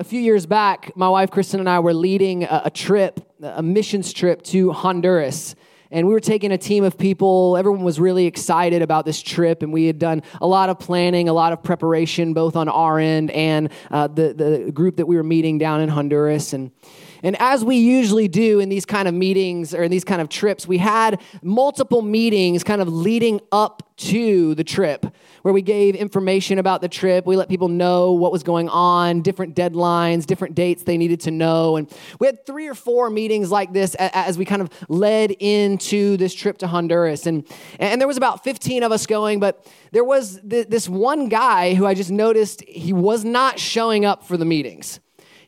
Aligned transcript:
a 0.00 0.04
few 0.04 0.20
years 0.20 0.46
back, 0.46 0.96
my 0.96 1.10
wife 1.10 1.30
Kristen 1.30 1.60
and 1.60 1.68
I 1.68 1.78
were 1.80 1.92
leading 1.92 2.44
a, 2.44 2.62
a 2.64 2.70
trip, 2.70 3.20
a 3.42 3.62
missions 3.62 4.14
trip 4.14 4.40
to 4.44 4.72
Honduras. 4.72 5.54
And 5.90 6.06
we 6.06 6.14
were 6.14 6.20
taking 6.20 6.52
a 6.52 6.58
team 6.58 6.84
of 6.84 6.96
people. 6.96 7.54
Everyone 7.58 7.84
was 7.84 8.00
really 8.00 8.24
excited 8.24 8.80
about 8.80 9.04
this 9.04 9.20
trip, 9.20 9.62
and 9.62 9.74
we 9.74 9.84
had 9.84 9.98
done 9.98 10.22
a 10.40 10.46
lot 10.46 10.70
of 10.70 10.78
planning, 10.78 11.28
a 11.28 11.34
lot 11.34 11.52
of 11.52 11.62
preparation, 11.62 12.32
both 12.32 12.56
on 12.56 12.66
our 12.66 12.98
end 12.98 13.30
and 13.32 13.70
uh, 13.90 14.06
the, 14.06 14.32
the 14.32 14.72
group 14.72 14.96
that 14.96 15.04
we 15.04 15.16
were 15.16 15.22
meeting 15.22 15.58
down 15.58 15.82
in 15.82 15.90
Honduras. 15.90 16.54
And 16.54 16.70
and 17.22 17.40
as 17.40 17.64
we 17.64 17.76
usually 17.76 18.28
do 18.28 18.60
in 18.60 18.68
these 18.68 18.84
kind 18.84 19.08
of 19.08 19.14
meetings 19.14 19.74
or 19.74 19.82
in 19.82 19.90
these 19.90 20.04
kind 20.04 20.20
of 20.20 20.28
trips, 20.28 20.66
we 20.66 20.78
had 20.78 21.20
multiple 21.42 22.02
meetings 22.02 22.64
kind 22.64 22.80
of 22.80 22.88
leading 22.88 23.40
up 23.52 23.82
to 23.96 24.54
the 24.54 24.64
trip 24.64 25.04
where 25.42 25.52
we 25.52 25.60
gave 25.60 25.94
information 25.94 26.58
about 26.58 26.80
the 26.80 26.88
trip. 26.88 27.26
We 27.26 27.36
let 27.36 27.48
people 27.48 27.68
know 27.68 28.12
what 28.12 28.32
was 28.32 28.42
going 28.42 28.68
on, 28.70 29.20
different 29.20 29.54
deadlines, 29.54 30.24
different 30.24 30.54
dates 30.54 30.84
they 30.84 30.96
needed 30.96 31.20
to 31.20 31.30
know. 31.30 31.76
And 31.76 31.90
we 32.18 32.26
had 32.26 32.46
three 32.46 32.66
or 32.66 32.74
four 32.74 33.10
meetings 33.10 33.50
like 33.50 33.72
this 33.72 33.94
as 33.96 34.38
we 34.38 34.44
kind 34.46 34.62
of 34.62 34.70
led 34.88 35.32
into 35.32 36.16
this 36.16 36.34
trip 36.34 36.58
to 36.58 36.66
Honduras. 36.66 37.26
And, 37.26 37.46
and 37.78 38.00
there 38.00 38.08
was 38.08 38.16
about 38.16 38.42
15 38.42 38.82
of 38.82 38.92
us 38.92 39.06
going, 39.06 39.38
but 39.38 39.66
there 39.92 40.04
was 40.04 40.40
this 40.42 40.88
one 40.88 41.28
guy 41.28 41.74
who 41.74 41.86
I 41.86 41.94
just 41.94 42.10
noticed 42.10 42.62
he 42.62 42.92
was 42.92 43.24
not 43.24 43.58
showing 43.58 44.04
up 44.06 44.24
for 44.24 44.36
the 44.36 44.46
meetings. 44.46 45.00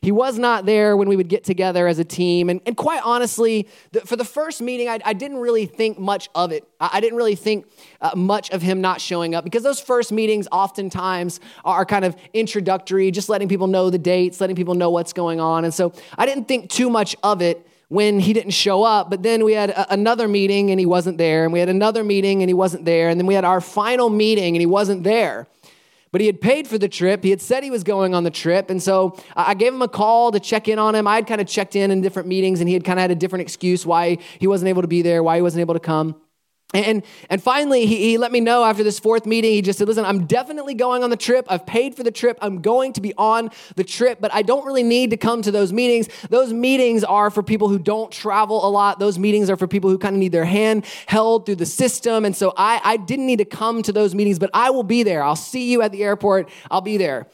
He 0.03 0.11
was 0.11 0.37
not 0.37 0.65
there 0.65 0.97
when 0.97 1.07
we 1.07 1.15
would 1.15 1.29
get 1.29 1.45
together 1.45 1.87
as 1.87 1.97
a 1.97 2.03
team. 2.03 2.49
And, 2.49 2.59
and 2.65 2.75
quite 2.75 3.01
honestly, 3.05 3.69
the, 3.93 4.01
for 4.01 4.17
the 4.17 4.25
first 4.25 4.61
meeting, 4.61 4.89
I, 4.89 4.99
I, 5.05 5.13
didn't 5.13 5.37
really 5.37 5.65
think 5.65 5.97
much 5.97 6.29
of 6.35 6.51
it. 6.51 6.67
I, 6.77 6.89
I 6.95 6.99
didn't 6.99 7.17
really 7.17 7.35
think 7.35 7.67
uh, 8.01 8.11
much 8.13 8.49
of 8.49 8.61
him 8.61 8.81
not 8.81 8.99
showing 8.99 9.33
up 9.33 9.45
because 9.45 9.63
those 9.63 9.79
first 9.79 10.11
meetings 10.11 10.45
oftentimes 10.51 11.39
are 11.63 11.85
kind 11.85 12.03
of 12.03 12.17
introductory, 12.33 13.11
just 13.11 13.29
letting 13.29 13.47
people 13.47 13.67
know 13.67 13.89
the 13.89 13.97
dates, 13.97 14.41
letting 14.41 14.57
people 14.57 14.75
know 14.75 14.89
what's 14.89 15.13
going 15.13 15.39
on. 15.39 15.63
And 15.63 15.73
so 15.73 15.93
I 16.17 16.25
didn't 16.25 16.49
think 16.49 16.69
too 16.69 16.89
much 16.89 17.15
of 17.23 17.41
it 17.41 17.65
when 17.87 18.19
he 18.19 18.33
didn't 18.33 18.51
show 18.51 18.83
up. 18.83 19.09
But 19.09 19.23
then 19.23 19.45
we 19.45 19.53
had 19.53 19.69
a, 19.69 19.93
another 19.93 20.27
meeting 20.27 20.69
and 20.69 20.81
he 20.81 20.85
wasn't 20.85 21.17
there. 21.17 21.45
And 21.45 21.53
we 21.53 21.59
had 21.59 21.69
another 21.69 22.03
meeting 22.03 22.41
and 22.41 22.49
he 22.49 22.53
wasn't 22.53 22.83
there. 22.83 23.07
And 23.07 23.17
then 23.17 23.25
we 23.25 23.35
had 23.35 23.45
our 23.45 23.61
final 23.61 24.09
meeting 24.09 24.53
and 24.53 24.61
he 24.61 24.65
wasn't 24.65 25.05
there. 25.05 25.47
But 26.13 26.21
he 26.21 26.27
had 26.27 26.41
paid 26.41 26.67
for 26.67 26.77
the 26.77 26.87
trip. 26.87 27.23
He 27.23 27.31
had 27.31 27.41
said 27.41 27.63
he 27.63 27.71
was 27.71 27.83
going 27.83 28.13
on 28.13 28.23
the 28.23 28.29
trip. 28.29 28.69
And 28.69 28.81
so 28.81 29.17
I 29.35 29.55
gave 29.55 29.73
him 29.73 29.81
a 29.81 29.87
call 29.87 30.31
to 30.31 30.39
check 30.39 30.67
in 30.67 30.77
on 30.77 30.93
him. 30.93 31.07
I 31.07 31.15
had 31.15 31.25
kind 31.25 31.41
of 31.41 31.47
checked 31.47 31.75
in 31.75 31.89
in 31.89 32.01
different 32.01 32.27
meetings, 32.27 32.59
and 32.59 32.69
he 32.69 32.75
had 32.75 32.85
kind 32.85 32.99
of 32.99 33.01
had 33.01 33.09
a 33.09 33.15
different 33.15 33.41
excuse 33.41 33.83
why 33.83 34.19
he 34.37 34.45
wasn't 34.45 34.69
able 34.69 34.83
to 34.83 34.87
be 34.87 35.01
there, 35.01 35.23
why 35.23 35.37
he 35.37 35.41
wasn't 35.41 35.61
able 35.61 35.73
to 35.73 35.79
come. 35.79 36.15
And, 36.73 37.03
and 37.29 37.41
finally, 37.41 37.85
he, 37.85 37.97
he 37.97 38.17
let 38.17 38.31
me 38.31 38.39
know 38.39 38.63
after 38.63 38.83
this 38.83 38.97
fourth 38.97 39.27
meeting, 39.27 39.51
he 39.51 39.61
just 39.61 39.77
said, 39.77 39.87
Listen, 39.87 40.05
I'm 40.05 40.25
definitely 40.25 40.73
going 40.73 41.03
on 41.03 41.11
the 41.11 41.17
trip. 41.17 41.45
I've 41.47 41.67
paid 41.67 41.93
for 41.93 42.01
the 42.01 42.11
trip. 42.11 42.39
I'm 42.41 42.61
going 42.61 42.93
to 42.93 43.01
be 43.01 43.13
on 43.15 43.51
the 43.75 43.83
trip, 43.83 44.19
but 44.19 44.33
I 44.33 44.41
don't 44.41 44.65
really 44.65 44.81
need 44.81 45.11
to 45.11 45.17
come 45.17 45.43
to 45.43 45.51
those 45.51 45.71
meetings. 45.71 46.09
Those 46.29 46.51
meetings 46.51 47.03
are 47.03 47.29
for 47.29 47.43
people 47.43 47.69
who 47.69 47.77
don't 47.77 48.11
travel 48.11 48.67
a 48.67 48.69
lot. 48.69 48.97
Those 48.97 49.19
meetings 49.19 49.51
are 49.51 49.55
for 49.55 49.67
people 49.67 49.91
who 49.91 49.99
kind 49.99 50.15
of 50.15 50.19
need 50.19 50.31
their 50.31 50.45
hand 50.45 50.85
held 51.05 51.45
through 51.45 51.57
the 51.57 51.65
system. 51.67 52.25
And 52.25 52.35
so 52.35 52.53
I, 52.57 52.81
I 52.83 52.97
didn't 52.97 53.27
need 53.27 53.39
to 53.39 53.45
come 53.45 53.83
to 53.83 53.91
those 53.91 54.15
meetings, 54.15 54.39
but 54.39 54.49
I 54.51 54.71
will 54.71 54.83
be 54.83 55.03
there. 55.03 55.23
I'll 55.23 55.35
see 55.35 55.71
you 55.71 55.83
at 55.83 55.91
the 55.91 56.03
airport. 56.03 56.49
I'll 56.71 56.81
be 56.81 56.97
there. 56.97 57.27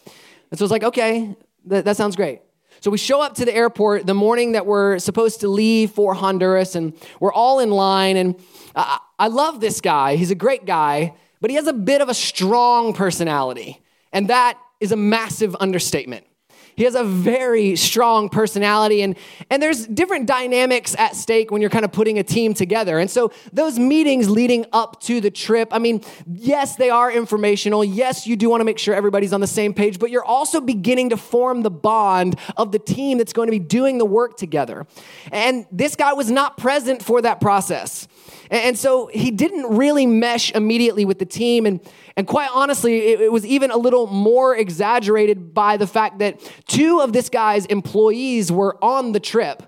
And 0.52 0.60
so 0.60 0.66
it's 0.66 0.72
like, 0.72 0.84
okay, 0.84 1.36
that, 1.66 1.86
that 1.86 1.96
sounds 1.96 2.18
great. 2.18 2.42
So 2.82 2.92
we 2.92 2.98
show 2.98 3.22
up 3.22 3.36
to 3.36 3.46
the 3.46 3.54
airport 3.54 4.06
the 4.06 4.14
morning 4.14 4.54
that 4.54 4.66
we're 4.66 5.00
supposed 5.00 5.42
to 5.42 5.50
leave 5.50 5.92
for 5.92 6.14
Honduras, 6.14 6.76
and 6.76 6.94
we're 7.20 7.34
all 7.34 7.60
in 7.60 7.72
line. 7.72 8.16
And 8.16 8.36
I, 8.76 9.00
I 9.18 9.28
love 9.28 9.60
this 9.60 9.82
guy. 9.82 10.16
He's 10.16 10.32
a 10.32 10.36
great 10.36 10.66
guy, 10.66 11.14
but 11.42 11.50
he 11.50 11.56
has 11.58 11.68
a 11.68 11.74
bit 11.74 12.02
of 12.02 12.08
a 12.08 12.14
strong 12.14 12.94
personality. 12.94 13.82
And 14.14 14.30
that 14.30 14.58
is 14.80 14.92
a 14.92 14.96
massive 14.96 15.56
understatement. 15.60 16.26
He 16.80 16.86
has 16.86 16.96
a 16.96 17.04
very 17.04 17.76
strong 17.76 18.30
personality, 18.30 19.02
and, 19.02 19.18
and 19.50 19.62
there's 19.62 19.86
different 19.86 20.28
dynamics 20.28 20.96
at 20.98 21.14
stake 21.18 21.52
when 21.52 21.60
you're 21.60 21.70
kind 21.70 21.84
of 21.84 21.92
putting 21.92 22.18
a 22.20 22.24
team 22.24 22.54
together. 22.54 23.00
And 23.00 23.12
so, 23.12 23.34
those 23.52 23.78
meetings 23.78 24.30
leading 24.30 24.66
up 24.72 25.02
to 25.02 25.20
the 25.20 25.30
trip, 25.30 25.68
I 25.74 25.80
mean, 25.80 26.02
yes, 26.26 26.78
they 26.78 26.90
are 26.90 27.12
informational. 27.12 27.84
Yes, 27.84 28.26
you 28.26 28.38
do 28.38 28.50
want 28.50 28.62
to 28.62 28.64
make 28.64 28.80
sure 28.80 28.96
everybody's 28.96 29.34
on 29.34 29.42
the 29.42 29.46
same 29.46 29.74
page, 29.74 30.00
but 30.00 30.10
you're 30.10 30.24
also 30.24 30.62
beginning 30.62 31.10
to 31.10 31.18
form 31.18 31.64
the 31.64 31.70
bond 31.70 32.40
of 32.56 32.72
the 32.72 32.80
team 32.80 33.18
that's 33.18 33.34
going 33.34 33.48
to 33.48 33.52
be 33.52 33.60
doing 33.60 33.98
the 33.98 34.06
work 34.06 34.38
together. 34.38 34.88
And 35.34 35.66
this 35.74 35.98
guy 35.98 36.14
was 36.14 36.32
not 36.32 36.56
present 36.56 37.04
for 37.04 37.22
that 37.24 37.42
process. 37.42 38.08
And 38.50 38.78
so 38.78 39.08
he 39.08 39.32
didn't 39.32 39.76
really 39.76 40.06
mesh 40.06 40.52
immediately 40.52 41.06
with 41.06 41.20
the 41.20 41.26
team. 41.26 41.66
And, 41.66 41.80
and 42.16 42.26
quite 42.26 42.50
honestly, 42.54 43.14
it, 43.14 43.22
it 43.22 43.32
was 43.32 43.46
even 43.46 43.72
a 43.72 43.78
little 43.78 44.08
more 44.08 44.56
exaggerated 44.56 45.54
by 45.54 45.78
the 45.78 45.88
fact 45.88 46.20
that 46.20 46.40
two 46.68 47.00
of 47.00 47.14
this 47.14 47.30
guy's 47.30 47.66
employees 47.68 48.52
were 48.52 48.84
on 48.84 49.12
the 49.12 49.20
trip 49.20 49.64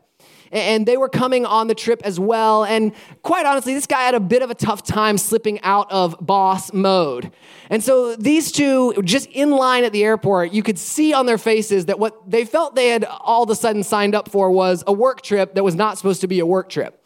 and 0.52 0.86
they 0.86 0.98
were 0.98 1.10
coming 1.10 1.46
on 1.46 1.68
the 1.68 1.76
trip 1.76 2.02
as 2.04 2.20
well. 2.20 2.66
And 2.66 2.92
quite 3.24 3.46
honestly, 3.46 3.74
this 3.74 3.88
guy 3.88 4.04
had 4.04 4.16
a 4.16 4.20
bit 4.20 4.42
of 4.42 4.52
a 4.52 4.56
tough 4.56 4.84
time 4.84 5.18
slipping 5.18 5.62
out 5.62 5.90
of 5.92 6.16
boss 6.20 6.74
mode. 6.74 7.32
And 7.70 7.84
so 7.84 8.16
these 8.16 8.52
two, 8.52 8.94
just 9.04 9.28
in 9.28 9.52
line 9.52 9.84
at 9.84 9.94
the 9.94 10.04
airport, 10.04 10.52
you 10.52 10.62
could 10.62 10.78
see 10.78 11.14
on 11.14 11.26
their 11.26 11.38
faces 11.38 11.86
that 11.86 12.00
what 12.00 12.30
they 12.30 12.44
felt 12.46 12.76
they 12.76 12.90
had 12.90 13.06
all 13.06 13.44
of 13.44 13.50
a 13.50 13.56
sudden 13.56 13.84
signed 13.84 14.14
up 14.14 14.30
for 14.30 14.52
was 14.52 14.84
a 14.88 14.94
work 14.94 15.22
trip 15.22 15.56
that 15.56 15.64
was 15.64 15.76
not 15.76 15.98
supposed 15.98 16.22
to 16.22 16.28
be 16.28 16.40
a 16.40 16.46
work 16.46 16.70
trip. 16.70 17.01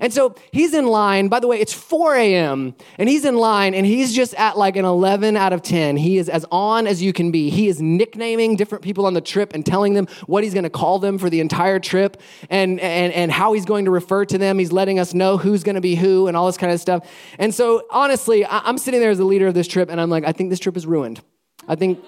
And 0.00 0.12
so 0.12 0.34
he's 0.52 0.74
in 0.74 0.86
line. 0.86 1.28
By 1.28 1.40
the 1.40 1.48
way, 1.48 1.58
it's 1.60 1.72
4 1.72 2.16
a.m. 2.16 2.74
and 2.98 3.08
he's 3.08 3.24
in 3.24 3.36
line 3.36 3.74
and 3.74 3.86
he's 3.86 4.14
just 4.14 4.34
at 4.34 4.56
like 4.56 4.76
an 4.76 4.84
11 4.84 5.36
out 5.36 5.52
of 5.52 5.62
10. 5.62 5.96
He 5.96 6.18
is 6.18 6.28
as 6.28 6.44
on 6.50 6.86
as 6.86 7.02
you 7.02 7.12
can 7.12 7.30
be. 7.30 7.50
He 7.50 7.68
is 7.68 7.80
nicknaming 7.80 8.56
different 8.56 8.84
people 8.84 9.06
on 9.06 9.14
the 9.14 9.20
trip 9.20 9.54
and 9.54 9.64
telling 9.64 9.94
them 9.94 10.06
what 10.26 10.44
he's 10.44 10.54
going 10.54 10.64
to 10.64 10.70
call 10.70 10.98
them 10.98 11.18
for 11.18 11.30
the 11.30 11.40
entire 11.40 11.78
trip 11.78 12.20
and, 12.50 12.80
and, 12.80 13.12
and 13.12 13.32
how 13.32 13.52
he's 13.52 13.64
going 13.64 13.86
to 13.86 13.90
refer 13.90 14.24
to 14.26 14.38
them. 14.38 14.58
He's 14.58 14.72
letting 14.72 14.98
us 14.98 15.14
know 15.14 15.36
who's 15.36 15.62
going 15.62 15.76
to 15.76 15.80
be 15.80 15.94
who 15.94 16.26
and 16.28 16.36
all 16.36 16.46
this 16.46 16.58
kind 16.58 16.72
of 16.72 16.80
stuff. 16.80 17.08
And 17.38 17.54
so 17.54 17.84
honestly, 17.90 18.46
I'm 18.46 18.78
sitting 18.78 19.00
there 19.00 19.10
as 19.10 19.18
the 19.18 19.24
leader 19.24 19.46
of 19.46 19.54
this 19.54 19.68
trip 19.68 19.90
and 19.90 20.00
I'm 20.00 20.10
like, 20.10 20.24
I 20.24 20.32
think 20.32 20.50
this 20.50 20.60
trip 20.60 20.76
is 20.76 20.86
ruined. 20.86 21.20
I 21.66 21.74
think. 21.74 22.02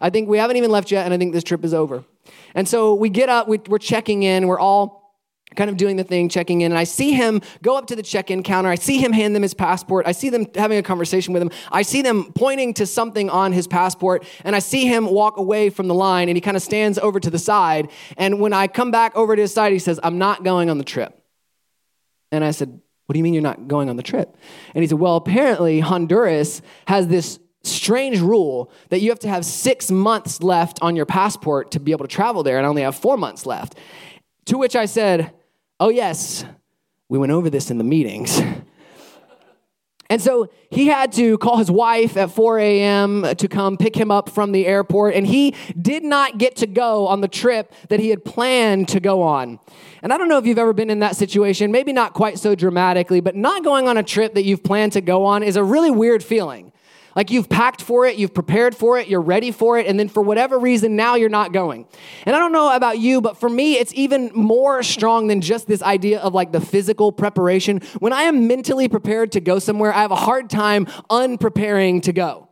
I 0.00 0.10
think 0.10 0.28
we 0.28 0.38
haven't 0.38 0.56
even 0.56 0.70
left 0.70 0.92
yet, 0.92 1.06
and 1.06 1.12
I 1.12 1.18
think 1.18 1.32
this 1.32 1.42
trip 1.42 1.64
is 1.64 1.74
over. 1.74 2.04
And 2.54 2.68
so 2.68 2.94
we 2.94 3.08
get 3.08 3.28
up, 3.28 3.48
we, 3.48 3.58
we're 3.66 3.78
checking 3.78 4.22
in, 4.22 4.46
we're 4.46 4.60
all 4.60 5.01
kind 5.56 5.70
of 5.70 5.76
doing 5.76 5.96
the 5.96 6.04
thing, 6.04 6.28
checking 6.28 6.60
in, 6.62 6.72
and 6.72 6.78
I 6.78 6.84
see 6.84 7.12
him 7.12 7.40
go 7.62 7.76
up 7.76 7.86
to 7.86 7.96
the 7.96 8.02
check 8.02 8.30
in 8.30 8.42
counter. 8.42 8.68
I 8.68 8.74
see 8.74 8.98
him 8.98 9.12
hand 9.12 9.34
them 9.34 9.42
his 9.42 9.54
passport. 9.54 10.06
I 10.06 10.12
see 10.12 10.28
them 10.30 10.46
having 10.54 10.78
a 10.78 10.82
conversation 10.82 11.32
with 11.32 11.42
him. 11.42 11.50
I 11.70 11.82
see 11.82 12.02
them 12.02 12.32
pointing 12.32 12.74
to 12.74 12.86
something 12.86 13.30
on 13.30 13.52
his 13.52 13.66
passport, 13.66 14.24
and 14.44 14.56
I 14.56 14.58
see 14.58 14.86
him 14.86 15.06
walk 15.06 15.36
away 15.36 15.70
from 15.70 15.88
the 15.88 15.94
line, 15.94 16.28
and 16.28 16.36
he 16.36 16.40
kind 16.40 16.56
of 16.56 16.62
stands 16.62 16.98
over 16.98 17.20
to 17.20 17.30
the 17.30 17.38
side. 17.38 17.90
And 18.16 18.40
when 18.40 18.52
I 18.52 18.66
come 18.66 18.90
back 18.90 19.14
over 19.16 19.36
to 19.36 19.42
his 19.42 19.52
side, 19.52 19.72
he 19.72 19.78
says, 19.78 19.98
I'm 20.02 20.18
not 20.18 20.44
going 20.44 20.70
on 20.70 20.78
the 20.78 20.84
trip. 20.84 21.18
And 22.30 22.44
I 22.44 22.50
said, 22.50 22.80
What 23.06 23.12
do 23.12 23.18
you 23.18 23.24
mean 23.24 23.34
you're 23.34 23.42
not 23.42 23.68
going 23.68 23.88
on 23.88 23.96
the 23.96 24.02
trip? 24.02 24.36
And 24.74 24.82
he 24.82 24.88
said, 24.88 24.98
Well, 24.98 25.16
apparently 25.16 25.80
Honduras 25.80 26.62
has 26.86 27.08
this 27.08 27.38
strange 27.64 28.20
rule 28.20 28.72
that 28.88 29.00
you 29.00 29.10
have 29.10 29.20
to 29.20 29.28
have 29.28 29.44
six 29.44 29.90
months 29.90 30.42
left 30.42 30.80
on 30.82 30.96
your 30.96 31.06
passport 31.06 31.70
to 31.72 31.80
be 31.80 31.92
able 31.92 32.06
to 32.06 32.12
travel 32.14 32.42
there, 32.42 32.56
and 32.56 32.66
I 32.66 32.68
only 32.68 32.82
have 32.82 32.96
four 32.96 33.16
months 33.16 33.46
left. 33.46 33.76
To 34.46 34.58
which 34.58 34.74
I 34.74 34.86
said, 34.86 35.32
Oh, 35.82 35.88
yes, 35.88 36.44
we 37.08 37.18
went 37.18 37.32
over 37.32 37.50
this 37.50 37.68
in 37.68 37.76
the 37.76 37.82
meetings. 37.82 38.40
And 40.08 40.22
so 40.22 40.48
he 40.70 40.86
had 40.86 41.10
to 41.14 41.36
call 41.38 41.56
his 41.56 41.72
wife 41.72 42.16
at 42.16 42.30
4 42.30 42.60
a.m. 42.60 43.34
to 43.34 43.48
come 43.48 43.76
pick 43.76 43.96
him 43.96 44.08
up 44.08 44.28
from 44.28 44.52
the 44.52 44.64
airport. 44.64 45.14
And 45.14 45.26
he 45.26 45.56
did 45.80 46.04
not 46.04 46.38
get 46.38 46.54
to 46.56 46.68
go 46.68 47.08
on 47.08 47.20
the 47.20 47.26
trip 47.26 47.74
that 47.88 47.98
he 47.98 48.10
had 48.10 48.24
planned 48.24 48.90
to 48.90 49.00
go 49.00 49.22
on. 49.22 49.58
And 50.02 50.12
I 50.12 50.18
don't 50.18 50.28
know 50.28 50.38
if 50.38 50.46
you've 50.46 50.56
ever 50.56 50.72
been 50.72 50.88
in 50.88 51.00
that 51.00 51.16
situation, 51.16 51.72
maybe 51.72 51.92
not 51.92 52.14
quite 52.14 52.38
so 52.38 52.54
dramatically, 52.54 53.20
but 53.20 53.34
not 53.34 53.64
going 53.64 53.88
on 53.88 53.96
a 53.96 54.04
trip 54.04 54.34
that 54.34 54.44
you've 54.44 54.62
planned 54.62 54.92
to 54.92 55.00
go 55.00 55.24
on 55.24 55.42
is 55.42 55.56
a 55.56 55.64
really 55.64 55.90
weird 55.90 56.22
feeling. 56.22 56.71
Like 57.14 57.30
you've 57.30 57.48
packed 57.48 57.82
for 57.82 58.06
it, 58.06 58.16
you've 58.16 58.34
prepared 58.34 58.74
for 58.74 58.98
it, 58.98 59.08
you're 59.08 59.20
ready 59.20 59.50
for 59.50 59.78
it, 59.78 59.86
and 59.86 59.98
then 59.98 60.08
for 60.08 60.22
whatever 60.22 60.58
reason, 60.58 60.96
now 60.96 61.14
you're 61.14 61.28
not 61.28 61.52
going. 61.52 61.86
And 62.24 62.34
I 62.34 62.38
don't 62.38 62.52
know 62.52 62.74
about 62.74 62.98
you, 62.98 63.20
but 63.20 63.36
for 63.36 63.48
me, 63.48 63.74
it's 63.74 63.92
even 63.94 64.30
more 64.34 64.82
strong 64.82 65.26
than 65.26 65.40
just 65.40 65.66
this 65.66 65.82
idea 65.82 66.20
of 66.20 66.34
like 66.34 66.52
the 66.52 66.60
physical 66.60 67.12
preparation. 67.12 67.80
When 67.98 68.12
I 68.12 68.22
am 68.22 68.46
mentally 68.46 68.88
prepared 68.88 69.32
to 69.32 69.40
go 69.40 69.58
somewhere, 69.58 69.92
I 69.92 70.00
have 70.00 70.10
a 70.10 70.16
hard 70.16 70.48
time 70.48 70.86
unpreparing 71.10 72.00
to 72.02 72.12
go. 72.12 72.48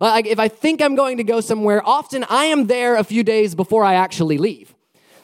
Like 0.00 0.26
if 0.26 0.38
I 0.38 0.48
think 0.48 0.80
I'm 0.80 0.94
going 0.94 1.16
to 1.16 1.24
go 1.24 1.40
somewhere, 1.40 1.86
often 1.86 2.24
I 2.28 2.46
am 2.46 2.66
there 2.66 2.96
a 2.96 3.04
few 3.04 3.24
days 3.24 3.54
before 3.54 3.84
I 3.84 3.94
actually 3.94 4.38
leave. 4.38 4.74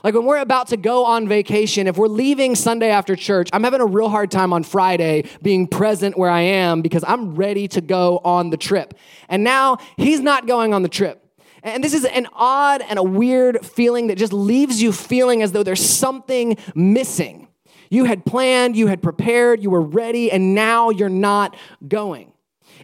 Like 0.04 0.12
when 0.12 0.26
we're 0.26 0.36
about 0.36 0.66
to 0.68 0.76
go 0.76 1.06
on 1.06 1.26
vacation, 1.26 1.86
if 1.86 1.96
we're 1.96 2.08
leaving 2.08 2.54
Sunday 2.54 2.90
after 2.90 3.16
church, 3.16 3.48
I'm 3.54 3.64
having 3.64 3.80
a 3.80 3.86
real 3.86 4.10
hard 4.10 4.30
time 4.30 4.52
on 4.52 4.62
Friday 4.62 5.24
being 5.40 5.66
present 5.66 6.18
where 6.18 6.28
I 6.28 6.42
am 6.42 6.82
because 6.82 7.02
I'm 7.08 7.34
ready 7.34 7.68
to 7.68 7.80
go 7.80 8.20
on 8.22 8.50
the 8.50 8.58
trip. 8.58 8.92
And 9.30 9.42
now 9.42 9.78
he's 9.96 10.20
not 10.20 10.46
going 10.46 10.74
on 10.74 10.82
the 10.82 10.90
trip. 10.90 11.22
And 11.62 11.82
this 11.82 11.94
is 11.94 12.04
an 12.04 12.26
odd 12.34 12.82
and 12.82 12.98
a 12.98 13.02
weird 13.02 13.64
feeling 13.64 14.08
that 14.08 14.18
just 14.18 14.34
leaves 14.34 14.82
you 14.82 14.92
feeling 14.92 15.40
as 15.40 15.52
though 15.52 15.62
there's 15.62 15.82
something 15.82 16.58
missing. 16.74 17.48
You 17.88 18.04
had 18.04 18.26
planned, 18.26 18.76
you 18.76 18.88
had 18.88 19.02
prepared, 19.02 19.62
you 19.62 19.70
were 19.70 19.80
ready, 19.80 20.30
and 20.30 20.54
now 20.54 20.90
you're 20.90 21.08
not 21.08 21.56
going. 21.88 22.33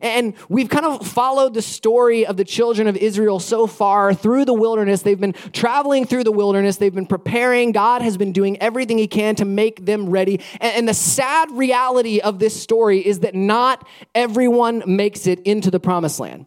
And 0.00 0.34
we've 0.48 0.68
kind 0.68 0.86
of 0.86 1.06
followed 1.06 1.54
the 1.54 1.62
story 1.62 2.24
of 2.24 2.36
the 2.36 2.44
children 2.44 2.88
of 2.88 2.96
Israel 2.96 3.38
so 3.38 3.66
far 3.66 4.14
through 4.14 4.46
the 4.46 4.54
wilderness. 4.54 5.02
They've 5.02 5.20
been 5.20 5.34
traveling 5.52 6.06
through 6.06 6.24
the 6.24 6.32
wilderness, 6.32 6.76
they've 6.76 6.94
been 6.94 7.06
preparing. 7.06 7.72
God 7.72 8.02
has 8.02 8.16
been 8.16 8.32
doing 8.32 8.60
everything 8.62 8.98
He 8.98 9.06
can 9.06 9.34
to 9.36 9.44
make 9.44 9.84
them 9.84 10.08
ready. 10.08 10.40
And, 10.60 10.90
the 10.90 10.94
sad 10.94 11.52
reality 11.52 12.20
of 12.20 12.38
this 12.38 12.60
story 12.60 13.06
is 13.06 13.20
that 13.20 13.34
not 13.34 13.86
everyone 14.14 14.82
makes 14.86 15.26
it 15.26 15.38
into 15.40 15.70
the 15.70 15.78
promised 15.78 16.18
land. 16.18 16.46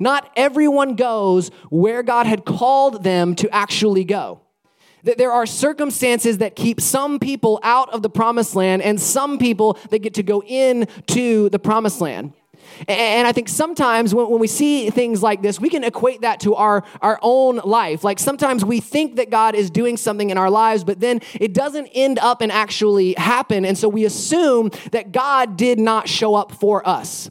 Not 0.00 0.30
everyone 0.36 0.94
goes 0.94 1.50
where 1.70 2.02
God 2.02 2.26
had 2.26 2.44
called 2.44 3.02
them 3.02 3.34
to 3.36 3.50
actually 3.50 4.04
go 4.04 4.40
that 5.04 5.18
there 5.18 5.32
are 5.32 5.44
circumstances 5.44 6.38
that 6.38 6.56
keep 6.56 6.80
some 6.80 7.18
people 7.18 7.60
out 7.62 7.92
of 7.92 8.02
the 8.02 8.08
promised 8.08 8.56
land 8.56 8.80
and 8.80 9.00
some 9.00 9.38
people 9.38 9.78
that 9.90 10.00
get 10.00 10.14
to 10.14 10.22
go 10.22 10.42
into 10.42 11.50
the 11.50 11.58
promised 11.58 12.00
land. 12.00 12.32
And 12.88 13.26
I 13.26 13.32
think 13.32 13.48
sometimes 13.48 14.14
when, 14.14 14.38
we 14.38 14.46
see 14.46 14.90
things 14.90 15.22
like 15.22 15.42
this, 15.42 15.60
we 15.60 15.68
can 15.68 15.84
equate 15.84 16.22
that 16.22 16.40
to 16.40 16.54
our, 16.54 16.84
our 17.00 17.18
own 17.22 17.56
life. 17.64 18.04
Like 18.04 18.18
sometimes 18.18 18.64
we 18.64 18.80
think 18.80 19.16
that 19.16 19.30
God 19.30 19.54
is 19.54 19.70
doing 19.70 19.96
something 19.96 20.30
in 20.30 20.38
our 20.38 20.50
lives, 20.50 20.84
but 20.84 21.00
then 21.00 21.20
it 21.34 21.52
doesn't 21.54 21.86
end 21.88 22.18
up 22.18 22.40
and 22.40 22.50
actually 22.50 23.14
happen. 23.14 23.64
And 23.64 23.76
so 23.78 23.88
we 23.88 24.04
assume 24.04 24.70
that 24.92 25.12
God 25.12 25.56
did 25.56 25.78
not 25.78 26.08
show 26.08 26.34
up 26.34 26.52
for 26.52 26.86
us. 26.86 27.30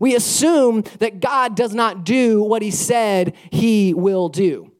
We 0.00 0.14
assume 0.14 0.82
that 1.00 1.20
God 1.20 1.56
does 1.56 1.74
not 1.74 2.04
do 2.04 2.42
what 2.42 2.62
he 2.62 2.70
said 2.70 3.34
he 3.50 3.94
will 3.94 4.28
do. 4.28 4.72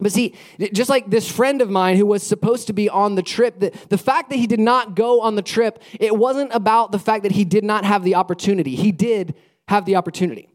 But 0.00 0.10
see, 0.12 0.34
just 0.72 0.90
like 0.90 1.08
this 1.08 1.30
friend 1.30 1.62
of 1.62 1.70
mine 1.70 1.96
who 1.96 2.06
was 2.06 2.24
supposed 2.24 2.66
to 2.66 2.72
be 2.72 2.88
on 2.88 3.14
the 3.14 3.22
trip, 3.22 3.60
the, 3.60 3.72
the 3.90 3.98
fact 3.98 4.30
that 4.30 4.36
he 4.36 4.46
did 4.48 4.58
not 4.58 4.96
go 4.96 5.20
on 5.20 5.36
the 5.36 5.42
trip, 5.42 5.80
it 6.00 6.16
wasn't 6.16 6.52
about 6.52 6.90
the 6.90 6.98
fact 6.98 7.22
that 7.22 7.32
he 7.32 7.44
did 7.44 7.62
not 7.62 7.84
have 7.84 8.02
the 8.02 8.16
opportunity. 8.16 8.74
He 8.74 8.90
did 8.90 9.34
have 9.68 9.84
the 9.84 9.94
opportunity. 9.94 10.48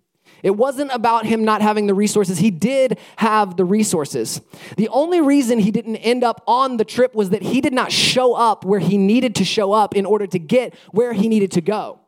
It 0.43 0.51
wasn't 0.51 0.91
about 0.93 1.25
him 1.25 1.43
not 1.43 1.61
having 1.61 1.87
the 1.87 1.93
resources. 1.93 2.37
He 2.37 2.51
did 2.51 2.97
have 3.17 3.57
the 3.57 3.65
resources. 3.65 4.41
The 4.77 4.89
only 4.89 5.21
reason 5.21 5.59
he 5.59 5.71
didn't 5.71 5.97
end 5.97 6.23
up 6.23 6.43
on 6.47 6.77
the 6.77 6.85
trip 6.85 7.15
was 7.15 7.29
that 7.31 7.41
he 7.41 7.61
did 7.61 7.73
not 7.73 7.91
show 7.91 8.33
up 8.33 8.63
where 8.65 8.79
he 8.79 8.97
needed 8.97 9.35
to 9.35 9.45
show 9.45 9.71
up 9.71 9.95
in 9.95 10.05
order 10.05 10.27
to 10.27 10.39
get 10.39 10.75
where 10.91 11.13
he 11.13 11.27
needed 11.27 11.51
to 11.53 11.61
go. 11.61 11.99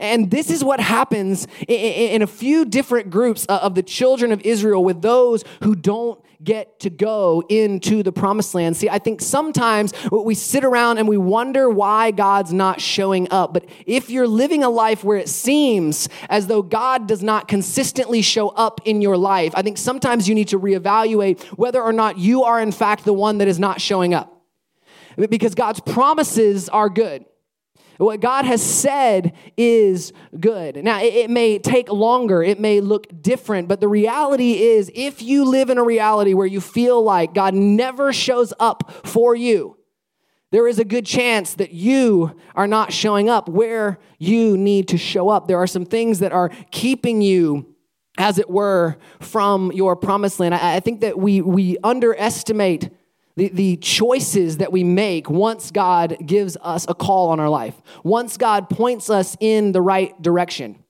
And 0.00 0.30
this 0.30 0.50
is 0.50 0.62
what 0.62 0.80
happens 0.80 1.46
in 1.66 2.20
a 2.20 2.26
few 2.26 2.64
different 2.64 3.10
groups 3.10 3.46
of 3.46 3.74
the 3.74 3.82
children 3.82 4.32
of 4.32 4.40
Israel 4.42 4.84
with 4.84 5.02
those 5.02 5.44
who 5.62 5.74
don't 5.74 6.20
get 6.42 6.78
to 6.80 6.90
go 6.90 7.42
into 7.48 8.02
the 8.02 8.12
promised 8.12 8.54
land. 8.54 8.76
See, 8.76 8.88
I 8.88 8.98
think 8.98 9.20
sometimes 9.20 9.92
what 10.08 10.24
we 10.24 10.34
sit 10.34 10.64
around 10.64 10.98
and 10.98 11.08
we 11.08 11.16
wonder 11.16 11.68
why 11.68 12.12
God's 12.12 12.52
not 12.52 12.80
showing 12.80 13.28
up. 13.30 13.52
But 13.52 13.66
if 13.86 14.08
you're 14.08 14.28
living 14.28 14.62
a 14.62 14.70
life 14.70 15.02
where 15.02 15.18
it 15.18 15.28
seems 15.28 16.08
as 16.28 16.46
though 16.46 16.62
God 16.62 17.08
does 17.08 17.22
not 17.22 17.48
consistently 17.48 18.22
show 18.22 18.50
up 18.50 18.80
in 18.84 19.02
your 19.02 19.16
life, 19.16 19.52
I 19.56 19.62
think 19.62 19.78
sometimes 19.78 20.28
you 20.28 20.34
need 20.34 20.48
to 20.48 20.60
reevaluate 20.60 21.42
whether 21.58 21.82
or 21.82 21.92
not 21.92 22.18
you 22.18 22.44
are, 22.44 22.60
in 22.60 22.72
fact, 22.72 23.04
the 23.04 23.12
one 23.12 23.38
that 23.38 23.48
is 23.48 23.58
not 23.58 23.80
showing 23.80 24.14
up. 24.14 24.34
Because 25.16 25.56
God's 25.56 25.80
promises 25.80 26.68
are 26.68 26.88
good. 26.88 27.24
What 27.98 28.20
God 28.20 28.44
has 28.44 28.62
said 28.62 29.32
is 29.56 30.12
good. 30.38 30.82
Now, 30.84 31.02
it, 31.02 31.28
may 31.28 31.58
take 31.58 31.90
longer, 31.90 32.44
it 32.44 32.60
may 32.60 32.80
look 32.80 33.22
different, 33.22 33.66
but 33.66 33.80
the 33.80 33.88
reality 33.88 34.52
is 34.62 34.90
if 34.94 35.20
you 35.20 35.44
live 35.44 35.68
in 35.68 35.78
a 35.78 35.84
reality 35.84 36.32
where 36.32 36.46
you 36.46 36.60
feel 36.60 37.02
like 37.02 37.34
God 37.34 37.54
never 37.54 38.12
shows 38.12 38.54
up 38.60 39.04
for 39.04 39.34
you, 39.34 39.76
there 40.52 40.68
is 40.68 40.78
a 40.78 40.84
good 40.84 41.04
chance 41.04 41.54
that 41.54 41.72
you 41.72 42.34
are 42.54 42.68
not 42.68 42.92
showing 42.92 43.28
up 43.28 43.48
where 43.48 43.98
you 44.18 44.56
need 44.56 44.88
to 44.88 44.96
show 44.96 45.28
up. 45.28 45.48
There 45.48 45.58
are 45.58 45.66
some 45.66 45.84
things 45.84 46.20
that 46.20 46.32
are 46.32 46.50
keeping 46.70 47.20
you 47.20 47.74
as 48.16 48.38
it 48.38 48.50
were, 48.50 48.96
from 49.20 49.70
your 49.72 49.94
promised 49.94 50.40
land. 50.40 50.52
I, 50.54 50.80
think 50.80 51.02
that 51.02 51.16
we, 51.16 51.40
we 51.40 51.76
underestimate 51.84 52.90
the, 53.38 53.48
the 53.48 53.76
choices 53.76 54.56
that 54.56 54.72
we 54.72 54.82
make 54.82 55.30
once 55.30 55.70
God 55.70 56.16
gives 56.24 56.56
us 56.60 56.86
a 56.88 56.94
call 56.94 57.30
on 57.30 57.38
our 57.38 57.48
life, 57.48 57.80
once 58.02 58.36
God 58.36 58.68
points 58.68 59.08
us 59.08 59.36
in 59.38 59.70
the 59.72 59.80
right 59.80 60.20
direction. 60.20 60.82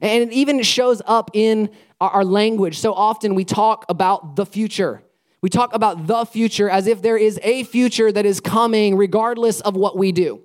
And 0.00 0.22
it 0.22 0.32
even 0.32 0.62
shows 0.62 1.02
up 1.04 1.30
in 1.34 1.70
our 2.00 2.24
language. 2.24 2.78
So 2.78 2.92
often 2.92 3.34
we 3.34 3.44
talk 3.44 3.84
about 3.88 4.36
the 4.36 4.46
future. 4.46 5.02
We 5.42 5.50
talk 5.50 5.74
about 5.74 6.06
the 6.06 6.24
future 6.24 6.70
as 6.70 6.86
if 6.86 7.02
there 7.02 7.16
is 7.16 7.40
a 7.42 7.64
future 7.64 8.12
that 8.12 8.24
is 8.24 8.40
coming 8.40 8.96
regardless 8.96 9.60
of 9.60 9.74
what 9.74 9.96
we 9.96 10.12
do. 10.12 10.42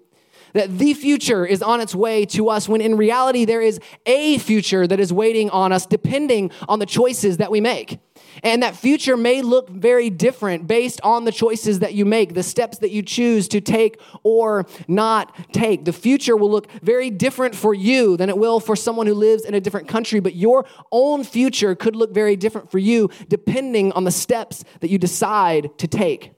That 0.54 0.78
the 0.78 0.94
future 0.94 1.46
is 1.46 1.62
on 1.62 1.82
its 1.82 1.96
way 1.96 2.26
to 2.28 2.50
us 2.50 2.68
when 2.68 2.82
in 2.82 2.98
reality 2.98 3.46
there 3.46 3.62
is 3.62 3.80
a 4.06 4.38
future 4.40 4.88
that 4.88 5.00
is 5.00 5.14
waiting 5.14 5.50
on 5.50 5.72
us 5.72 5.86
depending 5.86 6.52
on 6.68 6.80
the 6.80 6.86
choices 6.86 7.38
that 7.38 7.52
we 7.52 7.62
make. 7.62 8.00
And 8.44 8.64
that 8.64 8.76
future 8.76 9.18
may 9.18 9.42
look 9.42 9.70
very 9.70 10.10
different 10.10 10.68
based 10.68 11.02
on 11.02 11.26
the 11.26 11.32
choices 11.32 11.80
that 11.80 11.94
you 11.94 12.06
make, 12.06 12.34
the 12.34 12.44
steps 12.44 12.78
that 12.80 12.92
you 12.92 13.02
choose 13.02 13.48
to 13.50 13.62
take 13.62 14.00
or 14.24 14.66
not 14.88 15.54
take. 15.54 15.86
The 15.86 15.94
future 15.94 16.36
will 16.36 16.50
look 16.50 16.70
very 16.82 17.10
different 17.10 17.56
for 17.56 17.74
you 17.74 18.18
than 18.18 18.30
it 18.30 18.38
will 18.38 18.60
for 18.60 18.76
someone 18.76 19.08
who 19.08 19.14
lives 19.14 19.44
in 19.44 19.54
a 19.54 19.62
different 19.62 19.88
country, 19.88 20.20
but 20.20 20.36
your 20.36 20.66
own 20.92 21.24
future 21.24 21.76
could 21.76 21.96
look 21.96 22.14
very 22.14 22.36
different 22.36 22.72
for 22.72 22.80
you 22.80 23.10
depending 23.28 23.92
on 23.94 24.04
the 24.04 24.12
steps 24.12 24.64
that 24.80 24.90
you 24.90 24.98
decide 24.98 25.78
to 25.78 25.88
take. 25.88 26.32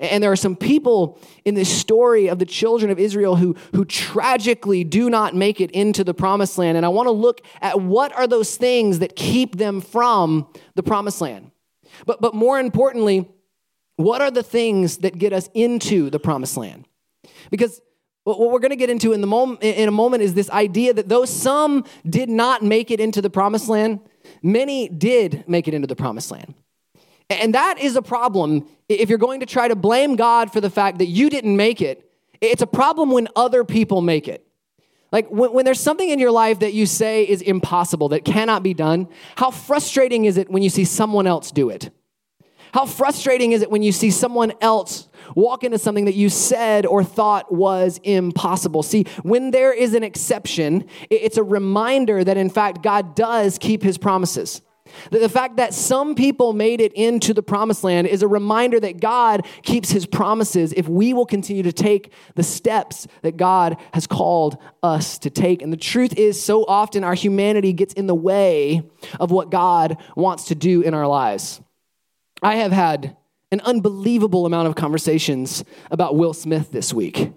And 0.00 0.22
there 0.22 0.32
are 0.32 0.36
some 0.36 0.56
people 0.56 1.18
in 1.44 1.54
this 1.54 1.68
story 1.68 2.28
of 2.28 2.38
the 2.38 2.46
children 2.46 2.90
of 2.90 2.98
Israel 2.98 3.36
who, 3.36 3.56
who 3.72 3.84
tragically 3.84 4.84
do 4.84 5.08
not 5.10 5.34
make 5.34 5.60
it 5.60 5.70
into 5.70 6.04
the 6.04 6.14
promised 6.14 6.58
land. 6.58 6.76
And 6.76 6.84
I 6.84 6.90
want 6.90 7.06
to 7.06 7.12
look 7.12 7.40
at 7.60 7.80
what 7.80 8.12
are 8.12 8.26
those 8.26 8.56
things 8.56 8.98
that 8.98 9.16
keep 9.16 9.56
them 9.56 9.80
from 9.80 10.48
the 10.74 10.82
promised 10.82 11.20
land. 11.20 11.50
But, 12.04 12.20
but 12.20 12.34
more 12.34 12.58
importantly, 12.58 13.28
what 13.96 14.20
are 14.20 14.30
the 14.30 14.42
things 14.42 14.98
that 14.98 15.18
get 15.18 15.32
us 15.32 15.48
into 15.54 16.10
the 16.10 16.18
promised 16.18 16.56
land? 16.56 16.86
Because 17.50 17.80
what 18.24 18.40
we're 18.40 18.58
going 18.58 18.70
to 18.70 18.76
get 18.76 18.90
into 18.90 19.12
in, 19.12 19.20
the 19.20 19.26
moment, 19.26 19.62
in 19.62 19.88
a 19.88 19.92
moment 19.92 20.22
is 20.22 20.34
this 20.34 20.50
idea 20.50 20.92
that 20.92 21.08
though 21.08 21.24
some 21.24 21.84
did 22.08 22.28
not 22.28 22.62
make 22.62 22.90
it 22.90 23.00
into 23.00 23.22
the 23.22 23.30
promised 23.30 23.68
land, 23.68 24.00
many 24.42 24.88
did 24.88 25.44
make 25.46 25.68
it 25.68 25.74
into 25.74 25.86
the 25.86 25.96
promised 25.96 26.30
land. 26.30 26.54
And 27.28 27.54
that 27.54 27.78
is 27.78 27.96
a 27.96 28.02
problem 28.02 28.68
if 28.88 29.08
you're 29.08 29.18
going 29.18 29.40
to 29.40 29.46
try 29.46 29.68
to 29.68 29.76
blame 29.76 30.16
God 30.16 30.52
for 30.52 30.60
the 30.60 30.70
fact 30.70 30.98
that 30.98 31.06
you 31.06 31.28
didn't 31.28 31.56
make 31.56 31.82
it. 31.82 32.10
It's 32.40 32.62
a 32.62 32.66
problem 32.66 33.10
when 33.10 33.28
other 33.34 33.64
people 33.64 34.00
make 34.00 34.28
it. 34.28 34.46
Like 35.12 35.28
when, 35.30 35.52
when, 35.52 35.64
there's 35.64 35.80
something 35.80 36.08
in 36.08 36.18
your 36.18 36.30
life 36.30 36.60
that 36.60 36.74
you 36.74 36.86
say 36.86 37.24
is 37.24 37.40
impossible, 37.42 38.10
that 38.10 38.24
cannot 38.24 38.62
be 38.62 38.74
done, 38.74 39.08
how 39.36 39.50
frustrating 39.50 40.24
is 40.24 40.36
it 40.36 40.50
when 40.50 40.62
you 40.62 40.70
see 40.70 40.84
someone 40.84 41.26
else 41.26 41.50
do 41.50 41.70
it? 41.70 41.90
How 42.72 42.84
frustrating 42.84 43.52
is 43.52 43.62
it 43.62 43.70
when 43.70 43.82
you 43.82 43.92
see 43.92 44.10
someone 44.10 44.52
else 44.60 45.08
walk 45.34 45.64
into 45.64 45.78
something 45.78 46.04
that 46.04 46.14
you 46.14 46.28
said 46.28 46.84
or 46.84 47.02
thought 47.02 47.50
was 47.50 47.98
impossible? 48.02 48.82
See, 48.82 49.06
when 49.22 49.50
there 49.50 49.72
is 49.72 49.94
an 49.94 50.02
exception, 50.02 50.84
it's 51.08 51.38
a 51.38 51.42
reminder 51.42 52.22
that 52.22 52.36
in 52.36 52.50
fact 52.50 52.82
God 52.82 53.14
does 53.14 53.56
keep 53.56 53.82
his 53.82 53.96
promises. 53.96 54.60
That 55.10 55.20
the 55.20 55.28
fact 55.28 55.56
that 55.56 55.74
some 55.74 56.14
people 56.14 56.52
made 56.52 56.80
it 56.80 56.92
into 56.94 57.34
the 57.34 57.42
promised 57.42 57.84
land 57.84 58.06
is 58.06 58.22
a 58.22 58.28
reminder 58.28 58.80
that 58.80 59.00
God 59.00 59.46
keeps 59.62 59.90
his 59.90 60.06
promises 60.06 60.72
if 60.72 60.88
we 60.88 61.12
will 61.12 61.26
continue 61.26 61.62
to 61.62 61.72
take 61.72 62.12
the 62.34 62.42
steps 62.42 63.06
that 63.22 63.36
God 63.36 63.76
has 63.92 64.06
called 64.06 64.58
us 64.82 65.18
to 65.18 65.30
take. 65.30 65.62
And 65.62 65.72
the 65.72 65.76
truth 65.76 66.16
is, 66.16 66.42
so 66.42 66.64
often 66.64 67.04
our 67.04 67.14
humanity 67.14 67.72
gets 67.72 67.94
in 67.94 68.06
the 68.06 68.14
way 68.14 68.82
of 69.20 69.30
what 69.30 69.50
God 69.50 69.96
wants 70.16 70.44
to 70.46 70.54
do 70.54 70.82
in 70.82 70.94
our 70.94 71.06
lives. 71.06 71.60
I 72.42 72.56
have 72.56 72.72
had 72.72 73.16
an 73.50 73.60
unbelievable 73.60 74.46
amount 74.46 74.68
of 74.68 74.74
conversations 74.74 75.64
about 75.90 76.16
Will 76.16 76.34
Smith 76.34 76.72
this 76.72 76.92
week. 76.92 77.32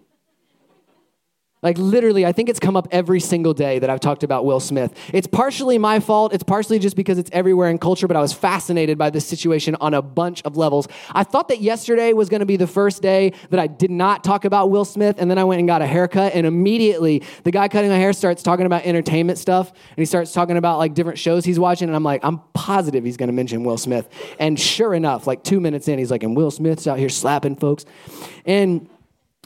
Like 1.62 1.78
literally, 1.78 2.26
I 2.26 2.32
think 2.32 2.48
it's 2.48 2.60
come 2.60 2.78
up 2.78 2.88
every 2.90 3.20
single 3.20 3.54
day 3.54 3.80
that 3.80 3.90
I've 3.90 4.00
talked 4.00 4.24
about 4.24 4.46
Will 4.46 4.62
Smith. 4.62 4.94
It's 5.12 5.28
partially 5.28 5.78
my 5.78 6.00
fault. 6.00 6.34
It's 6.34 6.44
partially 6.44 6.80
just 6.80 6.96
because 6.96 7.18
it's 7.18 7.30
everywhere 7.34 7.70
in 7.70 7.78
culture, 7.78 8.08
but 8.08 8.16
I 8.16 8.22
was 8.22 8.32
fascinated 8.32 8.98
by 8.98 9.10
this 9.10 9.28
situation 9.28 9.76
on 9.82 9.94
a 9.94 10.02
bunch 10.02 10.42
of 10.44 10.56
levels. 10.56 10.88
I 11.12 11.26
thought 11.26 11.50
that 11.50 11.60
yesterday 11.60 12.14
was 12.14 12.30
going 12.30 12.40
to 12.40 12.46
be 12.46 12.56
the 12.56 12.68
first 12.68 13.02
day 13.02 13.34
that 13.50 13.60
I 13.60 13.68
did 13.68 13.92
not 13.92 14.24
talk 14.24 14.46
about 14.46 14.70
Will 14.72 14.86
Smith, 14.86 15.18
and 15.20 15.30
then 15.30 15.38
I 15.38 15.44
went 15.44 15.60
and 15.60 15.68
got 15.68 15.82
a 15.82 15.86
haircut, 15.86 16.34
and 16.34 16.48
immediately 16.48 17.24
the 17.44 17.52
guy 17.52 17.68
cutting 17.68 17.90
my 17.90 17.98
hair 17.98 18.14
starts 18.14 18.42
talking 18.42 18.66
about 18.66 18.86
entertainment 18.86 19.38
stuff, 19.38 19.70
and 19.70 19.98
he 19.98 20.06
starts 20.06 20.32
talking 20.32 20.56
about 20.56 20.78
like 20.78 20.94
different 20.94 21.20
shows 21.20 21.44
he's 21.44 21.60
watching, 21.60 21.90
and 21.90 21.96
I'm 21.96 22.04
like, 22.04 22.24
I'm 22.24 22.40
positive 22.54 23.04
he's 23.04 23.18
going 23.18 23.28
to 23.28 23.34
mention 23.34 23.66
Will 23.66 23.78
Smith. 23.78 24.08
And 24.40 24.58
sure 24.58 24.94
enough, 24.94 25.28
like 25.28 25.44
two 25.44 25.60
minutes 25.60 25.90
in, 25.90 26.00
he's 26.00 26.12
like, 26.12 26.24
and 26.24 26.38
Will 26.38 26.52
Smith's 26.52 26.88
out 26.88 27.00
here 27.00 27.10
slapping 27.10 27.58
folks. 27.58 27.84
And 28.46 28.90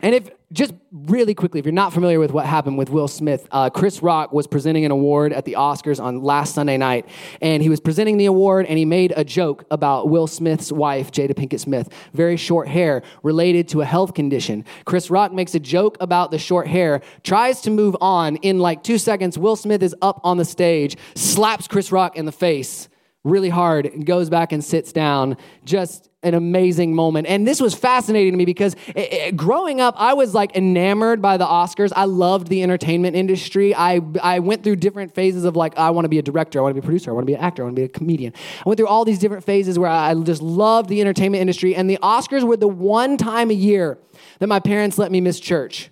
and 0.03 0.13
if 0.13 0.29
just 0.53 0.73
really 0.91 1.33
quickly, 1.33 1.59
if 1.59 1.65
you're 1.65 1.73
not 1.73 1.91
familiar 1.91 2.19
with 2.19 2.31
what 2.31 2.45
happened 2.45 2.77
with 2.77 2.89
Will 2.89 3.07
Smith, 3.07 3.47
uh, 3.51 3.69
Chris 3.71 4.03
Rock 4.03 4.31
was 4.31 4.45
presenting 4.45 4.85
an 4.85 4.91
award 4.91 5.33
at 5.33 5.45
the 5.45 5.53
Oscars 5.53 6.01
on 6.01 6.21
last 6.21 6.53
Sunday 6.53 6.77
night, 6.77 7.07
and 7.41 7.63
he 7.63 7.69
was 7.69 7.79
presenting 7.79 8.17
the 8.17 8.27
award, 8.27 8.67
and 8.67 8.77
he 8.77 8.85
made 8.85 9.11
a 9.17 9.23
joke 9.23 9.65
about 9.71 10.09
Will 10.09 10.27
Smith's 10.27 10.71
wife, 10.71 11.11
Jada 11.11 11.33
Pinkett 11.33 11.59
Smith, 11.59 11.89
very 12.13 12.37
short 12.37 12.67
hair, 12.67 13.01
related 13.23 13.67
to 13.69 13.81
a 13.81 13.85
health 13.85 14.13
condition. 14.13 14.63
Chris 14.85 15.09
Rock 15.09 15.33
makes 15.33 15.55
a 15.55 15.59
joke 15.59 15.97
about 15.99 16.29
the 16.29 16.37
short 16.37 16.67
hair, 16.67 17.01
tries 17.23 17.61
to 17.61 17.71
move 17.71 17.97
on. 17.99 18.35
In 18.37 18.59
like 18.59 18.83
two 18.83 18.99
seconds, 18.99 19.37
Will 19.37 19.55
Smith 19.55 19.81
is 19.81 19.95
up 20.01 20.21
on 20.23 20.37
the 20.37 20.45
stage, 20.45 20.95
slaps 21.15 21.67
Chris 21.67 21.91
Rock 21.91 22.15
in 22.15 22.25
the 22.25 22.31
face 22.31 22.89
really 23.23 23.49
hard 23.49 23.85
and 23.85 24.05
goes 24.05 24.29
back 24.29 24.51
and 24.51 24.63
sits 24.63 24.91
down. 24.91 25.37
Just 25.63 26.09
an 26.23 26.33
amazing 26.33 26.95
moment. 26.95 27.27
And 27.27 27.47
this 27.47 27.61
was 27.61 27.73
fascinating 27.73 28.33
to 28.33 28.37
me 28.37 28.45
because 28.45 28.75
it, 28.95 29.13
it, 29.13 29.37
growing 29.37 29.81
up, 29.81 29.95
I 29.97 30.13
was 30.13 30.33
like 30.33 30.55
enamored 30.55 31.21
by 31.21 31.37
the 31.37 31.45
Oscars. 31.45 31.91
I 31.95 32.05
loved 32.05 32.47
the 32.47 32.63
entertainment 32.63 33.15
industry. 33.15 33.75
I, 33.75 34.01
I 34.21 34.39
went 34.39 34.63
through 34.63 34.77
different 34.77 35.13
phases 35.13 35.43
of 35.43 35.55
like, 35.55 35.77
I 35.77 35.89
want 35.91 36.05
to 36.05 36.09
be 36.09 36.19
a 36.19 36.21
director, 36.21 36.59
I 36.59 36.61
want 36.63 36.75
to 36.75 36.81
be 36.81 36.85
a 36.85 36.87
producer, 36.87 37.11
I 37.11 37.13
want 37.13 37.23
to 37.23 37.27
be 37.27 37.35
an 37.35 37.41
actor, 37.41 37.63
I 37.63 37.65
want 37.65 37.75
to 37.75 37.81
be 37.81 37.85
a 37.85 37.89
comedian. 37.89 38.33
I 38.59 38.69
went 38.69 38.77
through 38.77 38.87
all 38.87 39.05
these 39.05 39.19
different 39.19 39.43
phases 39.43 39.77
where 39.77 39.89
I 39.89 40.13
just 40.15 40.41
loved 40.41 40.89
the 40.89 41.01
entertainment 41.01 41.41
industry. 41.41 41.75
And 41.75 41.89
the 41.89 41.99
Oscars 42.01 42.43
were 42.43 42.57
the 42.57 42.67
one 42.67 43.17
time 43.17 43.49
a 43.49 43.55
year 43.55 43.97
that 44.39 44.47
my 44.47 44.59
parents 44.59 44.97
let 44.97 45.11
me 45.11 45.21
miss 45.21 45.39
church. 45.39 45.89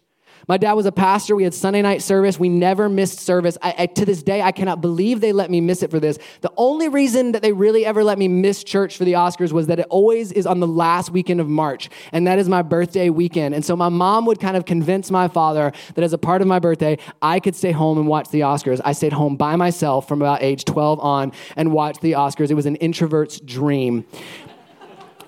My 0.51 0.57
dad 0.57 0.73
was 0.73 0.85
a 0.85 0.91
pastor. 0.91 1.33
We 1.33 1.45
had 1.45 1.53
Sunday 1.53 1.81
night 1.81 2.01
service. 2.01 2.37
We 2.37 2.49
never 2.49 2.89
missed 2.89 3.21
service. 3.21 3.57
I, 3.61 3.73
I, 3.77 3.85
to 3.85 4.03
this 4.03 4.21
day, 4.21 4.41
I 4.41 4.51
cannot 4.51 4.81
believe 4.81 5.21
they 5.21 5.31
let 5.31 5.49
me 5.49 5.61
miss 5.61 5.81
it 5.81 5.89
for 5.89 5.97
this. 5.97 6.19
The 6.41 6.51
only 6.57 6.89
reason 6.89 7.31
that 7.31 7.41
they 7.41 7.53
really 7.53 7.85
ever 7.85 8.03
let 8.03 8.19
me 8.19 8.27
miss 8.27 8.61
church 8.61 8.97
for 8.97 9.05
the 9.05 9.13
Oscars 9.13 9.53
was 9.53 9.67
that 9.67 9.79
it 9.79 9.87
always 9.89 10.33
is 10.33 10.45
on 10.45 10.59
the 10.59 10.67
last 10.67 11.09
weekend 11.09 11.39
of 11.39 11.47
March, 11.47 11.89
and 12.11 12.27
that 12.27 12.37
is 12.37 12.49
my 12.49 12.63
birthday 12.63 13.09
weekend. 13.09 13.55
And 13.55 13.63
so 13.63 13.77
my 13.77 13.87
mom 13.87 14.25
would 14.25 14.41
kind 14.41 14.57
of 14.57 14.65
convince 14.65 15.09
my 15.09 15.29
father 15.29 15.71
that 15.95 16.03
as 16.03 16.11
a 16.11 16.17
part 16.17 16.41
of 16.41 16.49
my 16.49 16.59
birthday, 16.59 16.97
I 17.21 17.39
could 17.39 17.55
stay 17.55 17.71
home 17.71 17.97
and 17.97 18.05
watch 18.05 18.27
the 18.27 18.41
Oscars. 18.41 18.81
I 18.83 18.91
stayed 18.91 19.13
home 19.13 19.37
by 19.37 19.55
myself 19.55 20.05
from 20.05 20.21
about 20.21 20.43
age 20.43 20.65
12 20.65 20.99
on 20.99 21.31
and 21.55 21.71
watched 21.71 22.01
the 22.01 22.11
Oscars. 22.11 22.51
It 22.51 22.55
was 22.55 22.65
an 22.65 22.75
introvert's 22.75 23.39
dream. 23.39 24.03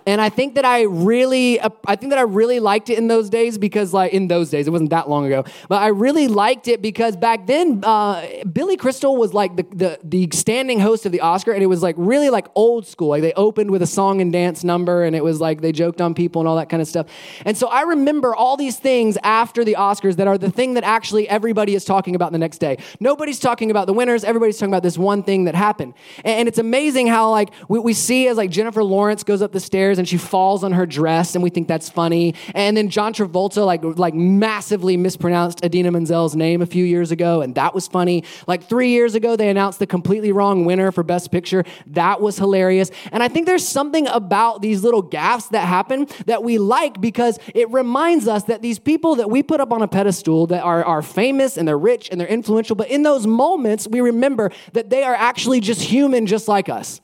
And 0.06 0.20
I 0.20 0.30
think 0.30 0.56
that 0.56 0.66
I 0.66 0.84
really, 0.84 1.60
uh, 1.60 1.70
I 1.86 1.96
think 1.96 2.12
that 2.12 2.20
I 2.20 2.24
really 2.24 2.60
liked 2.60 2.90
it 2.90 2.98
in 2.98 3.08
those 3.08 3.30
days 3.30 3.58
because, 3.58 3.94
like, 3.94 4.14
in 4.14 4.28
those 4.28 4.50
days, 4.50 4.68
it 4.68 4.72
wasn't 4.72 4.90
that 4.90 5.10
long 5.10 5.26
ago, 5.26 5.46
but 5.70 5.82
I 5.82 5.88
really 5.88 6.28
liked 6.28 6.68
it 6.68 6.82
because 6.82 7.16
back 7.16 7.48
then, 7.48 7.84
uh, 7.84 8.26
Billy 8.52 8.78
Crystal 8.78 9.16
was 9.16 9.34
like 9.34 9.56
the, 9.56 9.64
the, 9.74 10.00
the 10.04 10.30
standing 10.34 10.80
host 10.80 11.06
of 11.06 11.12
the 11.12 11.22
Oscar, 11.22 11.52
and 11.52 11.64
it 11.64 11.68
was 11.68 11.82
like 11.82 11.96
really 11.98 12.30
like 12.30 12.48
old 12.56 12.86
school. 12.86 13.10
Like 13.10 13.22
they 13.22 13.34
opened 13.34 13.72
with 13.72 13.82
a 13.82 13.88
song 13.88 14.22
and 14.22 14.32
dance 14.32 14.64
number, 14.64 15.04
and 15.04 15.16
it 15.16 15.24
was 15.24 15.40
like 15.40 15.62
they 15.62 15.72
joked 15.72 16.02
on 16.02 16.14
people 16.14 16.42
and 16.42 16.48
all 16.48 16.58
that 16.58 16.70
kind 16.70 16.82
of 16.82 16.88
stuff. 16.88 17.08
And 17.46 17.58
so 17.58 17.68
I 17.68 17.84
remember 17.84 18.36
all 18.36 18.58
these 18.58 18.78
things 18.78 19.18
after 19.24 19.64
the 19.64 19.76
Oscars 19.80 20.18
that 20.18 20.28
are 20.28 20.38
the 20.38 20.52
thing 20.52 20.74
that 20.74 20.84
actually 20.84 21.28
everybody 21.30 21.76
is 21.76 21.86
talking 21.86 22.16
about 22.16 22.32
the 22.32 22.38
next 22.38 22.58
day. 22.58 22.78
Nobody's 23.00 23.40
talking 23.40 23.72
about 23.72 23.88
the 23.88 23.94
winners. 23.94 24.24
Everybody's 24.24 24.58
talking 24.58 24.74
about 24.74 24.84
this 24.84 24.98
one 24.98 25.24
thing 25.24 25.46
that 25.46 25.56
happened. 25.56 25.94
And, 26.24 26.40
and 26.40 26.48
it's 26.48 26.60
amazing 26.60 27.08
how 27.08 27.30
like 27.32 27.50
we, 27.68 27.80
we 27.80 27.94
see 27.94 28.28
as 28.28 28.38
like 28.38 28.50
Jennifer 28.50 28.84
Lawrence 28.84 29.24
goes 29.24 29.42
up 29.42 29.52
the 29.52 29.60
stairs 29.60 29.93
and 30.00 30.08
she 30.08 30.18
falls 30.18 30.64
on 30.64 30.72
her 30.74 30.86
dress 30.86 31.36
and 31.36 31.44
we 31.44 31.50
think 31.50 31.68
that's 31.68 31.90
funny. 31.90 32.36
And 32.54 32.76
then 32.76 32.90
John 32.90 33.14
Travolta 33.14 33.66
like 33.66 33.84
like 33.84 34.14
massively 34.14 34.98
mispronounced 34.98 35.64
Idina 35.64 35.92
Menzel's 35.92 36.36
name 36.36 36.62
a 36.62 36.66
few 36.66 36.86
years 36.86 37.12
ago 37.12 37.42
and 37.42 37.56
that 37.56 37.74
was 37.74 37.88
funny. 37.88 38.24
Like 38.48 38.64
3 38.64 38.90
years 38.90 39.16
ago 39.16 39.36
they 39.36 39.50
announced 39.50 39.80
the 39.80 39.88
completely 39.88 40.32
wrong 40.32 40.66
winner 40.66 40.92
for 40.92 41.04
best 41.04 41.32
picture. 41.32 41.64
That 41.88 42.22
was 42.22 42.38
hilarious. 42.38 42.92
And 43.12 43.24
I 43.24 43.28
think 43.28 43.46
there's 43.46 43.68
something 43.68 44.08
about 44.08 44.62
these 44.62 44.84
little 44.84 45.04
gaffes 45.04 45.50
that 45.50 45.68
happen 45.68 46.08
that 46.26 46.44
we 46.44 46.58
like 46.58 47.00
because 47.00 47.40
it 47.54 47.70
reminds 47.72 48.28
us 48.28 48.44
that 48.46 48.62
these 48.62 48.80
people 48.80 49.16
that 49.16 49.30
we 49.30 49.44
put 49.44 49.60
up 49.60 49.72
on 49.72 49.82
a 49.82 49.88
pedestal 49.88 50.48
that 50.48 50.64
are, 50.64 50.84
are 50.84 51.02
famous 51.02 51.58
and 51.58 51.68
they're 51.68 51.78
rich 51.78 52.10
and 52.10 52.20
they're 52.20 52.28
influential, 52.28 52.76
but 52.76 52.90
in 52.90 53.04
those 53.04 53.28
moments 53.28 53.88
we 53.88 54.02
remember 54.02 54.52
that 54.74 54.90
they 54.90 55.04
are 55.04 55.16
actually 55.16 55.60
just 55.60 55.82
human 55.82 56.26
just 56.26 56.48
like 56.48 56.70
us. 56.70 57.02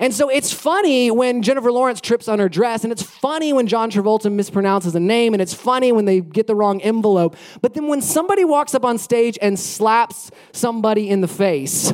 And 0.00 0.14
so 0.14 0.28
it's 0.28 0.52
funny 0.52 1.10
when 1.10 1.42
Jennifer 1.42 1.72
Lawrence 1.72 2.00
trips 2.00 2.28
on 2.28 2.38
her 2.38 2.48
dress, 2.48 2.84
and 2.84 2.92
it's 2.92 3.02
funny 3.02 3.52
when 3.52 3.66
John 3.66 3.90
Travolta 3.90 4.32
mispronounces 4.32 4.94
a 4.94 5.00
name, 5.00 5.34
and 5.34 5.42
it's 5.42 5.54
funny 5.54 5.92
when 5.92 6.04
they 6.04 6.20
get 6.20 6.46
the 6.46 6.54
wrong 6.54 6.80
envelope. 6.82 7.36
But 7.62 7.74
then 7.74 7.88
when 7.88 8.02
somebody 8.02 8.44
walks 8.44 8.74
up 8.74 8.84
on 8.84 8.98
stage 8.98 9.38
and 9.40 9.58
slaps 9.58 10.30
somebody 10.52 11.08
in 11.08 11.20
the 11.20 11.28
face, 11.28 11.92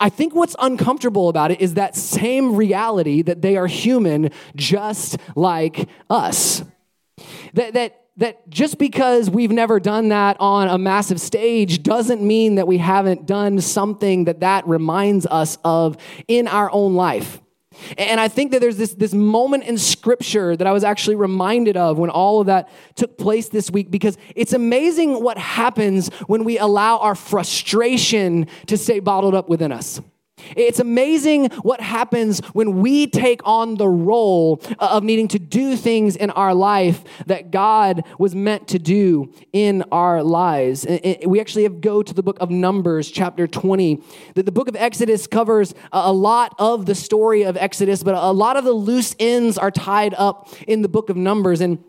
I 0.00 0.08
think 0.10 0.34
what's 0.34 0.54
uncomfortable 0.58 1.28
about 1.28 1.50
it 1.50 1.60
is 1.60 1.74
that 1.74 1.96
same 1.96 2.54
reality 2.54 3.22
that 3.22 3.42
they 3.42 3.56
are 3.56 3.66
human 3.66 4.30
just 4.54 5.18
like 5.34 5.88
us. 6.08 6.62
That, 7.54 7.74
that 7.74 8.07
that 8.18 8.50
just 8.50 8.78
because 8.78 9.30
we've 9.30 9.50
never 9.50 9.80
done 9.80 10.08
that 10.08 10.36
on 10.40 10.68
a 10.68 10.76
massive 10.76 11.20
stage 11.20 11.82
doesn't 11.82 12.20
mean 12.20 12.56
that 12.56 12.66
we 12.66 12.78
haven't 12.78 13.26
done 13.26 13.60
something 13.60 14.24
that 14.24 14.40
that 14.40 14.66
reminds 14.66 15.24
us 15.26 15.56
of 15.64 15.96
in 16.26 16.48
our 16.48 16.70
own 16.72 16.94
life. 16.94 17.40
And 17.96 18.18
I 18.18 18.26
think 18.26 18.50
that 18.50 18.60
there's 18.60 18.76
this, 18.76 18.94
this 18.94 19.14
moment 19.14 19.64
in 19.64 19.78
scripture 19.78 20.56
that 20.56 20.66
I 20.66 20.72
was 20.72 20.82
actually 20.82 21.14
reminded 21.14 21.76
of 21.76 21.96
when 21.96 22.10
all 22.10 22.40
of 22.40 22.46
that 22.48 22.68
took 22.96 23.16
place 23.18 23.48
this 23.48 23.70
week 23.70 23.88
because 23.88 24.18
it's 24.34 24.52
amazing 24.52 25.22
what 25.22 25.38
happens 25.38 26.08
when 26.26 26.42
we 26.42 26.58
allow 26.58 26.98
our 26.98 27.14
frustration 27.14 28.48
to 28.66 28.76
stay 28.76 28.98
bottled 28.98 29.36
up 29.36 29.48
within 29.48 29.70
us. 29.70 30.00
It's 30.56 30.80
amazing 30.80 31.46
what 31.62 31.80
happens 31.80 32.40
when 32.52 32.80
we 32.80 33.06
take 33.06 33.40
on 33.44 33.76
the 33.76 33.88
role 33.88 34.60
of 34.78 35.02
needing 35.02 35.28
to 35.28 35.38
do 35.38 35.76
things 35.76 36.16
in 36.16 36.30
our 36.30 36.54
life 36.54 37.02
that 37.26 37.50
God 37.50 38.04
was 38.18 38.34
meant 38.34 38.68
to 38.68 38.78
do 38.78 39.32
in 39.52 39.84
our 39.90 40.22
lives. 40.22 40.86
We 41.26 41.40
actually 41.40 41.64
have 41.64 41.80
go 41.80 42.02
to 42.02 42.14
the 42.14 42.22
book 42.22 42.38
of 42.40 42.50
Numbers, 42.50 43.10
chapter 43.10 43.46
20. 43.46 44.02
The 44.34 44.52
book 44.52 44.68
of 44.68 44.76
Exodus 44.76 45.26
covers 45.26 45.74
a 45.92 46.12
lot 46.12 46.54
of 46.58 46.86
the 46.86 46.94
story 46.94 47.42
of 47.42 47.56
Exodus, 47.56 48.02
but 48.02 48.14
a 48.14 48.32
lot 48.32 48.56
of 48.56 48.64
the 48.64 48.72
loose 48.72 49.14
ends 49.18 49.58
are 49.58 49.70
tied 49.70 50.14
up 50.14 50.48
in 50.66 50.82
the 50.82 50.88
book 50.88 51.10
of 51.10 51.16
Numbers. 51.16 51.60
And 51.60 51.82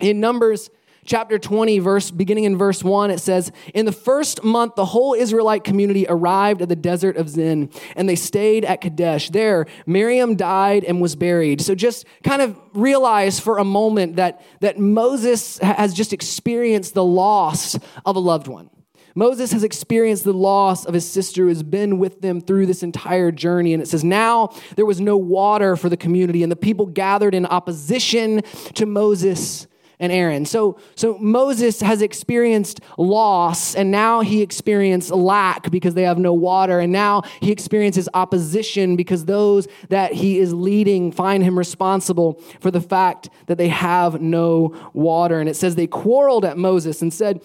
in 0.00 0.20
Numbers, 0.20 0.70
chapter 1.04 1.38
20, 1.38 1.78
verse 1.78 2.10
beginning 2.10 2.44
in 2.44 2.56
verse 2.56 2.84
1, 2.84 3.10
it 3.10 3.20
says, 3.20 3.52
In 3.74 3.86
the 3.86 3.92
first 3.92 4.44
month, 4.44 4.74
the 4.74 4.84
whole 4.84 5.14
Israelite 5.14 5.64
community 5.64 6.06
arrived 6.08 6.62
at 6.62 6.68
the 6.68 6.76
desert 6.76 7.16
of 7.16 7.28
Zin, 7.28 7.70
and 7.96 8.08
they 8.08 8.16
stayed 8.16 8.64
at 8.64 8.80
Kadesh. 8.80 9.30
There, 9.30 9.66
Miriam 9.86 10.36
died 10.36 10.84
and 10.84 11.00
was 11.00 11.16
buried. 11.16 11.60
So 11.60 11.74
just 11.74 12.06
kind 12.22 12.42
of 12.42 12.58
realize 12.72 13.40
for 13.40 13.58
a 13.58 13.64
moment 13.64 14.16
that, 14.16 14.42
that 14.60 14.78
Moses 14.78 15.58
has 15.58 15.94
just 15.94 16.12
experienced 16.12 16.94
the 16.94 17.04
loss 17.04 17.78
of 18.04 18.16
a 18.16 18.20
loved 18.20 18.48
one. 18.48 18.70
Moses 19.14 19.52
has 19.52 19.64
experienced 19.64 20.24
the 20.24 20.32
loss 20.32 20.84
of 20.84 20.94
his 20.94 21.08
sister 21.08 21.42
who 21.42 21.48
has 21.48 21.62
been 21.62 21.98
with 21.98 22.20
them 22.20 22.40
through 22.40 22.66
this 22.66 22.82
entire 22.82 23.32
journey. 23.32 23.74
And 23.74 23.82
it 23.82 23.86
says, 23.86 24.04
Now 24.04 24.50
there 24.76 24.86
was 24.86 25.00
no 25.00 25.16
water 25.16 25.76
for 25.76 25.88
the 25.88 25.96
community, 25.96 26.42
and 26.42 26.52
the 26.52 26.56
people 26.56 26.86
gathered 26.86 27.34
in 27.34 27.46
opposition 27.46 28.42
to 28.74 28.86
Moses 28.86 29.66
and 30.00 30.10
Aaron. 30.10 30.46
So, 30.46 30.78
so 30.96 31.16
Moses 31.18 31.80
has 31.80 32.02
experienced 32.02 32.80
loss, 32.98 33.76
and 33.76 33.90
now 33.90 34.22
he 34.22 34.42
experienced 34.42 35.10
lack 35.10 35.70
because 35.70 35.94
they 35.94 36.02
have 36.02 36.18
no 36.18 36.32
water, 36.32 36.80
and 36.80 36.92
now 36.92 37.22
he 37.40 37.52
experiences 37.52 38.08
opposition 38.14 38.96
because 38.96 39.26
those 39.26 39.68
that 39.90 40.12
he 40.14 40.38
is 40.38 40.52
leading 40.52 41.12
find 41.12 41.44
him 41.44 41.56
responsible 41.56 42.40
for 42.58 42.70
the 42.70 42.80
fact 42.80 43.28
that 43.46 43.58
they 43.58 43.68
have 43.68 44.20
no 44.20 44.74
water. 44.94 45.38
And 45.38 45.48
it 45.48 45.54
says 45.54 45.76
they 45.76 45.86
quarreled 45.86 46.44
at 46.44 46.56
Moses 46.56 47.02
and 47.02 47.12
said, 47.12 47.42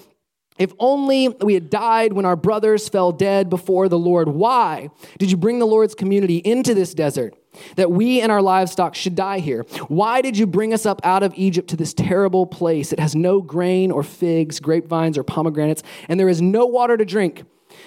if 0.58 0.72
only 0.80 1.28
we 1.28 1.54
had 1.54 1.70
died 1.70 2.14
when 2.14 2.26
our 2.26 2.38
brothers 2.38 2.88
fell 2.88 3.12
dead 3.12 3.50
before 3.50 3.90
the 3.90 4.00
Lord. 4.00 4.30
Why 4.30 4.90
did 5.20 5.30
you 5.30 5.36
bring 5.36 5.60
the 5.60 5.68
Lord's 5.68 5.96
community 5.96 6.38
into 6.38 6.74
this 6.74 6.94
desert? 6.94 7.36
That 7.76 7.92
we 7.92 8.22
and 8.22 8.32
our 8.32 8.42
livestock 8.42 8.96
should 8.96 9.16
die 9.16 9.40
here. 9.40 9.64
Why 9.88 10.22
did 10.22 10.38
you 10.38 10.48
bring 10.48 10.74
us 10.74 10.86
up 10.86 11.02
out 11.04 11.24
of 11.24 11.34
Egypt 11.36 11.70
to 11.70 11.76
this 11.76 11.94
terrible 11.94 12.46
place? 12.46 12.92
It 12.94 13.00
has 13.00 13.16
no 13.16 13.42
grain 13.42 13.92
or 13.92 14.04
figs, 14.04 14.60
grapevines 14.60 15.18
or 15.18 15.24
pomegranates, 15.24 15.84
and 16.08 16.20
there 16.20 16.30
is 16.30 16.42
no 16.42 16.66
water 16.66 16.98
to 16.98 17.06
drink. 17.06 17.44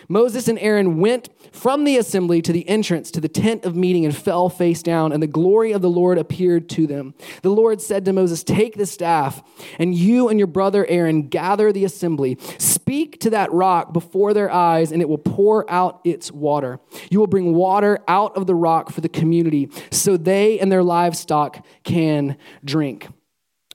Moses 0.08 0.48
and 0.48 0.58
Aaron 0.58 0.98
went 0.98 1.28
from 1.58 1.84
the 1.84 1.96
assembly 1.96 2.40
to 2.42 2.52
the 2.52 2.68
entrance 2.68 3.10
to 3.10 3.20
the 3.20 3.28
tent 3.28 3.64
of 3.64 3.74
meeting 3.74 4.04
and 4.04 4.16
fell 4.16 4.48
face 4.48 4.82
down, 4.82 5.12
and 5.12 5.22
the 5.22 5.26
glory 5.26 5.72
of 5.72 5.82
the 5.82 5.90
Lord 5.90 6.16
appeared 6.16 6.68
to 6.70 6.86
them. 6.86 7.14
The 7.42 7.50
Lord 7.50 7.80
said 7.80 8.04
to 8.04 8.12
Moses, 8.12 8.44
Take 8.44 8.76
the 8.76 8.86
staff, 8.86 9.42
and 9.78 9.94
you 9.94 10.28
and 10.28 10.38
your 10.38 10.46
brother 10.46 10.86
Aaron 10.86 11.28
gather 11.28 11.72
the 11.72 11.84
assembly. 11.84 12.38
Speak 12.58 13.18
to 13.20 13.30
that 13.30 13.52
rock 13.52 13.92
before 13.92 14.32
their 14.32 14.50
eyes, 14.50 14.92
and 14.92 15.02
it 15.02 15.08
will 15.08 15.18
pour 15.18 15.70
out 15.70 16.00
its 16.04 16.30
water. 16.30 16.78
You 17.10 17.18
will 17.18 17.26
bring 17.26 17.54
water 17.54 17.98
out 18.06 18.36
of 18.36 18.46
the 18.46 18.54
rock 18.54 18.90
for 18.90 19.00
the 19.00 19.08
community, 19.08 19.70
so 19.90 20.16
they 20.16 20.60
and 20.60 20.70
their 20.70 20.82
livestock 20.82 21.66
can 21.82 22.36
drink. 22.64 23.08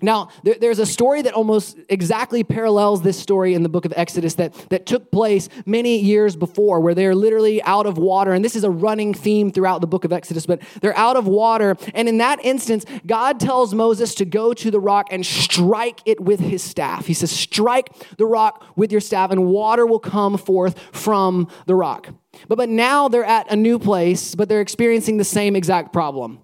Now, 0.04 0.28
there, 0.44 0.56
there's 0.60 0.80
a 0.80 0.86
story 0.86 1.22
that 1.22 1.34
almost 1.34 1.78
exactly 1.88 2.44
parallels 2.44 3.02
this 3.02 3.18
story 3.18 3.54
in 3.54 3.64
the 3.64 3.70
book 3.70 3.86
of 3.86 3.94
Exodus 3.96 4.36
that, 4.36 4.54
that 4.70 4.86
took 4.86 5.12
place 5.12 5.48
many 5.66 5.98
years 5.98 6.36
before, 6.36 6.82
where 6.82 6.94
they're 6.94 7.16
literally 7.16 7.64
out 7.64 7.86
of 7.86 7.98
water. 7.98 8.34
And 8.34 8.44
this 8.44 8.58
is 8.58 8.66
a 8.66 8.70
running 8.70 9.14
theme 9.14 9.50
throughout 9.50 9.80
the 9.80 9.88
book 9.88 10.04
of 10.04 10.12
Exodus, 10.12 10.46
but 10.46 10.62
they're 10.82 10.98
out 10.98 11.16
of 11.16 11.26
water. 11.26 11.78
And 11.94 12.10
in 12.10 12.18
that 12.18 12.44
instance, 12.44 12.86
God 13.06 13.40
tells 13.40 13.74
Moses 13.74 14.14
to 14.16 14.26
go 14.26 14.54
to 14.54 14.70
the 14.70 14.80
rock 14.80 15.08
and 15.10 15.26
strike 15.26 16.02
it 16.06 16.20
with 16.20 16.42
his 16.42 16.62
staff. 16.62 17.06
He 17.06 17.14
says, 17.14 17.32
Strike 17.32 18.18
the 18.18 18.26
rock 18.26 18.66
with 18.76 18.92
your 18.92 19.02
staff, 19.02 19.32
and 19.32 19.46
water 19.46 19.86
will 19.86 20.00
come 20.00 20.38
forth 20.38 20.78
from 20.92 21.48
the 21.66 21.76
rock. 21.76 22.10
But, 22.50 22.58
but 22.58 22.68
now 22.68 23.08
they're 23.08 23.24
at 23.24 23.50
a 23.50 23.56
new 23.56 23.80
place, 23.80 24.36
but 24.36 24.50
they're 24.50 24.60
experiencing 24.60 25.16
the 25.16 25.24
same 25.24 25.56
exact 25.56 25.94
problem. 25.94 26.40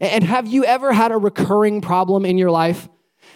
And 0.00 0.24
have 0.24 0.46
you 0.48 0.64
ever 0.64 0.92
had 0.92 1.12
a 1.12 1.16
recurring 1.16 1.80
problem 1.80 2.24
in 2.24 2.36
your 2.36 2.50
life? 2.50 2.88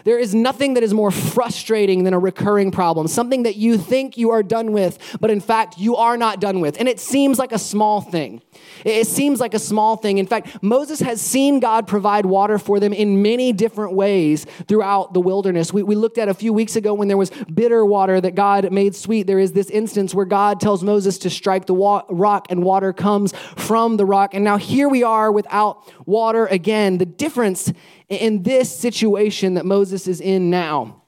There 0.04 0.19
is 0.19 0.35
nothing 0.35 0.75
that 0.75 0.83
is 0.83 0.95
more 0.95 1.11
frustrating 1.11 2.04
than 2.04 2.14
a 2.14 2.19
recurring 2.19 2.71
problem, 2.71 3.09
something 3.09 3.42
that 3.45 3.57
you 3.57 3.78
think 3.78 4.16
you 4.16 4.30
are 4.30 4.42
done 4.42 4.73
with, 4.73 4.99
but 5.21 5.30
in 5.30 5.40
fact, 5.40 5.78
you 5.78 5.97
are 5.97 6.16
not 6.16 6.40
done 6.40 6.61
with. 6.61 6.78
And 6.78 6.88
it 6.88 7.00
seems 7.00 7.38
like 7.38 7.52
a 7.52 7.59
small 7.59 8.00
thing. 8.00 8.42
It 8.85 9.07
seems 9.07 9.40
like 9.40 9.54
a 9.54 9.59
small 9.59 9.97
thing. 9.97 10.19
In 10.19 10.26
fact, 10.26 10.62
Moses 10.62 11.00
has 11.00 11.21
seen 11.21 11.61
God 11.61 11.87
provide 11.87 12.26
water 12.26 12.59
for 12.59 12.80
them 12.80 12.92
in 12.92 13.23
many 13.23 13.52
different 13.52 13.92
ways 13.92 14.47
throughout 14.69 15.14
the 15.14 15.21
wilderness. 15.21 15.73
We, 15.73 15.83
we 15.83 15.95
looked 15.95 16.19
at 16.19 16.28
a 16.28 16.35
few 16.35 16.52
weeks 16.52 16.76
ago 16.76 16.95
when 16.95 17.09
there 17.09 17.16
was 17.16 17.30
bitter 17.52 17.85
water 17.85 18.21
that 18.21 18.35
God 18.35 18.71
made 18.73 18.95
sweet. 18.95 19.26
There 19.26 19.38
is 19.38 19.52
this 19.52 19.71
instance 19.71 20.14
where 20.14 20.26
God 20.26 20.61
tells 20.61 20.83
Moses 20.83 21.19
to 21.19 21.30
strike 21.30 21.66
the 21.66 21.75
wa- 21.75 22.04
rock 22.09 22.47
and 22.50 22.62
water 22.62 22.92
comes 22.92 23.33
from 23.57 23.97
the 23.97 24.07
rock. 24.07 24.35
And 24.35 24.45
now 24.45 24.57
here 24.57 24.88
we 24.88 25.02
are 25.02 25.30
without 25.30 25.92
water 26.07 26.47
again. 26.47 26.99
The 26.99 27.07
difference 27.07 27.73
in 28.11 28.43
this 28.43 28.75
situation 28.75 29.55
that 29.55 29.64
Moses 29.64 30.07
is 30.07 30.21
in 30.21 30.50
now 30.50 31.05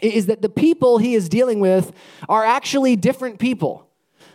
is 0.00 0.26
that 0.26 0.42
the 0.42 0.48
people 0.48 0.98
he 0.98 1.14
is 1.14 1.28
dealing 1.28 1.60
with 1.60 1.92
are 2.28 2.44
actually 2.44 2.96
different 2.96 3.38
people. 3.38 3.82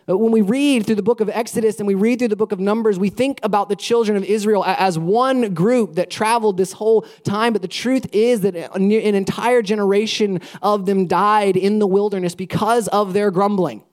Uh, 0.09 0.17
when 0.17 0.31
we 0.31 0.41
read 0.41 0.85
through 0.85 0.95
the 0.95 1.03
book 1.03 1.21
of 1.21 1.29
Exodus 1.29 1.77
and 1.77 1.87
we 1.87 1.93
read 1.93 2.19
through 2.19 2.27
the 2.27 2.35
book 2.35 2.51
of 2.51 2.59
Numbers, 2.59 2.97
we 2.97 3.09
think 3.09 3.39
about 3.43 3.69
the 3.69 3.75
children 3.75 4.17
of 4.17 4.23
Israel 4.23 4.63
as 4.65 4.97
one 4.97 5.53
group 5.53 5.95
that 5.95 6.09
traveled 6.09 6.57
this 6.57 6.73
whole 6.73 7.03
time. 7.23 7.53
But 7.53 7.61
the 7.61 7.67
truth 7.67 8.07
is 8.11 8.41
that 8.41 8.55
an 8.55 8.91
entire 8.91 9.61
generation 9.61 10.41
of 10.61 10.87
them 10.87 11.05
died 11.05 11.55
in 11.55 11.79
the 11.79 11.87
wilderness 11.87 12.33
because 12.33 12.87
of 12.89 13.13
their 13.13 13.29
grumbling. 13.29 13.83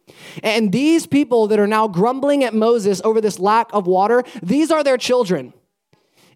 And 0.43 0.73
these 0.73 1.07
people 1.07 1.47
that 1.49 1.59
are 1.59 1.67
now 1.67 1.87
grumbling 1.87 2.43
at 2.43 2.55
Moses 2.55 3.03
over 3.05 3.21
this 3.21 3.39
lack 3.39 3.69
of 3.75 3.87
water, 3.87 4.25
these 4.43 4.71
are 4.71 4.83
their 4.83 4.97
children. 4.97 5.53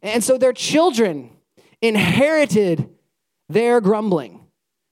And 0.03 0.23
so 0.23 0.37
their 0.37 0.53
children 0.53 1.31
inherited 1.83 2.89
their 3.49 3.81
grumbling. 3.81 4.41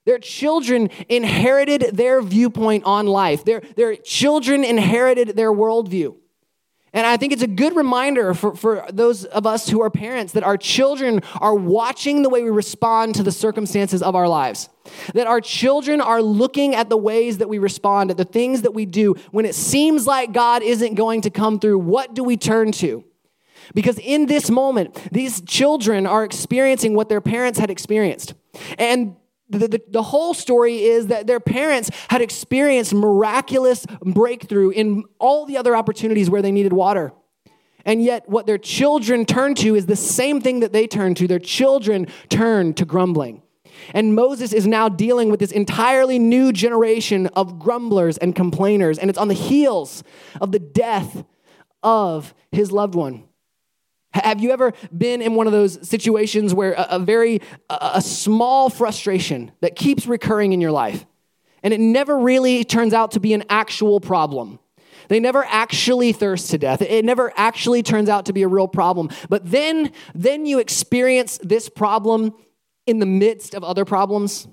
Their 0.06 0.18
children 0.18 0.90
inherited 1.08 1.96
their 1.96 2.20
viewpoint 2.20 2.84
on 2.84 3.06
life. 3.06 3.44
Their, 3.44 3.60
their 3.76 3.96
children 3.96 4.64
inherited 4.64 5.36
their 5.36 5.52
worldview. 5.52 6.16
And 6.92 7.06
I 7.06 7.16
think 7.16 7.32
it's 7.32 7.42
a 7.42 7.46
good 7.46 7.76
reminder 7.76 8.34
for, 8.34 8.56
for 8.56 8.84
those 8.92 9.24
of 9.24 9.46
us 9.46 9.68
who 9.68 9.80
are 9.80 9.90
parents 9.90 10.32
that 10.32 10.42
our 10.42 10.56
children 10.56 11.20
are 11.40 11.54
watching 11.54 12.22
the 12.22 12.28
way 12.28 12.42
we 12.42 12.50
respond 12.50 13.14
to 13.14 13.22
the 13.22 13.30
circumstances 13.30 14.02
of 14.02 14.16
our 14.16 14.26
lives. 14.26 14.68
That 15.14 15.28
our 15.28 15.40
children 15.40 16.00
are 16.00 16.20
looking 16.20 16.74
at 16.74 16.88
the 16.88 16.96
ways 16.96 17.38
that 17.38 17.48
we 17.48 17.58
respond, 17.58 18.10
at 18.10 18.16
the 18.16 18.24
things 18.24 18.62
that 18.62 18.72
we 18.72 18.86
do. 18.86 19.14
When 19.30 19.44
it 19.44 19.54
seems 19.54 20.06
like 20.08 20.32
God 20.32 20.64
isn't 20.64 20.94
going 20.94 21.20
to 21.20 21.30
come 21.30 21.60
through, 21.60 21.78
what 21.78 22.14
do 22.14 22.24
we 22.24 22.36
turn 22.36 22.72
to? 22.72 23.04
Because 23.74 23.98
in 23.98 24.26
this 24.26 24.50
moment, 24.50 24.94
these 25.12 25.40
children 25.42 26.06
are 26.06 26.24
experiencing 26.24 26.94
what 26.94 27.08
their 27.08 27.20
parents 27.20 27.58
had 27.58 27.70
experienced. 27.70 28.34
And 28.78 29.16
the, 29.48 29.66
the, 29.66 29.82
the, 29.88 30.02
whole 30.02 30.32
story 30.32 30.82
is 30.82 31.08
that 31.08 31.26
their 31.26 31.40
parents 31.40 31.90
had 32.08 32.20
experienced 32.20 32.94
miraculous 32.94 33.84
breakthrough 34.00 34.70
in 34.70 35.04
all 35.18 35.44
the 35.44 35.56
other 35.56 35.74
opportunities 35.74 36.30
where 36.30 36.40
they 36.40 36.52
needed 36.52 36.72
water. 36.72 37.12
And 37.84 38.02
yet, 38.02 38.28
what 38.28 38.46
their 38.46 38.58
children 38.58 39.24
turn 39.24 39.54
to 39.56 39.74
is 39.74 39.86
the 39.86 39.96
same 39.96 40.40
thing 40.40 40.60
that 40.60 40.72
they 40.72 40.86
turn 40.86 41.14
to. 41.16 41.26
Their 41.26 41.38
children 41.38 42.06
turn 42.28 42.74
to 42.74 42.84
grumbling. 42.84 43.42
And 43.94 44.14
Moses 44.14 44.52
is 44.52 44.66
now 44.66 44.88
dealing 44.88 45.30
with 45.30 45.40
this 45.40 45.52
entirely 45.52 46.18
new 46.18 46.52
generation 46.52 47.26
of 47.28 47.58
grumblers 47.58 48.18
and 48.18 48.36
complainers. 48.36 48.98
And 48.98 49.08
it's 49.08 49.18
on 49.18 49.28
the 49.28 49.34
heels 49.34 50.04
of 50.40 50.52
the 50.52 50.58
death 50.58 51.24
of 51.82 52.34
his 52.52 52.70
loved 52.70 52.94
one. 52.94 53.24
Have 54.12 54.40
you 54.40 54.50
ever 54.50 54.72
been 54.96 55.22
in 55.22 55.34
one 55.34 55.46
of 55.46 55.52
those 55.52 55.88
situations 55.88 56.52
where 56.52 56.72
a, 56.72 56.86
a 56.90 56.98
very 56.98 57.40
a, 57.68 57.90
a 57.94 58.02
small 58.02 58.68
frustration 58.68 59.52
that 59.60 59.76
keeps 59.76 60.06
recurring 60.06 60.52
in 60.52 60.60
your 60.60 60.72
life 60.72 61.06
and 61.62 61.72
it 61.72 61.80
never 61.80 62.18
really 62.18 62.64
turns 62.64 62.92
out 62.92 63.12
to 63.12 63.20
be 63.20 63.34
an 63.34 63.44
actual 63.48 64.00
problem? 64.00 64.58
They 65.08 65.20
never 65.20 65.44
actually 65.44 66.12
thirst 66.12 66.50
to 66.50 66.58
death. 66.58 66.82
It 66.82 67.04
never 67.04 67.32
actually 67.36 67.82
turns 67.82 68.08
out 68.08 68.26
to 68.26 68.32
be 68.32 68.42
a 68.42 68.48
real 68.48 68.68
problem. 68.68 69.10
But 69.28 69.48
then 69.48 69.92
then 70.14 70.46
you 70.46 70.58
experience 70.58 71.38
this 71.42 71.68
problem 71.68 72.34
in 72.86 72.98
the 72.98 73.06
midst 73.06 73.54
of 73.54 73.62
other 73.62 73.84
problems. 73.84 74.48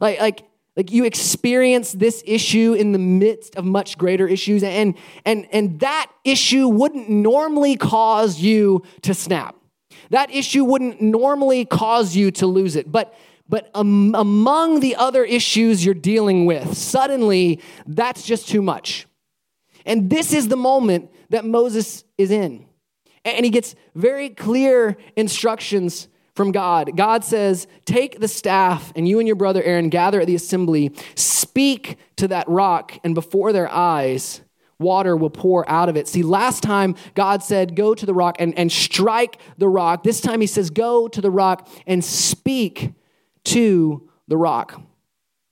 Like 0.00 0.20
like 0.20 0.44
like 0.76 0.90
you 0.90 1.04
experience 1.04 1.92
this 1.92 2.22
issue 2.26 2.72
in 2.72 2.92
the 2.92 2.98
midst 2.98 3.56
of 3.56 3.64
much 3.64 3.98
greater 3.98 4.26
issues, 4.26 4.62
and, 4.62 4.94
and, 5.24 5.46
and 5.52 5.80
that 5.80 6.10
issue 6.24 6.68
wouldn't 6.68 7.10
normally 7.10 7.76
cause 7.76 8.40
you 8.40 8.82
to 9.02 9.12
snap. 9.12 9.54
That 10.10 10.30
issue 10.30 10.64
wouldn't 10.64 11.00
normally 11.00 11.64
cause 11.64 12.16
you 12.16 12.30
to 12.32 12.46
lose 12.46 12.76
it. 12.76 12.90
But, 12.90 13.14
but 13.48 13.70
um, 13.74 14.14
among 14.14 14.80
the 14.80 14.96
other 14.96 15.24
issues 15.24 15.84
you're 15.84 15.94
dealing 15.94 16.46
with, 16.46 16.76
suddenly 16.76 17.60
that's 17.86 18.24
just 18.24 18.48
too 18.48 18.62
much. 18.62 19.06
And 19.84 20.08
this 20.08 20.32
is 20.32 20.48
the 20.48 20.56
moment 20.56 21.10
that 21.30 21.44
Moses 21.44 22.04
is 22.16 22.30
in. 22.30 22.66
And 23.24 23.44
he 23.44 23.50
gets 23.50 23.74
very 23.94 24.30
clear 24.30 24.96
instructions 25.16 26.08
from 26.34 26.52
God. 26.52 26.96
God 26.96 27.24
says, 27.24 27.66
Take 27.84 28.20
the 28.20 28.28
staff, 28.28 28.92
and 28.96 29.06
you 29.06 29.18
and 29.18 29.28
your 29.28 29.36
brother 29.36 29.62
Aaron 29.62 29.88
gather 29.88 30.20
at 30.20 30.26
the 30.26 30.34
assembly, 30.34 30.92
speak 31.14 31.98
to 32.16 32.28
that 32.28 32.48
rock, 32.48 32.98
and 33.04 33.14
before 33.14 33.52
their 33.52 33.70
eyes, 33.70 34.42
water 34.78 35.16
will 35.16 35.30
pour 35.30 35.68
out 35.70 35.88
of 35.88 35.96
it. 35.96 36.08
See, 36.08 36.22
last 36.22 36.62
time 36.62 36.94
God 37.14 37.42
said, 37.42 37.76
Go 37.76 37.94
to 37.94 38.06
the 38.06 38.14
rock 38.14 38.36
and, 38.38 38.56
and 38.58 38.70
strike 38.70 39.38
the 39.58 39.68
rock. 39.68 40.02
This 40.02 40.20
time 40.20 40.40
he 40.40 40.46
says, 40.46 40.70
Go 40.70 41.08
to 41.08 41.20
the 41.20 41.30
rock 41.30 41.68
and 41.86 42.04
speak 42.04 42.92
to 43.44 44.08
the 44.28 44.36
rock. 44.36 44.80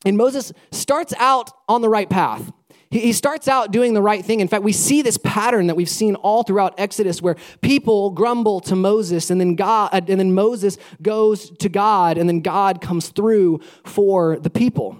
And 0.05 0.17
Moses 0.17 0.53
starts 0.71 1.13
out 1.19 1.51
on 1.69 1.83
the 1.83 1.89
right 1.89 2.09
path. 2.09 2.51
He 2.91 3.13
starts 3.13 3.47
out 3.47 3.71
doing 3.71 3.95
the 3.95 4.03
right 4.03 4.25
thing. 4.25 4.41
In 4.41 4.49
fact, 4.49 4.65
we 4.65 4.73
see 4.73 5.01
this 5.01 5.17
pattern 5.17 5.69
that 5.69 5.77
we've 5.77 5.89
seen 5.89 6.17
all 6.17 6.43
throughout 6.43 6.75
Exodus 6.77 7.23
where 7.23 7.37
people 7.61 8.11
grumble 8.11 8.61
to 8.63 8.75
Moses 8.75 9.31
and 9.31 9.41
then 9.41 9.55
God 9.55 9.91
uh, 9.93 10.01
and 10.09 10.19
then 10.19 10.35
Moses 10.35 10.77
goes 11.01 11.51
to 11.59 11.69
God 11.69 12.19
and 12.19 12.29
then 12.29 12.41
God 12.41 12.81
comes 12.81 13.11
through 13.11 13.61
for 13.85 14.41
the 14.41 14.51
people. 14.51 14.99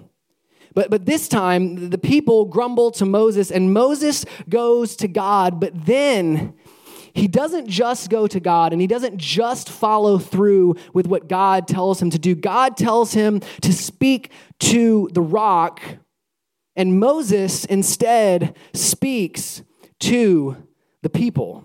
But, 0.73 0.89
but 0.89 1.05
this 1.05 1.27
time, 1.27 1.89
the 1.89 1.97
people 1.97 2.45
grumble 2.45 2.91
to 2.91 3.05
Moses, 3.05 3.51
and 3.51 3.73
Moses 3.73 4.25
goes 4.47 4.95
to 4.95 5.09
God, 5.09 5.59
but 5.59 5.85
then 5.85 6.53
he 7.13 7.27
doesn't 7.27 7.67
just 7.67 8.09
go 8.09 8.25
to 8.25 8.39
God 8.39 8.71
and 8.71 8.79
he 8.81 8.87
doesn't 8.87 9.17
just 9.17 9.69
follow 9.69 10.17
through 10.17 10.75
with 10.93 11.07
what 11.07 11.27
God 11.27 11.67
tells 11.67 12.01
him 12.01 12.09
to 12.11 12.19
do. 12.19 12.35
God 12.35 12.77
tells 12.77 13.11
him 13.11 13.41
to 13.61 13.73
speak 13.73 14.31
to 14.59 15.09
the 15.11 15.21
rock 15.21 15.81
and 16.75 16.99
Moses 16.99 17.65
instead 17.65 18.55
speaks 18.73 19.61
to 20.01 20.67
the 21.01 21.09
people. 21.09 21.63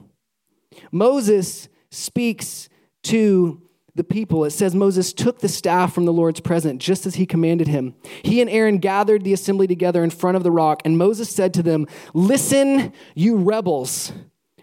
Moses 0.91 1.69
speaks 1.91 2.69
to 3.05 3.63
the 3.95 4.05
people. 4.05 4.45
It 4.45 4.51
says 4.51 4.75
Moses 4.75 5.13
took 5.13 5.39
the 5.41 5.49
staff 5.49 5.93
from 5.95 6.05
the 6.05 6.13
Lord's 6.13 6.41
presence 6.41 6.85
just 6.85 7.07
as 7.07 7.15
he 7.15 7.25
commanded 7.25 7.67
him. 7.67 7.95
He 8.23 8.41
and 8.41 8.51
Aaron 8.51 8.79
gathered 8.79 9.25
the 9.25 9.33
assembly 9.33 9.67
together 9.67 10.05
in 10.05 10.11
front 10.11 10.37
of 10.37 10.43
the 10.43 10.51
rock, 10.51 10.83
and 10.85 10.99
Moses 10.99 11.31
said 11.31 11.55
to 11.55 11.63
them, 11.63 11.87
Listen, 12.13 12.93
you 13.15 13.37
rebels, 13.37 14.13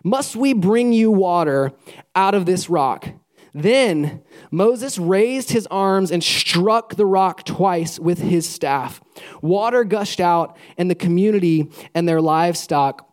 must 0.03 0.35
we 0.35 0.53
bring 0.53 0.93
you 0.93 1.09
water 1.09 1.71
out 2.15 2.35
of 2.35 2.45
this 2.45 2.69
rock? 2.69 3.09
Then 3.53 4.21
Moses 4.49 4.97
raised 4.97 5.51
his 5.51 5.67
arms 5.67 6.11
and 6.11 6.23
struck 6.23 6.95
the 6.95 7.05
rock 7.05 7.43
twice 7.45 7.99
with 7.99 8.19
his 8.19 8.49
staff. 8.49 9.01
Water 9.41 9.83
gushed 9.83 10.19
out, 10.19 10.57
and 10.77 10.89
the 10.89 10.95
community 10.95 11.69
and 11.93 12.07
their 12.07 12.21
livestock 12.21 13.07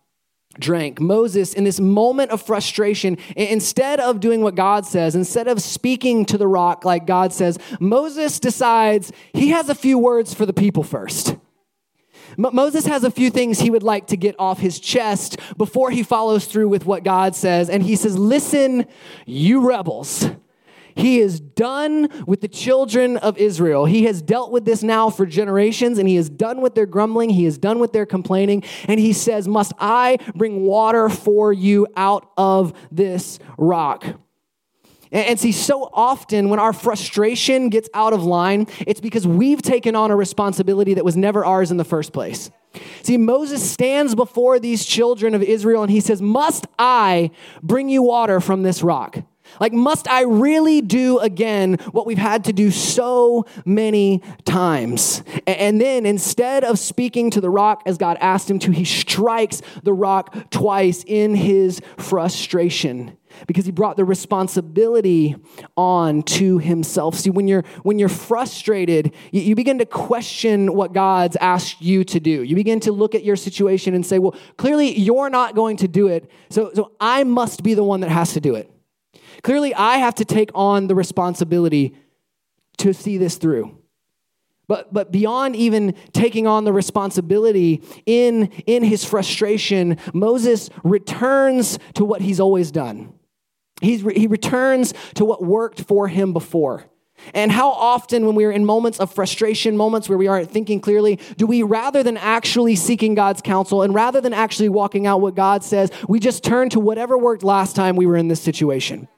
drank. 0.58 1.00
Moses, 1.00 1.54
in 1.54 1.64
this 1.64 1.78
moment 1.78 2.30
of 2.30 2.42
frustration, 2.42 3.18
instead 3.36 4.00
of 4.00 4.20
doing 4.20 4.40
what 4.40 4.54
God 4.54 4.86
says, 4.86 5.14
instead 5.14 5.46
of 5.46 5.62
speaking 5.62 6.24
to 6.26 6.38
the 6.38 6.48
rock 6.48 6.84
like 6.84 7.06
God 7.06 7.32
says, 7.32 7.58
Moses 7.78 8.40
decides 8.40 9.12
he 9.32 9.50
has 9.50 9.68
a 9.68 9.74
few 9.74 9.98
words 9.98 10.34
for 10.34 10.46
the 10.46 10.52
people 10.52 10.82
first. 10.82 11.36
Moses 12.36 12.86
has 12.86 13.04
a 13.04 13.10
few 13.10 13.30
things 13.30 13.60
he 13.60 13.70
would 13.70 13.82
like 13.82 14.08
to 14.08 14.16
get 14.16 14.34
off 14.38 14.58
his 14.58 14.78
chest 14.78 15.38
before 15.56 15.90
he 15.90 16.02
follows 16.02 16.46
through 16.46 16.68
with 16.68 16.86
what 16.86 17.04
God 17.04 17.34
says. 17.34 17.70
And 17.70 17.82
he 17.82 17.96
says, 17.96 18.16
Listen, 18.18 18.86
you 19.26 19.66
rebels. 19.66 20.28
He 20.94 21.20
is 21.20 21.40
done 21.40 22.08
with 22.26 22.40
the 22.40 22.48
children 22.48 23.16
of 23.16 23.38
Israel. 23.38 23.86
He 23.86 24.04
has 24.04 24.20
dealt 24.20 24.50
with 24.50 24.64
this 24.64 24.82
now 24.82 25.08
for 25.08 25.24
generations, 25.24 25.98
and 25.98 26.08
he 26.08 26.16
is 26.16 26.28
done 26.28 26.60
with 26.60 26.74
their 26.74 26.86
grumbling. 26.86 27.30
He 27.30 27.46
is 27.46 27.58
done 27.58 27.78
with 27.78 27.92
their 27.92 28.06
complaining. 28.06 28.64
And 28.86 29.00
he 29.00 29.12
says, 29.12 29.48
Must 29.48 29.72
I 29.78 30.18
bring 30.34 30.62
water 30.62 31.08
for 31.08 31.52
you 31.52 31.86
out 31.96 32.30
of 32.36 32.74
this 32.90 33.38
rock? 33.56 34.04
And 35.12 35.40
see, 35.40 35.52
so 35.52 35.90
often 35.92 36.50
when 36.50 36.60
our 36.60 36.72
frustration 36.72 37.68
gets 37.68 37.88
out 37.94 38.12
of 38.12 38.24
line, 38.24 38.66
it's 38.86 39.00
because 39.00 39.26
we've 39.26 39.60
taken 39.60 39.96
on 39.96 40.10
a 40.10 40.16
responsibility 40.16 40.94
that 40.94 41.04
was 41.04 41.16
never 41.16 41.44
ours 41.44 41.70
in 41.70 41.76
the 41.78 41.84
first 41.84 42.12
place. 42.12 42.50
See, 43.02 43.18
Moses 43.18 43.68
stands 43.68 44.14
before 44.14 44.60
these 44.60 44.84
children 44.84 45.34
of 45.34 45.42
Israel 45.42 45.82
and 45.82 45.90
he 45.90 46.00
says, 46.00 46.22
Must 46.22 46.66
I 46.78 47.32
bring 47.62 47.88
you 47.88 48.02
water 48.02 48.40
from 48.40 48.62
this 48.62 48.82
rock? 48.82 49.18
Like, 49.58 49.72
must 49.72 50.08
I 50.08 50.22
really 50.22 50.80
do 50.80 51.18
again 51.18 51.74
what 51.90 52.06
we've 52.06 52.16
had 52.16 52.44
to 52.44 52.52
do 52.52 52.70
so 52.70 53.46
many 53.64 54.22
times? 54.44 55.24
And 55.44 55.80
then 55.80 56.06
instead 56.06 56.62
of 56.62 56.78
speaking 56.78 57.32
to 57.32 57.40
the 57.40 57.50
rock 57.50 57.82
as 57.84 57.98
God 57.98 58.16
asked 58.20 58.48
him 58.48 58.60
to, 58.60 58.70
he 58.70 58.84
strikes 58.84 59.60
the 59.82 59.92
rock 59.92 60.50
twice 60.50 61.02
in 61.04 61.34
his 61.34 61.80
frustration 61.96 63.16
because 63.46 63.66
he 63.66 63.72
brought 63.72 63.96
the 63.96 64.04
responsibility 64.04 65.36
on 65.76 66.22
to 66.22 66.58
himself. 66.58 67.14
See, 67.16 67.30
when 67.30 67.48
you're 67.48 67.64
when 67.82 67.98
you're 67.98 68.08
frustrated, 68.08 69.14
you, 69.32 69.42
you, 69.42 69.54
begin 69.54 69.78
to 69.78 69.86
question 69.86 70.74
what 70.74 70.92
God's 70.92 71.36
asked 71.36 71.80
you 71.80 72.04
to 72.04 72.20
do. 72.20 72.42
You 72.42 72.54
begin 72.54 72.80
to 72.80 72.92
look 72.92 73.14
at 73.14 73.24
your 73.24 73.36
situation 73.36 73.94
and 73.94 74.04
say, 74.04 74.18
"Well, 74.18 74.34
clearly 74.56 74.98
you're 74.98 75.30
not 75.30 75.54
going 75.54 75.76
to 75.78 75.88
do 75.88 76.08
it, 76.08 76.30
so 76.50 76.70
so 76.74 76.92
I 77.00 77.24
must 77.24 77.62
be 77.62 77.74
the 77.74 77.84
one 77.84 78.00
that 78.00 78.10
has 78.10 78.32
to 78.34 78.40
do 78.40 78.54
it." 78.54 78.70
Clearly, 79.42 79.74
I 79.74 79.96
have 79.98 80.14
to 80.16 80.24
take 80.24 80.50
on 80.54 80.86
the 80.86 80.94
responsibility 80.94 81.94
to 82.78 82.92
see 82.92 83.18
this 83.18 83.36
through. 83.36 83.76
But, 84.70 84.94
but 84.94 85.10
beyond 85.10 85.56
even 85.56 85.96
taking 86.12 86.46
on 86.46 86.62
the 86.62 86.72
responsibility 86.72 87.82
in, 88.06 88.52
in 88.66 88.84
his 88.84 89.04
frustration, 89.04 89.96
Moses 90.14 90.70
returns 90.84 91.80
to 91.94 92.04
what 92.04 92.20
he's 92.20 92.38
always 92.38 92.70
done. 92.70 93.12
He's, 93.80 94.02
he 94.02 94.26
returns 94.26 94.94
to 95.14 95.24
what 95.24 95.42
worked 95.42 95.80
for 95.82 96.08
him 96.08 96.32
before. 96.32 96.84
And 97.34 97.52
how 97.52 97.70
often, 97.70 98.26
when 98.26 98.34
we 98.34 98.44
are 98.44 98.50
in 98.50 98.64
moments 98.64 98.98
of 98.98 99.12
frustration, 99.12 99.76
moments 99.76 100.08
where 100.08 100.18
we 100.18 100.26
aren't 100.26 100.50
thinking 100.50 100.80
clearly, 100.80 101.18
do 101.36 101.46
we, 101.46 101.62
rather 101.62 102.02
than 102.02 102.16
actually 102.16 102.76
seeking 102.76 103.14
God's 103.14 103.42
counsel 103.42 103.82
and 103.82 103.94
rather 103.94 104.20
than 104.20 104.32
actually 104.32 104.68
walking 104.68 105.06
out 105.06 105.20
what 105.20 105.34
God 105.34 105.64
says, 105.64 105.90
we 106.08 106.20
just 106.20 106.42
turn 106.44 106.70
to 106.70 106.80
whatever 106.80 107.16
worked 107.16 107.42
last 107.42 107.76
time 107.76 107.96
we 107.96 108.06
were 108.06 108.16
in 108.16 108.28
this 108.28 108.40
situation? 108.40 109.08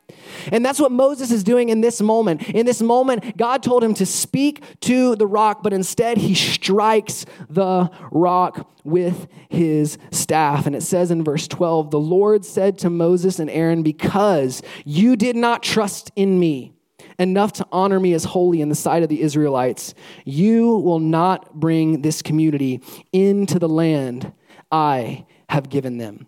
And 0.50 0.64
that's 0.64 0.80
what 0.80 0.92
Moses 0.92 1.30
is 1.30 1.44
doing 1.44 1.68
in 1.68 1.80
this 1.80 2.00
moment. 2.00 2.48
In 2.50 2.66
this 2.66 2.82
moment, 2.82 3.36
God 3.36 3.62
told 3.62 3.84
him 3.84 3.94
to 3.94 4.06
speak 4.06 4.62
to 4.80 5.16
the 5.16 5.26
rock, 5.26 5.62
but 5.62 5.72
instead 5.72 6.18
he 6.18 6.34
strikes 6.34 7.24
the 7.48 7.90
rock 8.10 8.68
with 8.84 9.28
his 9.48 9.98
staff. 10.10 10.66
And 10.66 10.74
it 10.74 10.82
says 10.82 11.10
in 11.10 11.22
verse 11.24 11.46
12 11.48 11.90
The 11.90 12.00
Lord 12.00 12.44
said 12.44 12.78
to 12.78 12.90
Moses 12.90 13.38
and 13.38 13.50
Aaron, 13.50 13.82
Because 13.82 14.62
you 14.84 15.16
did 15.16 15.36
not 15.36 15.62
trust 15.62 16.10
in 16.16 16.38
me 16.38 16.72
enough 17.18 17.53
to 17.55 17.66
honor 17.72 18.01
me 18.01 18.12
as 18.14 18.25
holy 18.25 18.61
in 18.61 18.68
the 18.68 18.75
sight 18.75 19.03
of 19.03 19.09
the 19.09 19.22
Israelites, 19.22 19.94
you 20.25 20.77
will 20.79 21.01
not 21.01 21.55
bring 21.55 22.03
this 22.03 22.22
community 22.22 22.81
into 23.12 23.59
the 23.59 23.68
land 23.68 24.33
I 24.70 25.27
have 25.48 25.68
given 25.68 25.98
them 25.98 26.27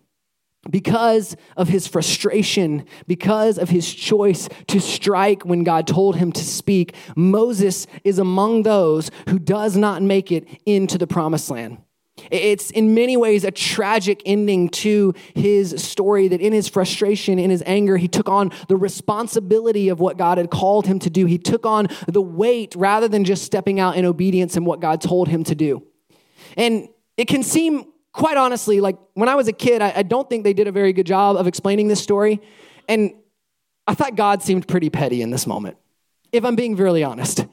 because 0.69 1.35
of 1.57 1.67
his 1.67 1.87
frustration, 1.87 2.85
because 3.07 3.57
of 3.57 3.69
his 3.69 3.93
choice 3.93 4.49
to 4.67 4.79
strike 4.79 5.45
when 5.45 5.63
God 5.63 5.87
told 5.87 6.15
him 6.15 6.31
to 6.31 6.43
speak, 6.43 6.95
Moses 7.15 7.87
is 8.03 8.19
among 8.19 8.63
those 8.63 9.11
who 9.29 9.39
does 9.39 9.77
not 9.77 10.01
make 10.01 10.31
it 10.31 10.47
into 10.65 10.97
the 10.97 11.07
promised 11.07 11.49
land. 11.49 11.77
It's 12.31 12.71
in 12.71 12.93
many 12.93 13.17
ways 13.17 13.43
a 13.43 13.51
tragic 13.51 14.21
ending 14.25 14.69
to 14.69 15.13
his 15.33 15.75
story 15.81 16.27
that 16.27 16.41
in 16.41 16.53
his 16.53 16.67
frustration, 16.67 17.39
in 17.39 17.49
his 17.49 17.63
anger, 17.65 17.97
he 17.97 18.07
took 18.07 18.29
on 18.29 18.51
the 18.67 18.75
responsibility 18.75 19.89
of 19.89 19.99
what 19.99 20.17
God 20.17 20.37
had 20.37 20.49
called 20.49 20.87
him 20.87 20.99
to 20.99 21.09
do. 21.09 21.25
He 21.25 21.37
took 21.37 21.65
on 21.65 21.87
the 22.07 22.21
weight 22.21 22.75
rather 22.75 23.07
than 23.07 23.23
just 23.23 23.43
stepping 23.43 23.79
out 23.79 23.95
in 23.95 24.05
obedience 24.05 24.57
in 24.57 24.65
what 24.65 24.79
God 24.79 25.01
told 25.01 25.27
him 25.27 25.43
to 25.45 25.55
do. 25.55 25.83
And 26.57 26.89
it 27.17 27.27
can 27.27 27.43
seem 27.43 27.85
quite 28.15 28.37
honestly, 28.37 28.79
like 28.79 28.97
when 29.13 29.27
I 29.27 29.35
was 29.35 29.47
a 29.47 29.53
kid, 29.53 29.81
I, 29.81 29.93
I, 29.97 30.03
don't 30.03 30.29
think 30.29 30.45
they 30.45 30.53
did 30.53 30.67
a 30.67 30.71
very 30.71 30.93
good 30.93 31.05
job 31.05 31.35
of 31.35 31.47
explaining 31.47 31.89
this 31.89 32.01
story. 32.01 32.41
And 32.87 33.11
I 33.87 33.93
thought 33.93 34.15
God 34.15 34.41
seemed 34.41 34.67
pretty 34.67 34.89
petty 34.89 35.21
in 35.21 35.31
this 35.31 35.45
moment, 35.45 35.77
if 36.31 36.45
I'm 36.45 36.55
being 36.55 36.77
really 36.77 37.03
honest. 37.03 37.45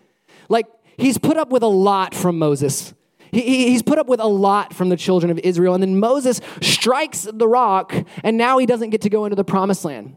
Like, 0.49 0.67
he's 0.97 1.19
put 1.19 1.37
up 1.37 1.51
with 1.51 1.65
a 1.65 1.69
lot 1.69 2.15
from 2.15 2.39
Moses. 2.39 2.95
He, 3.33 3.71
he's 3.71 3.83
put 3.83 3.99
up 3.99 4.07
with 4.07 4.21
a 4.21 4.27
lot 4.27 4.75
from 4.75 4.91
the 4.91 4.97
children 4.97 5.31
of 5.31 5.39
Israel. 5.39 5.75
And 5.75 5.83
then 5.83 5.99
Moses 5.99 6.41
strikes 6.61 7.27
the 7.33 7.49
rock, 7.49 7.95
and 8.23 8.37
now 8.37 8.59
he 8.59 8.67
doesn't 8.67 8.91
get 8.91 9.01
to 9.01 9.11
go 9.11 9.25
into 9.25 9.37
the 9.37 9.45
promised 9.45 9.85
land. 9.85 10.17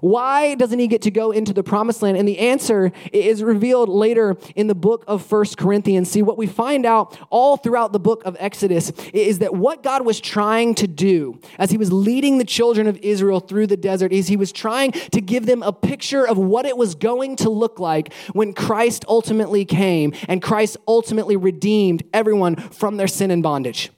Why 0.00 0.54
doesn't 0.54 0.78
he 0.78 0.86
get 0.86 1.02
to 1.02 1.10
go 1.10 1.30
into 1.30 1.52
the 1.52 1.62
promised 1.62 2.02
land? 2.02 2.16
And 2.16 2.26
the 2.26 2.38
answer 2.38 2.92
is 3.12 3.42
revealed 3.42 3.88
later 3.88 4.36
in 4.54 4.66
the 4.66 4.74
book 4.74 5.04
of 5.06 5.24
First 5.24 5.56
Corinthians. 5.56 6.10
See, 6.10 6.22
what 6.22 6.38
we 6.38 6.46
find 6.46 6.86
out 6.86 7.18
all 7.30 7.56
throughout 7.56 7.92
the 7.92 8.00
book 8.00 8.22
of 8.24 8.36
Exodus 8.38 8.90
is 9.12 9.38
that 9.40 9.54
what 9.54 9.82
God 9.82 10.04
was 10.04 10.20
trying 10.20 10.74
to 10.76 10.86
do 10.86 11.38
as 11.58 11.70
he 11.70 11.76
was 11.76 11.92
leading 11.92 12.38
the 12.38 12.44
children 12.44 12.86
of 12.86 12.96
Israel 12.98 13.40
through 13.40 13.66
the 13.66 13.76
desert 13.76 14.12
is 14.12 14.28
he 14.28 14.36
was 14.36 14.52
trying 14.52 14.92
to 14.92 15.20
give 15.20 15.46
them 15.46 15.62
a 15.62 15.72
picture 15.72 16.26
of 16.26 16.38
what 16.38 16.66
it 16.66 16.76
was 16.76 16.94
going 16.94 17.36
to 17.36 17.50
look 17.50 17.78
like 17.78 18.12
when 18.32 18.52
Christ 18.52 19.04
ultimately 19.08 19.64
came 19.64 20.12
and 20.28 20.42
Christ 20.42 20.76
ultimately 20.86 21.36
redeemed 21.36 22.02
everyone 22.12 22.56
from 22.56 22.96
their 22.96 23.08
sin 23.08 23.30
and 23.30 23.42
bondage. 23.42 23.90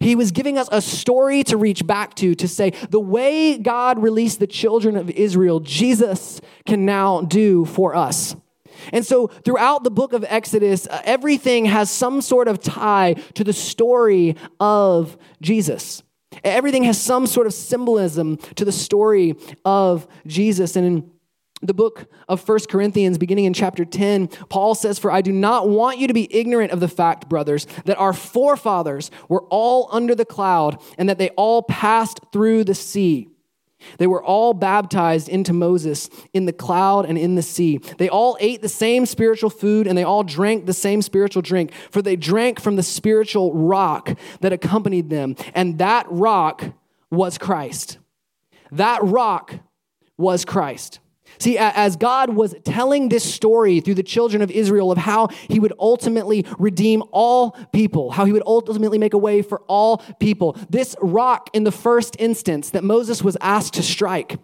He 0.00 0.14
was 0.14 0.32
giving 0.32 0.58
us 0.58 0.68
a 0.72 0.80
story 0.80 1.44
to 1.44 1.56
reach 1.56 1.86
back 1.86 2.14
to, 2.16 2.34
to 2.34 2.48
say, 2.48 2.70
the 2.90 3.00
way 3.00 3.58
God 3.58 4.02
released 4.02 4.40
the 4.40 4.46
children 4.46 4.96
of 4.96 5.10
Israel, 5.10 5.60
Jesus 5.60 6.40
can 6.66 6.84
now 6.84 7.22
do 7.22 7.64
for 7.64 7.94
us. 7.94 8.36
And 8.92 9.04
so, 9.04 9.26
throughout 9.26 9.84
the 9.84 9.90
book 9.90 10.12
of 10.12 10.24
Exodus, 10.28 10.86
uh, 10.86 11.02
everything 11.04 11.64
has 11.64 11.90
some 11.90 12.20
sort 12.20 12.48
of 12.48 12.60
tie 12.60 13.14
to 13.34 13.42
the 13.42 13.52
story 13.52 14.36
of 14.60 15.16
Jesus. 15.42 16.02
Everything 16.44 16.84
has 16.84 17.00
some 17.00 17.26
sort 17.26 17.46
of 17.46 17.54
symbolism 17.54 18.36
to 18.54 18.64
the 18.64 18.72
story 18.72 19.34
of 19.64 20.06
Jesus. 20.26 20.76
And 20.76 20.86
in 20.86 21.10
the 21.62 21.74
book 21.74 22.06
of 22.28 22.40
First 22.40 22.68
Corinthians, 22.68 23.18
beginning 23.18 23.44
in 23.44 23.52
chapter 23.52 23.84
10, 23.84 24.28
Paul 24.48 24.74
says, 24.74 24.98
For 24.98 25.10
I 25.10 25.20
do 25.20 25.32
not 25.32 25.68
want 25.68 25.98
you 25.98 26.06
to 26.06 26.14
be 26.14 26.32
ignorant 26.34 26.72
of 26.72 26.80
the 26.80 26.88
fact, 26.88 27.28
brothers, 27.28 27.66
that 27.84 27.98
our 27.98 28.12
forefathers 28.12 29.10
were 29.28 29.42
all 29.44 29.88
under 29.90 30.14
the 30.14 30.24
cloud 30.24 30.80
and 30.96 31.08
that 31.08 31.18
they 31.18 31.30
all 31.30 31.62
passed 31.62 32.20
through 32.32 32.64
the 32.64 32.74
sea. 32.74 33.28
They 33.98 34.06
were 34.06 34.22
all 34.22 34.54
baptized 34.54 35.28
into 35.28 35.52
Moses 35.52 36.10
in 36.32 36.46
the 36.46 36.52
cloud 36.52 37.06
and 37.06 37.16
in 37.16 37.36
the 37.36 37.42
sea. 37.42 37.78
They 37.98 38.08
all 38.08 38.36
ate 38.40 38.60
the 38.60 38.68
same 38.68 39.06
spiritual 39.06 39.50
food 39.50 39.86
and 39.86 39.96
they 39.96 40.02
all 40.02 40.24
drank 40.24 40.66
the 40.66 40.72
same 40.72 41.00
spiritual 41.00 41.42
drink, 41.42 41.72
for 41.90 42.02
they 42.02 42.16
drank 42.16 42.60
from 42.60 42.76
the 42.76 42.82
spiritual 42.82 43.54
rock 43.54 44.18
that 44.40 44.52
accompanied 44.52 45.10
them. 45.10 45.36
And 45.54 45.78
that 45.78 46.06
rock 46.08 46.64
was 47.10 47.38
Christ. 47.38 47.98
That 48.72 49.02
rock 49.02 49.54
was 50.16 50.44
Christ. 50.44 50.98
See, 51.38 51.58
as 51.58 51.96
God 51.96 52.30
was 52.30 52.54
telling 52.64 53.08
this 53.08 53.22
story 53.22 53.80
through 53.80 53.94
the 53.94 54.02
children 54.02 54.42
of 54.42 54.50
Israel 54.50 54.90
of 54.90 54.98
how 54.98 55.28
he 55.48 55.60
would 55.60 55.72
ultimately 55.78 56.44
redeem 56.58 57.02
all 57.12 57.52
people, 57.72 58.10
how 58.10 58.24
he 58.24 58.32
would 58.32 58.42
ultimately 58.46 58.98
make 58.98 59.14
a 59.14 59.18
way 59.18 59.42
for 59.42 59.60
all 59.68 59.98
people, 60.18 60.56
this 60.68 60.96
rock 61.00 61.50
in 61.52 61.64
the 61.64 61.72
first 61.72 62.16
instance 62.18 62.70
that 62.70 62.84
Moses 62.84 63.22
was 63.22 63.36
asked 63.40 63.74
to 63.74 63.82
strike, 63.82 64.38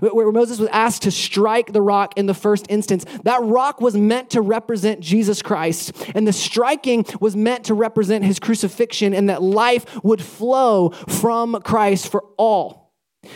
where 0.00 0.32
Moses 0.32 0.58
was 0.58 0.68
asked 0.70 1.02
to 1.02 1.10
strike 1.10 1.72
the 1.72 1.82
rock 1.82 2.14
in 2.16 2.26
the 2.26 2.34
first 2.34 2.66
instance, 2.68 3.04
that 3.24 3.40
rock 3.42 3.80
was 3.80 3.96
meant 3.96 4.30
to 4.30 4.40
represent 4.40 5.00
Jesus 5.00 5.42
Christ. 5.42 5.92
And 6.14 6.26
the 6.26 6.32
striking 6.32 7.06
was 7.20 7.36
meant 7.36 7.64
to 7.66 7.74
represent 7.74 8.24
his 8.24 8.38
crucifixion 8.38 9.14
and 9.14 9.28
that 9.28 9.42
life 9.42 9.86
would 10.04 10.20
flow 10.22 10.90
from 10.90 11.60
Christ 11.62 12.10
for 12.10 12.24
all. 12.36 12.89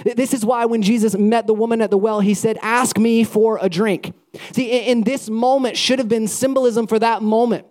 This 0.04 0.32
is 0.32 0.44
why 0.44 0.64
when 0.64 0.82
Jesus 0.82 1.16
met 1.16 1.46
the 1.46 1.54
woman 1.54 1.82
at 1.82 1.90
the 1.90 1.98
well, 1.98 2.20
he 2.20 2.34
said, 2.34 2.58
Ask 2.62 2.98
me 2.98 3.22
for 3.22 3.58
a 3.60 3.68
drink. 3.68 4.14
See, 4.52 4.70
in 4.70 5.02
this 5.02 5.28
moment 5.28 5.76
should 5.76 5.98
have 5.98 6.08
been 6.08 6.26
symbolism 6.26 6.86
for 6.86 6.98
that 6.98 7.22
moment. 7.22 7.66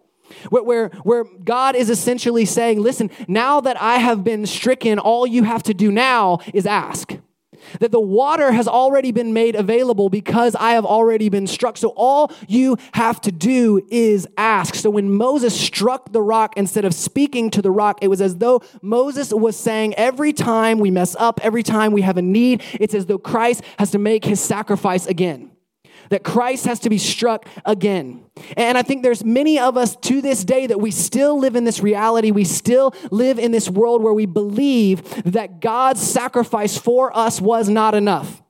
Where, 0.49 0.63
where, 0.63 0.87
where 1.03 1.23
God 1.23 1.75
is 1.75 1.89
essentially 1.89 2.45
saying, 2.45 2.81
Listen, 2.81 3.09
now 3.27 3.61
that 3.61 3.81
I 3.81 3.97
have 3.97 4.23
been 4.23 4.45
stricken, 4.45 4.99
all 4.99 5.25
you 5.25 5.43
have 5.43 5.63
to 5.63 5.73
do 5.73 5.91
now 5.91 6.39
is 6.53 6.65
ask 6.65 7.13
that 7.79 7.91
the 7.91 7.99
water 7.99 8.51
has 8.51 8.67
already 8.67 9.11
been 9.11 9.33
made 9.33 9.55
available 9.55 10.09
because 10.09 10.55
I 10.55 10.71
have 10.71 10.85
already 10.85 11.29
been 11.29 11.47
struck. 11.47 11.77
So 11.77 11.93
all 11.95 12.31
you 12.47 12.77
have 12.93 13.21
to 13.21 13.31
do 13.31 13.85
is 13.89 14.27
ask. 14.37 14.75
So 14.75 14.89
when 14.89 15.09
Moses 15.09 15.59
struck 15.59 16.11
the 16.11 16.21
rock, 16.21 16.53
instead 16.57 16.85
of 16.85 16.93
speaking 16.93 17.49
to 17.51 17.61
the 17.61 17.71
rock, 17.71 17.99
it 18.01 18.07
was 18.07 18.21
as 18.21 18.37
though 18.37 18.61
Moses 18.81 19.33
was 19.33 19.55
saying, 19.55 19.93
every 19.95 20.33
time 20.33 20.79
we 20.79 20.91
mess 20.91 21.15
up, 21.17 21.39
every 21.43 21.63
time 21.63 21.91
we 21.93 22.01
have 22.01 22.17
a 22.17 22.21
need, 22.21 22.63
it's 22.73 22.93
as 22.93 23.05
though 23.05 23.17
Christ 23.17 23.63
has 23.79 23.91
to 23.91 23.99
make 23.99 24.25
his 24.25 24.39
sacrifice 24.39 25.05
again. 25.05 25.52
That 26.13 26.23
Christ 26.23 26.65
has 26.65 26.79
to 26.81 26.91
be 26.91 26.99
struck 26.99 27.47
again. 27.65 28.23
And 28.55 28.77
I 28.77 28.83
think 28.83 29.01
there's 29.01 29.25
many 29.25 29.57
of 29.57 29.77
us 29.77 29.95
to 29.95 30.21
this 30.21 30.43
day 30.43 30.67
that 30.67 30.79
we 30.79 30.91
still 30.91 31.39
live 31.39 31.55
in 31.55 31.63
this 31.63 31.79
reality. 31.79 32.29
We 32.29 32.43
still 32.43 32.93
live 33.09 33.39
in 33.39 33.51
this 33.51 33.67
world 33.67 34.03
where 34.03 34.13
we 34.13 34.27
believe 34.27 35.23
that 35.23 35.59
God's 35.59 36.01
sacrifice 36.01 36.77
for 36.77 37.15
us 37.17 37.41
was 37.41 37.67
not 37.67 37.95
enough. 37.95 38.42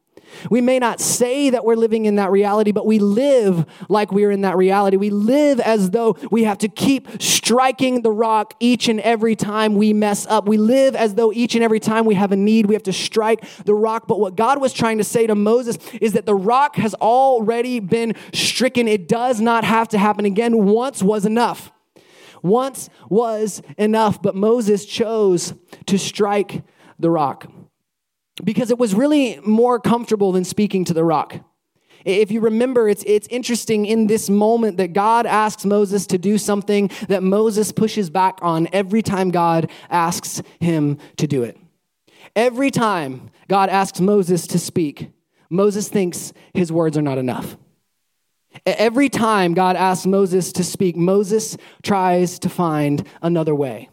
We 0.50 0.62
may 0.62 0.80
not 0.80 1.00
say 1.00 1.50
that 1.50 1.66
we're 1.66 1.76
living 1.76 2.06
in 2.06 2.16
that 2.16 2.32
reality, 2.32 2.72
but 2.72 2.86
we 2.86 3.00
live 3.00 3.66
like 3.90 4.12
we're 4.12 4.32
in 4.32 4.42
that 4.42 4.58
reality. 4.58 4.98
We 4.98 5.10
live 5.10 5.60
as 5.60 5.92
though 5.92 6.18
we 6.32 6.44
have 6.44 6.58
to 6.60 6.68
keep 6.68 7.22
striking 7.22 8.02
the 8.02 8.12
rock 8.12 8.54
each 8.60 8.88
and 8.88 9.00
every 9.02 9.36
time 9.36 9.76
we 9.76 9.94
mess 9.94 10.26
up. 10.28 10.48
We 10.48 10.58
live 10.58 10.96
as 10.96 11.16
though 11.16 11.32
each 11.32 11.56
and 11.56 11.64
every 11.64 11.80
time 11.80 12.06
we 12.06 12.16
have 12.16 12.32
a 12.32 12.36
need, 12.36 12.68
we 12.68 12.76
have 12.76 12.84
to 12.84 12.94
strike 12.94 13.44
the 13.66 13.76
rock. 13.76 14.08
But 14.08 14.20
what 14.20 14.36
God 14.36 14.62
was 14.62 14.74
trying 14.74 14.98
to 14.98 15.04
say 15.04 15.28
to 15.28 15.36
Moses 15.36 15.78
is 16.02 16.14
that 16.14 16.26
the 16.26 16.36
rock 16.36 16.76
has 16.76 16.94
already 16.96 17.80
been 17.80 18.16
stricken. 18.34 18.88
It 18.88 19.08
does 19.08 19.42
not 19.42 19.64
have 19.64 19.90
to 19.90 19.98
happen 19.98 20.26
again. 20.26 20.66
Once 20.66 21.04
was 21.04 21.26
enough. 21.26 21.72
Once 22.42 22.90
was 23.10 23.62
enough, 23.78 24.22
but 24.22 24.36
Moses 24.36 24.86
chose 24.86 25.54
to 25.86 25.98
strike 25.98 26.62
the 27.00 27.10
rock 27.10 27.48
because 28.44 28.72
it 28.72 28.78
was 28.78 28.96
really 28.96 29.40
more 29.46 29.80
comfortable 29.80 30.32
than 30.32 30.44
speaking 30.44 30.86
to 30.86 30.94
the 30.94 31.04
rock. 31.04 31.40
If 32.06 32.32
you 32.32 32.42
remember, 32.42 32.90
it's, 32.90 33.04
it's 33.08 33.28
interesting 33.28 33.86
in 33.86 34.08
this 34.08 34.30
moment 34.30 34.78
that 34.78 34.94
God 34.94 35.26
asks 35.26 35.64
Moses 35.64 36.06
to 36.08 36.18
do 36.18 36.38
something 36.38 36.90
that 37.08 37.24
Moses 37.24 37.72
pushes 37.72 38.10
back 38.10 38.40
on 38.42 38.68
every 38.74 39.02
time 39.02 39.32
God 39.32 39.70
asks 39.90 40.42
him 40.60 40.98
to 41.18 41.28
do 41.28 41.44
it. 41.44 41.58
Every 42.36 42.72
time 42.72 43.30
God 43.48 43.70
asks 43.70 44.00
Moses 44.02 44.48
to 44.48 44.60
speak, 44.60 45.12
Moses 45.50 45.88
thinks 45.88 46.34
his 46.54 46.72
words 46.72 46.98
are 46.98 47.02
not 47.02 47.18
enough. 47.18 47.58
Every 48.66 49.10
time 49.10 49.54
God 49.54 49.76
asks 49.76 50.06
Moses 50.06 50.52
to 50.54 50.64
speak, 50.64 50.96
Moses 50.96 51.58
tries 51.84 52.40
to 52.40 52.50
find 52.50 53.08
another 53.22 53.56
way. 53.56 53.90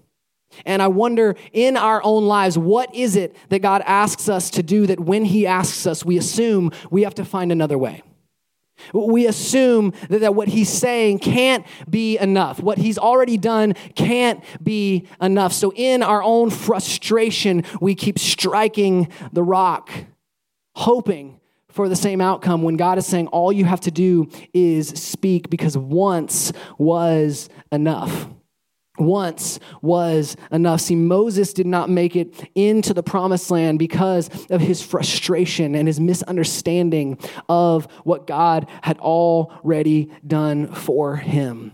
And 0.64 0.82
I 0.82 0.88
wonder 0.88 1.36
in 1.52 1.76
our 1.76 2.02
own 2.04 2.26
lives, 2.26 2.58
what 2.58 2.94
is 2.94 3.16
it 3.16 3.36
that 3.48 3.60
God 3.60 3.82
asks 3.86 4.28
us 4.28 4.50
to 4.50 4.62
do 4.62 4.86
that 4.86 5.00
when 5.00 5.24
He 5.24 5.46
asks 5.46 5.86
us, 5.86 6.04
we 6.04 6.18
assume 6.18 6.72
we 6.90 7.02
have 7.02 7.14
to 7.16 7.24
find 7.24 7.52
another 7.52 7.78
way? 7.78 8.02
We 8.92 9.26
assume 9.26 9.92
that, 10.08 10.20
that 10.20 10.34
what 10.34 10.48
He's 10.48 10.70
saying 10.70 11.20
can't 11.20 11.66
be 11.88 12.18
enough. 12.18 12.60
What 12.60 12.78
He's 12.78 12.98
already 12.98 13.36
done 13.36 13.74
can't 13.94 14.42
be 14.62 15.06
enough. 15.20 15.52
So, 15.52 15.72
in 15.76 16.02
our 16.02 16.22
own 16.22 16.50
frustration, 16.50 17.64
we 17.80 17.94
keep 17.94 18.18
striking 18.18 19.08
the 19.32 19.42
rock, 19.42 19.90
hoping 20.74 21.40
for 21.68 21.88
the 21.88 21.96
same 21.96 22.20
outcome 22.20 22.62
when 22.62 22.76
God 22.76 22.98
is 22.98 23.06
saying 23.06 23.28
all 23.28 23.52
you 23.52 23.64
have 23.64 23.80
to 23.82 23.90
do 23.90 24.28
is 24.52 24.88
speak 24.88 25.50
because 25.50 25.76
once 25.76 26.52
was 26.78 27.48
enough 27.70 28.26
once 29.00 29.58
was 29.82 30.36
enough. 30.52 30.80
See, 30.80 30.94
Moses 30.94 31.52
did 31.52 31.66
not 31.66 31.90
make 31.90 32.16
it 32.16 32.48
into 32.54 32.94
the 32.94 33.02
promised 33.02 33.50
land 33.50 33.78
because 33.78 34.28
of 34.50 34.60
his 34.60 34.82
frustration 34.82 35.74
and 35.74 35.88
his 35.88 35.98
misunderstanding 35.98 37.18
of 37.48 37.86
what 38.04 38.26
God 38.26 38.68
had 38.82 38.98
already 38.98 40.10
done 40.26 40.72
for 40.72 41.16
him. 41.16 41.72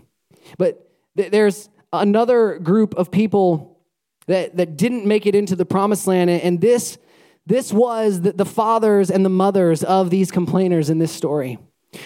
But 0.57 0.89
th- 1.17 1.31
there's 1.31 1.69
another 1.93 2.59
group 2.59 2.95
of 2.95 3.11
people 3.11 3.79
that, 4.27 4.57
that 4.57 4.77
didn't 4.77 5.05
make 5.05 5.25
it 5.25 5.35
into 5.35 5.55
the 5.55 5.65
promised 5.65 6.07
land, 6.07 6.29
and 6.29 6.59
this, 6.59 6.97
this 7.45 7.71
was 7.71 8.21
the, 8.21 8.33
the 8.33 8.45
fathers 8.45 9.09
and 9.09 9.23
the 9.23 9.29
mothers 9.29 9.83
of 9.83 10.09
these 10.09 10.31
complainers 10.31 10.89
in 10.89 10.99
this 10.99 11.11
story. 11.11 11.59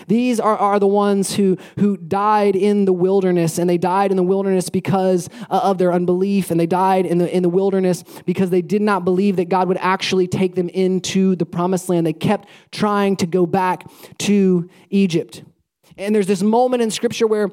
These 0.07 0.39
are, 0.39 0.57
are 0.57 0.79
the 0.79 0.87
ones 0.87 1.35
who, 1.35 1.57
who 1.79 1.97
died 1.97 2.55
in 2.55 2.85
the 2.85 2.93
wilderness, 2.93 3.57
and 3.57 3.69
they 3.69 3.77
died 3.77 4.11
in 4.11 4.17
the 4.17 4.23
wilderness 4.23 4.69
because 4.69 5.29
uh, 5.49 5.61
of 5.63 5.77
their 5.77 5.93
unbelief, 5.93 6.51
and 6.51 6.59
they 6.59 6.67
died 6.67 7.05
in 7.05 7.17
the, 7.17 7.35
in 7.35 7.43
the 7.43 7.49
wilderness 7.49 8.03
because 8.25 8.49
they 8.49 8.61
did 8.61 8.81
not 8.81 9.03
believe 9.05 9.35
that 9.37 9.49
God 9.49 9.67
would 9.67 9.77
actually 9.77 10.27
take 10.27 10.55
them 10.55 10.69
into 10.69 11.35
the 11.35 11.45
promised 11.45 11.89
land. 11.89 12.05
They 12.05 12.13
kept 12.13 12.47
trying 12.71 13.15
to 13.17 13.25
go 13.25 13.45
back 13.45 13.89
to 14.19 14.69
Egypt. 14.89 15.43
And 15.97 16.15
there's 16.15 16.27
this 16.27 16.41
moment 16.41 16.81
in 16.81 16.91
Scripture 16.91 17.27
where 17.27 17.49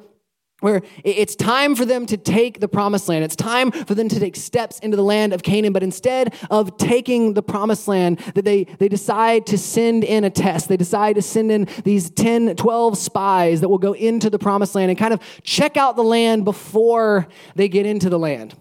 where 0.61 0.83
it's 1.05 1.37
time 1.37 1.77
for 1.77 1.85
them 1.85 2.05
to 2.07 2.17
take 2.17 2.61
the 2.61 2.69
promised 2.69 3.09
land. 3.09 3.25
It's 3.25 3.37
time 3.37 3.71
for 3.71 3.95
them 3.95 4.09
to 4.09 4.19
take 4.19 4.35
steps 4.35 4.79
into 4.81 4.97
the 4.97 5.05
land 5.05 5.33
of 5.33 5.43
Canaan. 5.43 5.73
But 5.73 5.83
instead 5.83 6.35
of 6.51 6.77
taking 6.77 7.35
the 7.35 7.43
promised 7.43 7.87
land, 7.87 8.19
that 8.35 8.45
they, 8.45 8.65
they 8.65 8.89
decide 8.89 9.47
to 9.47 9.59
send 9.59 10.03
in 10.03 10.25
a 10.25 10.31
test. 10.31 10.69
They 10.69 10.77
decide 10.77 11.15
to 11.15 11.23
send 11.23 11.53
in 11.53 11.69
these 11.85 12.11
10, 12.11 12.57
12 12.57 12.99
spies 12.99 13.61
that 13.61 13.69
will 13.69 13.79
go 13.79 13.93
into 13.93 14.31
the 14.31 14.39
promised 14.39 14.75
land 14.75 14.91
and 14.91 14.99
kind 14.99 15.15
of 15.15 15.21
check 15.43 15.77
out 15.77 15.97
the 15.97 16.05
land 16.05 16.45
before 16.45 17.29
they 17.55 17.69
get 17.69 17.87
into 17.87 18.11
the 18.11 18.19
land. 18.19 18.57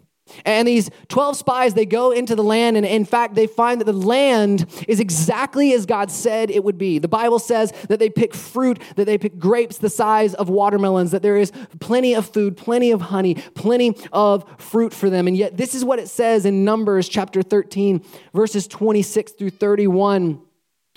And 0.45 0.67
these 0.67 0.89
12 1.09 1.37
spies, 1.37 1.73
they 1.73 1.85
go 1.85 2.11
into 2.11 2.35
the 2.35 2.43
land, 2.43 2.77
and 2.77 2.85
in 2.85 3.05
fact, 3.05 3.35
they 3.35 3.47
find 3.47 3.79
that 3.81 3.85
the 3.85 3.93
land 3.93 4.65
is 4.87 4.99
exactly 4.99 5.73
as 5.73 5.85
God 5.85 6.11
said 6.11 6.49
it 6.49 6.63
would 6.63 6.77
be. 6.77 6.99
The 6.99 7.07
Bible 7.07 7.39
says 7.39 7.73
that 7.89 7.99
they 7.99 8.09
pick 8.09 8.33
fruit, 8.33 8.81
that 8.95 9.05
they 9.05 9.17
pick 9.17 9.39
grapes 9.39 9.77
the 9.77 9.89
size 9.89 10.33
of 10.33 10.49
watermelons, 10.49 11.11
that 11.11 11.21
there 11.21 11.37
is 11.37 11.51
plenty 11.79 12.13
of 12.13 12.27
food, 12.27 12.57
plenty 12.57 12.91
of 12.91 13.01
honey, 13.01 13.35
plenty 13.55 13.95
of 14.11 14.45
fruit 14.57 14.93
for 14.93 15.09
them. 15.09 15.27
And 15.27 15.37
yet, 15.37 15.57
this 15.57 15.75
is 15.75 15.83
what 15.83 15.99
it 15.99 16.09
says 16.09 16.45
in 16.45 16.65
Numbers 16.65 17.07
chapter 17.09 17.41
13, 17.41 18.03
verses 18.33 18.67
26 18.67 19.33
through 19.33 19.51
31. 19.51 20.41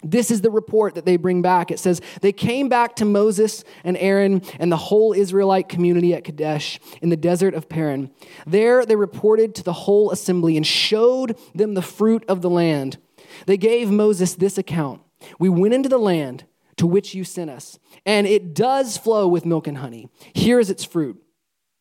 This 0.03 0.31
is 0.31 0.41
the 0.41 0.51
report 0.51 0.95
that 0.95 1.05
they 1.05 1.17
bring 1.17 1.43
back. 1.43 1.71
It 1.71 1.79
says, 1.79 2.01
They 2.21 2.33
came 2.33 2.69
back 2.69 2.97
to 2.97 3.05
Moses 3.05 3.65
and 3.85 3.97
Aaron 3.99 4.43
and 4.59 4.73
the 4.73 4.77
whole 4.77 5.13
Israelite 5.13 5.69
community 5.69 6.15
at 6.15 6.25
Kadesh 6.25 6.81
in 7.03 7.11
the 7.11 7.17
desert 7.17 7.55
of 7.55 7.69
Paran. 7.69 8.11
There 8.47 8.85
they 8.87 8.97
reported 8.97 9.55
to 9.57 9.63
the 9.63 9.73
whole 9.73 10.11
assembly 10.11 10.57
and 10.57 10.67
showed 10.67 11.39
them 11.55 11.75
the 11.75 11.83
fruit 11.83 12.25
of 12.29 12.41
the 12.41 12.51
land. 12.51 12.99
They 13.47 13.57
gave 13.57 13.91
Moses 13.91 14.35
this 14.35 14.59
account 14.59 15.03
We 15.39 15.49
went 15.49 15.75
into 15.75 15.89
the 15.89 15.99
land 15.99 16.45
to 16.77 16.87
which 16.87 17.15
you 17.15 17.25
sent 17.25 17.51
us, 17.51 17.79
and 18.07 18.27
it 18.27 18.55
does 18.55 18.97
flow 18.97 19.29
with 19.29 19.45
milk 19.45 19.67
and 19.67 19.79
honey. 19.79 20.09
Here 20.33 20.59
is 20.59 20.71
its 20.71 20.85
fruit. 20.85 21.23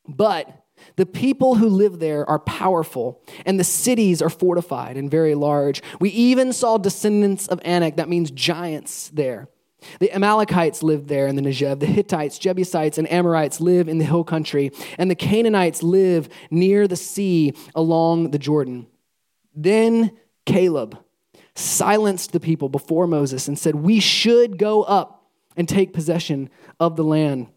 But 0.08 0.59
the 0.96 1.06
people 1.06 1.56
who 1.56 1.68
live 1.68 2.00
there 2.00 2.30
are 2.30 2.40
powerful, 2.40 3.22
and 3.46 3.60
the 3.60 3.64
cities 3.64 4.22
are 4.22 4.30
fortified 4.30 4.98
and 4.98 5.10
very 5.10 5.36
large. 5.36 5.82
We 6.00 6.10
even 6.10 6.54
saw 6.54 6.78
descendants 6.78 7.48
of 7.48 7.60
Anak, 7.64 7.98
that 7.98 8.10
means 8.10 8.32
giants, 8.32 9.10
there. 9.10 9.50
The 10.00 10.14
Amalekites 10.14 10.84
lived 10.84 11.08
there 11.08 11.28
in 11.28 11.36
the 11.36 11.42
Negev. 11.42 11.80
The 11.80 11.86
Hittites, 11.86 12.38
Jebusites, 12.38 12.98
and 12.98 13.10
Amorites 13.12 13.62
live 13.62 13.88
in 13.88 13.98
the 13.98 14.06
hill 14.06 14.24
country, 14.24 14.72
and 14.98 15.10
the 15.10 15.16
Canaanites 15.16 15.84
live 15.84 16.30
near 16.52 16.88
the 16.88 16.96
sea 16.96 17.54
along 17.76 18.32
the 18.32 18.40
Jordan. 18.40 18.88
Then 19.56 20.12
Caleb 20.46 20.98
silenced 21.56 22.32
the 22.32 22.40
people 22.40 22.70
before 22.70 23.08
Moses 23.08 23.48
and 23.48 23.58
said, 23.58 23.76
We 23.76 24.00
should 24.00 24.58
go 24.58 24.84
up 24.84 25.30
and 25.56 25.68
take 25.68 25.94
possession 25.94 26.50
of 26.80 26.96
the 26.96 27.04
land, 27.04 27.48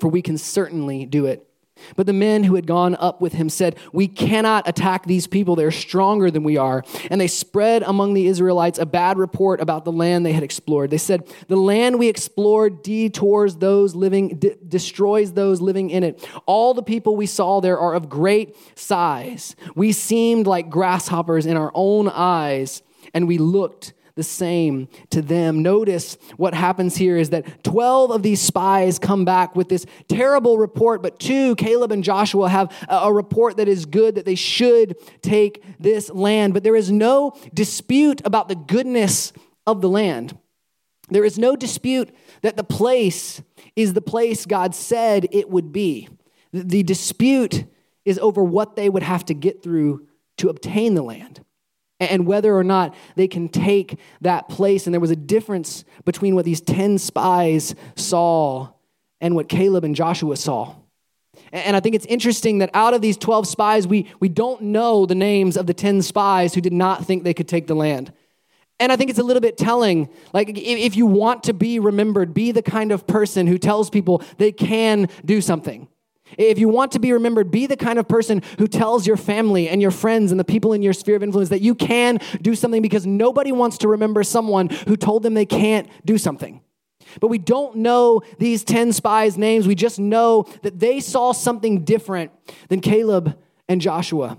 for 0.00 0.08
we 0.08 0.22
can 0.22 0.38
certainly 0.38 1.06
do 1.06 1.26
it. 1.26 1.47
But 1.96 2.06
the 2.06 2.12
men 2.12 2.44
who 2.44 2.54
had 2.54 2.66
gone 2.66 2.94
up 2.96 3.20
with 3.20 3.34
him 3.34 3.48
said, 3.48 3.76
We 3.92 4.08
cannot 4.08 4.68
attack 4.68 5.06
these 5.06 5.26
people. 5.26 5.56
They're 5.56 5.70
stronger 5.70 6.30
than 6.30 6.44
we 6.44 6.56
are. 6.56 6.84
And 7.10 7.20
they 7.20 7.26
spread 7.26 7.82
among 7.82 8.14
the 8.14 8.26
Israelites 8.26 8.78
a 8.78 8.86
bad 8.86 9.18
report 9.18 9.60
about 9.60 9.84
the 9.84 9.92
land 9.92 10.24
they 10.24 10.32
had 10.32 10.42
explored. 10.42 10.90
They 10.90 10.98
said, 10.98 11.26
The 11.48 11.56
land 11.56 11.98
we 11.98 12.08
explored 12.08 12.82
detours 12.82 13.56
those 13.56 13.94
living, 13.94 14.38
de- 14.38 14.56
destroys 14.56 15.32
those 15.32 15.60
living 15.60 15.90
in 15.90 16.04
it. 16.04 16.26
All 16.46 16.74
the 16.74 16.82
people 16.82 17.16
we 17.16 17.26
saw 17.26 17.60
there 17.60 17.78
are 17.78 17.94
of 17.94 18.08
great 18.08 18.56
size. 18.78 19.56
We 19.74 19.92
seemed 19.92 20.46
like 20.46 20.70
grasshoppers 20.70 21.46
in 21.46 21.56
our 21.56 21.72
own 21.74 22.08
eyes, 22.08 22.82
and 23.14 23.26
we 23.26 23.38
looked 23.38 23.92
the 24.18 24.24
same 24.24 24.88
to 25.10 25.22
them. 25.22 25.62
Notice 25.62 26.18
what 26.36 26.52
happens 26.52 26.96
here 26.96 27.16
is 27.16 27.30
that 27.30 27.62
12 27.62 28.10
of 28.10 28.22
these 28.24 28.42
spies 28.42 28.98
come 28.98 29.24
back 29.24 29.54
with 29.54 29.68
this 29.68 29.86
terrible 30.08 30.58
report, 30.58 31.02
but 31.02 31.20
two, 31.20 31.54
Caleb 31.54 31.92
and 31.92 32.02
Joshua, 32.02 32.48
have 32.48 32.74
a 32.88 33.12
report 33.12 33.56
that 33.58 33.68
is 33.68 33.86
good, 33.86 34.16
that 34.16 34.26
they 34.26 34.34
should 34.34 34.96
take 35.22 35.62
this 35.78 36.10
land. 36.10 36.52
But 36.52 36.64
there 36.64 36.74
is 36.74 36.90
no 36.90 37.32
dispute 37.54 38.20
about 38.24 38.48
the 38.48 38.56
goodness 38.56 39.32
of 39.68 39.80
the 39.80 39.88
land. 39.88 40.36
There 41.08 41.24
is 41.24 41.38
no 41.38 41.54
dispute 41.54 42.10
that 42.42 42.56
the 42.56 42.64
place 42.64 43.40
is 43.76 43.92
the 43.92 44.02
place 44.02 44.46
God 44.46 44.74
said 44.74 45.28
it 45.30 45.48
would 45.48 45.72
be. 45.72 46.08
The 46.52 46.82
dispute 46.82 47.64
is 48.04 48.18
over 48.18 48.42
what 48.42 48.74
they 48.74 48.88
would 48.88 49.04
have 49.04 49.24
to 49.26 49.34
get 49.34 49.62
through 49.62 50.08
to 50.38 50.48
obtain 50.48 50.96
the 50.96 51.02
land 51.02 51.44
and 52.00 52.26
whether 52.26 52.56
or 52.56 52.64
not 52.64 52.94
they 53.16 53.28
can 53.28 53.48
take 53.48 53.98
that 54.20 54.48
place. 54.48 54.86
And 54.86 54.94
there 54.94 55.00
was 55.00 55.10
a 55.10 55.16
difference 55.16 55.84
between 56.04 56.34
what 56.34 56.44
these 56.44 56.60
10 56.60 56.98
spies 56.98 57.74
saw 57.96 58.68
and 59.20 59.34
what 59.34 59.48
Caleb 59.48 59.84
and 59.84 59.96
Joshua 59.96 60.36
saw. 60.36 60.74
And 61.52 61.76
I 61.76 61.80
think 61.80 61.94
it's 61.94 62.06
interesting 62.06 62.58
that 62.58 62.70
out 62.74 62.94
of 62.94 63.00
these 63.00 63.16
12 63.16 63.46
spies, 63.46 63.86
we, 63.86 64.06
we 64.20 64.28
don't 64.28 64.62
know 64.62 65.06
the 65.06 65.14
names 65.14 65.56
of 65.56 65.66
the 65.66 65.74
10 65.74 66.02
spies 66.02 66.54
who 66.54 66.60
did 66.60 66.72
not 66.72 67.04
think 67.04 67.24
they 67.24 67.34
could 67.34 67.48
take 67.48 67.66
the 67.66 67.74
land. 67.74 68.12
And 68.80 68.92
I 68.92 68.96
think 68.96 69.10
it's 69.10 69.18
a 69.18 69.24
little 69.24 69.40
bit 69.40 69.56
telling. 69.56 70.08
Like, 70.32 70.50
if 70.54 70.96
you 70.96 71.06
want 71.06 71.44
to 71.44 71.52
be 71.52 71.78
remembered, 71.80 72.32
be 72.32 72.52
the 72.52 72.62
kind 72.62 72.92
of 72.92 73.06
person 73.06 73.46
who 73.46 73.58
tells 73.58 73.90
people 73.90 74.22
they 74.36 74.52
can 74.52 75.08
do 75.24 75.40
something. 75.40 75.88
If 76.36 76.58
you 76.58 76.68
want 76.68 76.92
to 76.92 76.98
be 76.98 77.12
remembered, 77.12 77.50
be 77.50 77.66
the 77.66 77.76
kind 77.76 77.98
of 77.98 78.06
person 78.06 78.42
who 78.58 78.66
tells 78.66 79.06
your 79.06 79.16
family 79.16 79.68
and 79.68 79.80
your 79.80 79.90
friends 79.90 80.30
and 80.30 80.38
the 80.38 80.44
people 80.44 80.72
in 80.72 80.82
your 80.82 80.92
sphere 80.92 81.16
of 81.16 81.22
influence 81.22 81.48
that 81.48 81.62
you 81.62 81.74
can 81.74 82.18
do 82.42 82.54
something 82.54 82.82
because 82.82 83.06
nobody 83.06 83.52
wants 83.52 83.78
to 83.78 83.88
remember 83.88 84.22
someone 84.22 84.68
who 84.68 84.96
told 84.96 85.22
them 85.22 85.34
they 85.34 85.46
can't 85.46 85.88
do 86.04 86.18
something. 86.18 86.60
But 87.20 87.28
we 87.28 87.38
don't 87.38 87.76
know 87.76 88.22
these 88.38 88.64
10 88.64 88.92
spies' 88.92 89.38
names. 89.38 89.66
We 89.66 89.74
just 89.74 89.98
know 89.98 90.46
that 90.62 90.78
they 90.78 91.00
saw 91.00 91.32
something 91.32 91.84
different 91.84 92.32
than 92.68 92.80
Caleb 92.80 93.38
and 93.68 93.80
Joshua. 93.80 94.38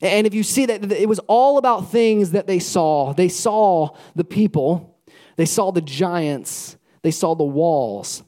And 0.00 0.26
if 0.26 0.34
you 0.34 0.42
see 0.42 0.66
that 0.66 0.90
it 0.92 1.08
was 1.08 1.20
all 1.20 1.56
about 1.56 1.90
things 1.90 2.32
that 2.32 2.46
they 2.46 2.58
saw, 2.58 3.12
they 3.14 3.28
saw 3.28 3.96
the 4.14 4.24
people, 4.24 4.98
they 5.36 5.46
saw 5.46 5.70
the 5.70 5.80
giants, 5.80 6.76
they 7.02 7.10
saw 7.10 7.34
the 7.34 7.44
walls, 7.44 8.22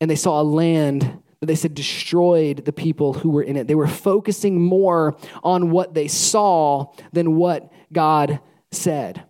and 0.00 0.10
they 0.10 0.16
saw 0.16 0.40
a 0.40 0.42
land 0.42 1.22
they 1.40 1.54
said 1.54 1.74
destroyed 1.74 2.64
the 2.66 2.72
people 2.72 3.14
who 3.14 3.30
were 3.30 3.42
in 3.42 3.56
it. 3.56 3.66
They 3.66 3.74
were 3.74 3.86
focusing 3.86 4.60
more 4.60 5.16
on 5.42 5.70
what 5.70 5.94
they 5.94 6.06
saw 6.06 6.92
than 7.12 7.36
what 7.36 7.72
God 7.92 8.40
said. 8.70 9.24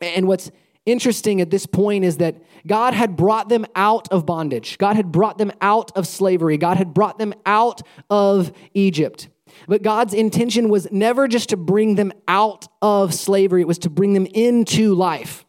And 0.00 0.26
what's 0.26 0.50
interesting 0.86 1.40
at 1.40 1.50
this 1.50 1.66
point 1.66 2.04
is 2.04 2.18
that 2.18 2.36
God 2.66 2.94
had 2.94 3.16
brought 3.16 3.48
them 3.48 3.66
out 3.74 4.08
of 4.10 4.24
bondage. 4.24 4.78
God 4.78 4.96
had 4.96 5.12
brought 5.12 5.38
them 5.38 5.52
out 5.60 5.92
of 5.96 6.06
slavery. 6.06 6.56
God 6.56 6.76
had 6.76 6.94
brought 6.94 7.18
them 7.18 7.34
out 7.44 7.82
of 8.08 8.52
Egypt. 8.74 9.28
But 9.68 9.82
God's 9.82 10.14
intention 10.14 10.68
was 10.68 10.90
never 10.90 11.28
just 11.28 11.50
to 11.50 11.56
bring 11.56 11.94
them 11.94 12.12
out 12.28 12.66
of 12.82 13.14
slavery, 13.14 13.62
it 13.62 13.68
was 13.68 13.78
to 13.80 13.90
bring 13.90 14.12
them 14.12 14.26
into 14.26 14.94
life. 14.94 15.45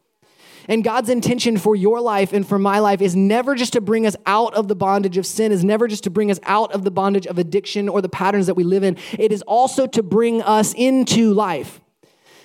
And 0.68 0.84
God's 0.84 1.10
intention 1.10 1.58
for 1.58 1.76
your 1.76 2.02
life 2.02 2.34
and 2.34 2.48
for 2.48 2.60
my 2.60 2.80
life 2.80 3.02
is 3.02 3.16
never 3.16 3.56
just 3.56 3.74
to 3.74 3.82
bring 3.82 4.06
us 4.06 4.16
out 4.26 4.54
of 4.54 4.68
the 4.68 4.76
bondage 4.76 5.18
of 5.18 5.26
sin, 5.26 5.52
is 5.52 5.64
never 5.64 5.88
just 5.88 6.04
to 6.04 6.10
bring 6.10 6.30
us 6.30 6.40
out 6.44 6.74
of 6.74 6.84
the 6.84 6.92
bondage 6.92 7.26
of 7.26 7.38
addiction 7.38 7.88
or 7.88 8.02
the 8.02 8.10
patterns 8.10 8.48
that 8.48 8.56
we 8.56 8.64
live 8.64 8.84
in. 8.84 8.98
It 9.18 9.32
is 9.32 9.42
also 9.44 9.88
to 9.88 10.04
bring 10.04 10.42
us 10.42 10.74
into 10.74 11.34
life. 11.34 11.80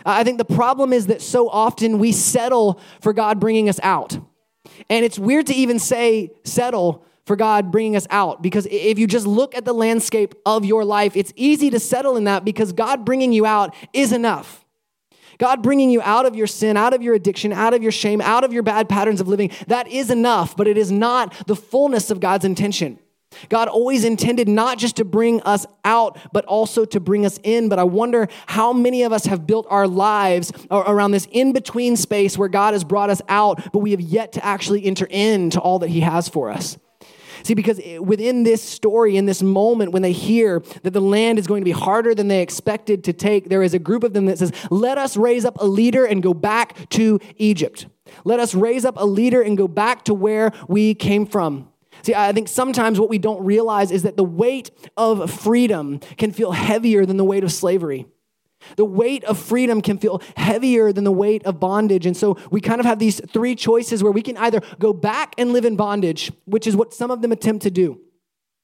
I 0.04 0.24
think 0.24 0.38
the 0.38 0.44
problem 0.44 0.92
is 0.92 1.06
that 1.06 1.22
so 1.22 1.48
often 1.48 1.98
we 1.98 2.12
settle 2.12 2.80
for 3.00 3.12
God 3.12 3.40
bringing 3.40 3.68
us 3.68 3.80
out. 3.82 4.18
And 4.88 5.04
it's 5.04 5.18
weird 5.18 5.46
to 5.48 5.54
even 5.54 5.78
say 5.78 6.30
settle 6.44 7.04
for 7.24 7.36
God 7.36 7.70
bringing 7.70 7.96
us 7.96 8.06
out. 8.10 8.42
Because 8.42 8.66
if 8.70 8.98
you 8.98 9.06
just 9.06 9.26
look 9.26 9.54
at 9.54 9.64
the 9.64 9.72
landscape 9.72 10.34
of 10.44 10.64
your 10.64 10.84
life, 10.84 11.16
it's 11.16 11.32
easy 11.36 11.70
to 11.70 11.78
settle 11.78 12.16
in 12.16 12.24
that 12.24 12.44
because 12.44 12.72
God 12.72 13.04
bringing 13.04 13.32
you 13.32 13.46
out 13.46 13.74
is 13.92 14.12
enough. 14.12 14.61
God 15.42 15.60
bringing 15.60 15.90
you 15.90 16.00
out 16.02 16.24
of 16.24 16.36
your 16.36 16.46
sin, 16.46 16.76
out 16.76 16.94
of 16.94 17.02
your 17.02 17.14
addiction, 17.14 17.52
out 17.52 17.74
of 17.74 17.82
your 17.82 17.90
shame, 17.90 18.20
out 18.20 18.44
of 18.44 18.52
your 18.52 18.62
bad 18.62 18.88
patterns 18.88 19.20
of 19.20 19.26
living, 19.26 19.50
that 19.66 19.88
is 19.88 20.08
enough, 20.08 20.56
but 20.56 20.68
it 20.68 20.78
is 20.78 20.92
not 20.92 21.34
the 21.48 21.56
fullness 21.56 22.12
of 22.12 22.20
God's 22.20 22.44
intention. 22.44 22.96
God 23.48 23.66
always 23.66 24.04
intended 24.04 24.46
not 24.46 24.78
just 24.78 24.94
to 24.98 25.04
bring 25.04 25.42
us 25.42 25.66
out, 25.84 26.16
but 26.32 26.44
also 26.44 26.84
to 26.84 27.00
bring 27.00 27.26
us 27.26 27.40
in. 27.42 27.68
But 27.68 27.80
I 27.80 27.84
wonder 27.84 28.28
how 28.46 28.72
many 28.72 29.02
of 29.02 29.12
us 29.12 29.24
have 29.24 29.44
built 29.44 29.66
our 29.68 29.88
lives 29.88 30.52
around 30.70 31.10
this 31.10 31.26
in 31.32 31.52
between 31.52 31.96
space 31.96 32.38
where 32.38 32.48
God 32.48 32.72
has 32.72 32.84
brought 32.84 33.10
us 33.10 33.20
out, 33.28 33.72
but 33.72 33.80
we 33.80 33.90
have 33.90 34.00
yet 34.00 34.30
to 34.34 34.44
actually 34.44 34.84
enter 34.84 35.06
into 35.10 35.58
all 35.58 35.80
that 35.80 35.90
He 35.90 36.02
has 36.02 36.28
for 36.28 36.50
us. 36.50 36.78
See, 37.44 37.54
because 37.54 37.80
within 38.00 38.42
this 38.42 38.62
story, 38.62 39.16
in 39.16 39.26
this 39.26 39.42
moment, 39.42 39.92
when 39.92 40.02
they 40.02 40.12
hear 40.12 40.62
that 40.82 40.92
the 40.92 41.00
land 41.00 41.38
is 41.38 41.46
going 41.46 41.60
to 41.60 41.64
be 41.64 41.72
harder 41.72 42.14
than 42.14 42.28
they 42.28 42.42
expected 42.42 43.04
to 43.04 43.12
take, 43.12 43.48
there 43.48 43.62
is 43.62 43.74
a 43.74 43.78
group 43.78 44.04
of 44.04 44.12
them 44.12 44.26
that 44.26 44.38
says, 44.38 44.52
Let 44.70 44.98
us 44.98 45.16
raise 45.16 45.44
up 45.44 45.56
a 45.60 45.66
leader 45.66 46.04
and 46.04 46.22
go 46.22 46.34
back 46.34 46.88
to 46.90 47.18
Egypt. 47.36 47.86
Let 48.24 48.40
us 48.40 48.54
raise 48.54 48.84
up 48.84 48.96
a 48.98 49.06
leader 49.06 49.42
and 49.42 49.56
go 49.56 49.68
back 49.68 50.04
to 50.04 50.14
where 50.14 50.52
we 50.68 50.94
came 50.94 51.26
from. 51.26 51.68
See, 52.02 52.14
I 52.14 52.32
think 52.32 52.48
sometimes 52.48 52.98
what 52.98 53.08
we 53.08 53.18
don't 53.18 53.44
realize 53.44 53.90
is 53.90 54.02
that 54.02 54.16
the 54.16 54.24
weight 54.24 54.70
of 54.96 55.30
freedom 55.30 55.98
can 56.16 56.32
feel 56.32 56.52
heavier 56.52 57.06
than 57.06 57.16
the 57.16 57.24
weight 57.24 57.44
of 57.44 57.52
slavery. 57.52 58.06
The 58.76 58.84
weight 58.84 59.24
of 59.24 59.38
freedom 59.38 59.80
can 59.80 59.98
feel 59.98 60.22
heavier 60.36 60.92
than 60.92 61.04
the 61.04 61.12
weight 61.12 61.44
of 61.44 61.60
bondage. 61.60 62.06
And 62.06 62.16
so 62.16 62.36
we 62.50 62.60
kind 62.60 62.80
of 62.80 62.86
have 62.86 62.98
these 62.98 63.20
three 63.30 63.54
choices 63.54 64.02
where 64.02 64.12
we 64.12 64.22
can 64.22 64.36
either 64.36 64.60
go 64.78 64.92
back 64.92 65.34
and 65.38 65.52
live 65.52 65.64
in 65.64 65.76
bondage, 65.76 66.32
which 66.44 66.66
is 66.66 66.76
what 66.76 66.94
some 66.94 67.10
of 67.10 67.22
them 67.22 67.32
attempt 67.32 67.62
to 67.62 67.70
do, 67.70 68.00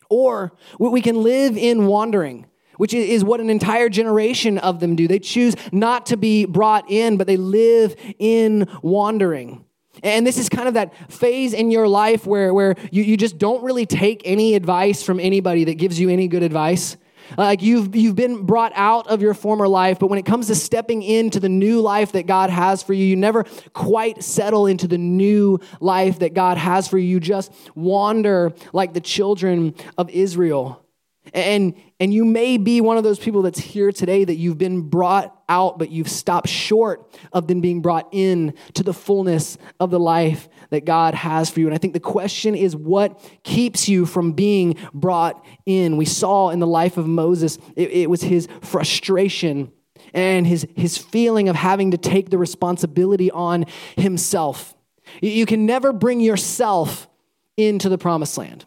or 0.09 0.57
we 0.79 1.01
can 1.01 1.23
live 1.23 1.57
in 1.57 1.87
wandering, 1.87 2.47
which 2.77 2.95
is 2.95 3.25
what 3.25 3.41
an 3.41 3.51
entire 3.51 3.89
generation 3.89 4.59
of 4.59 4.81
them 4.81 4.97
do. 4.97 5.09
They 5.09 5.19
choose 5.19 5.55
not 5.73 6.07
to 6.07 6.17
be 6.17 6.47
brought 6.47 6.91
in, 6.91 7.17
but 7.17 7.27
they 7.27 7.37
live 7.37 7.95
in 8.19 8.69
wandering. 8.83 9.65
And 10.03 10.25
this 10.25 10.39
is 10.39 10.49
kind 10.49 10.69
of 10.69 10.75
that 10.75 10.95
phase 11.13 11.53
in 11.53 11.71
your 11.73 11.89
life 11.89 12.25
where, 12.25 12.55
where 12.55 12.77
you, 12.93 13.03
you 13.03 13.17
just 13.17 13.37
don't 13.37 13.65
really 13.65 13.85
take 13.85 14.23
any 14.25 14.55
advice 14.55 15.03
from 15.03 15.19
anybody 15.19 15.65
that 15.65 15.75
gives 15.75 15.99
you 15.99 16.09
any 16.09 16.29
good 16.29 16.45
advice. 16.45 16.97
Like 17.37 17.63
you've, 17.63 17.95
you've 17.95 18.17
been 18.17 18.45
brought 18.45 18.73
out 18.75 19.07
of 19.09 19.21
your 19.21 19.35
former 19.35 19.69
life, 19.69 19.99
but 19.99 20.09
when 20.09 20.19
it 20.19 20.25
comes 20.25 20.47
to 20.49 20.55
stepping 20.55 21.03
into 21.03 21.41
the 21.41 21.49
new 21.49 21.81
life 21.81 22.13
that 22.13 22.27
God 22.27 22.51
has 22.51 22.83
for 22.83 22.93
you, 22.93 23.05
you 23.05 23.17
never 23.17 23.45
quite 23.73 24.23
settle 24.23 24.67
into 24.67 24.89
the 24.89 24.99
new 24.99 25.59
life 25.81 26.21
that 26.21 26.35
God 26.35 26.59
has 26.59 26.89
for 26.89 26.99
you. 26.99 27.09
You 27.09 27.21
just 27.21 27.53
wander 27.75 28.53
like 28.73 28.95
the 28.95 29.01
children 29.01 29.75
of 29.97 30.11
Israel. 30.11 30.85
And, 31.33 31.75
and 32.01 32.13
you 32.13 32.25
may 32.25 32.59
be 32.59 32.81
one 32.81 32.97
of 32.97 33.05
those 33.05 33.19
people 33.19 33.43
that's 33.43 33.59
here 33.59 33.93
today 33.93 34.25
that 34.25 34.37
you've 34.37 34.59
been 34.59 34.83
brought 34.83 35.37
out, 35.49 35.79
but 35.79 35.91
you've 35.91 36.09
stopped 36.09 36.49
short 36.49 37.11
of 37.33 37.47
then 37.47 37.61
being 37.61 37.81
brought 37.81 38.09
in 38.13 38.55
to 38.75 38.83
the 38.83 38.93
fullness 38.93 39.59
of 39.81 39.91
the 39.91 40.01
life 40.01 40.49
that 40.71 40.85
God 40.85 41.15
has 41.15 41.51
for 41.51 41.61
you. 41.61 41.67
And 41.67 41.75
I 41.75 41.79
think 41.79 41.95
the 41.95 42.01
question 42.01 42.55
is 42.55 42.77
what 42.77 43.21
keeps 43.43 43.89
you 43.89 44.07
from 44.07 44.33
being 44.33 44.77
brought 44.93 45.45
in? 45.67 45.97
We 45.97 46.05
saw 46.05 46.51
in 46.51 46.61
the 46.61 46.67
life 46.67 46.97
of 46.97 47.07
Moses, 47.07 47.59
it, 47.77 47.91
it 47.91 48.11
was 48.11 48.23
his 48.23 48.49
frustration 48.63 49.73
and 50.15 50.47
his, 50.47 50.67
his 50.77 50.99
feeling 50.99 51.49
of 51.49 51.57
having 51.57 51.91
to 51.91 51.99
take 51.99 52.31
the 52.31 52.39
responsibility 52.39 53.31
on 53.31 53.67
himself. 53.97 54.75
You 55.21 55.47
can 55.47 55.67
never 55.67 55.93
bring 55.93 56.21
yourself 56.21 57.09
into 57.57 57.89
the 57.89 57.99
promised 57.99 58.39
land. 58.39 58.65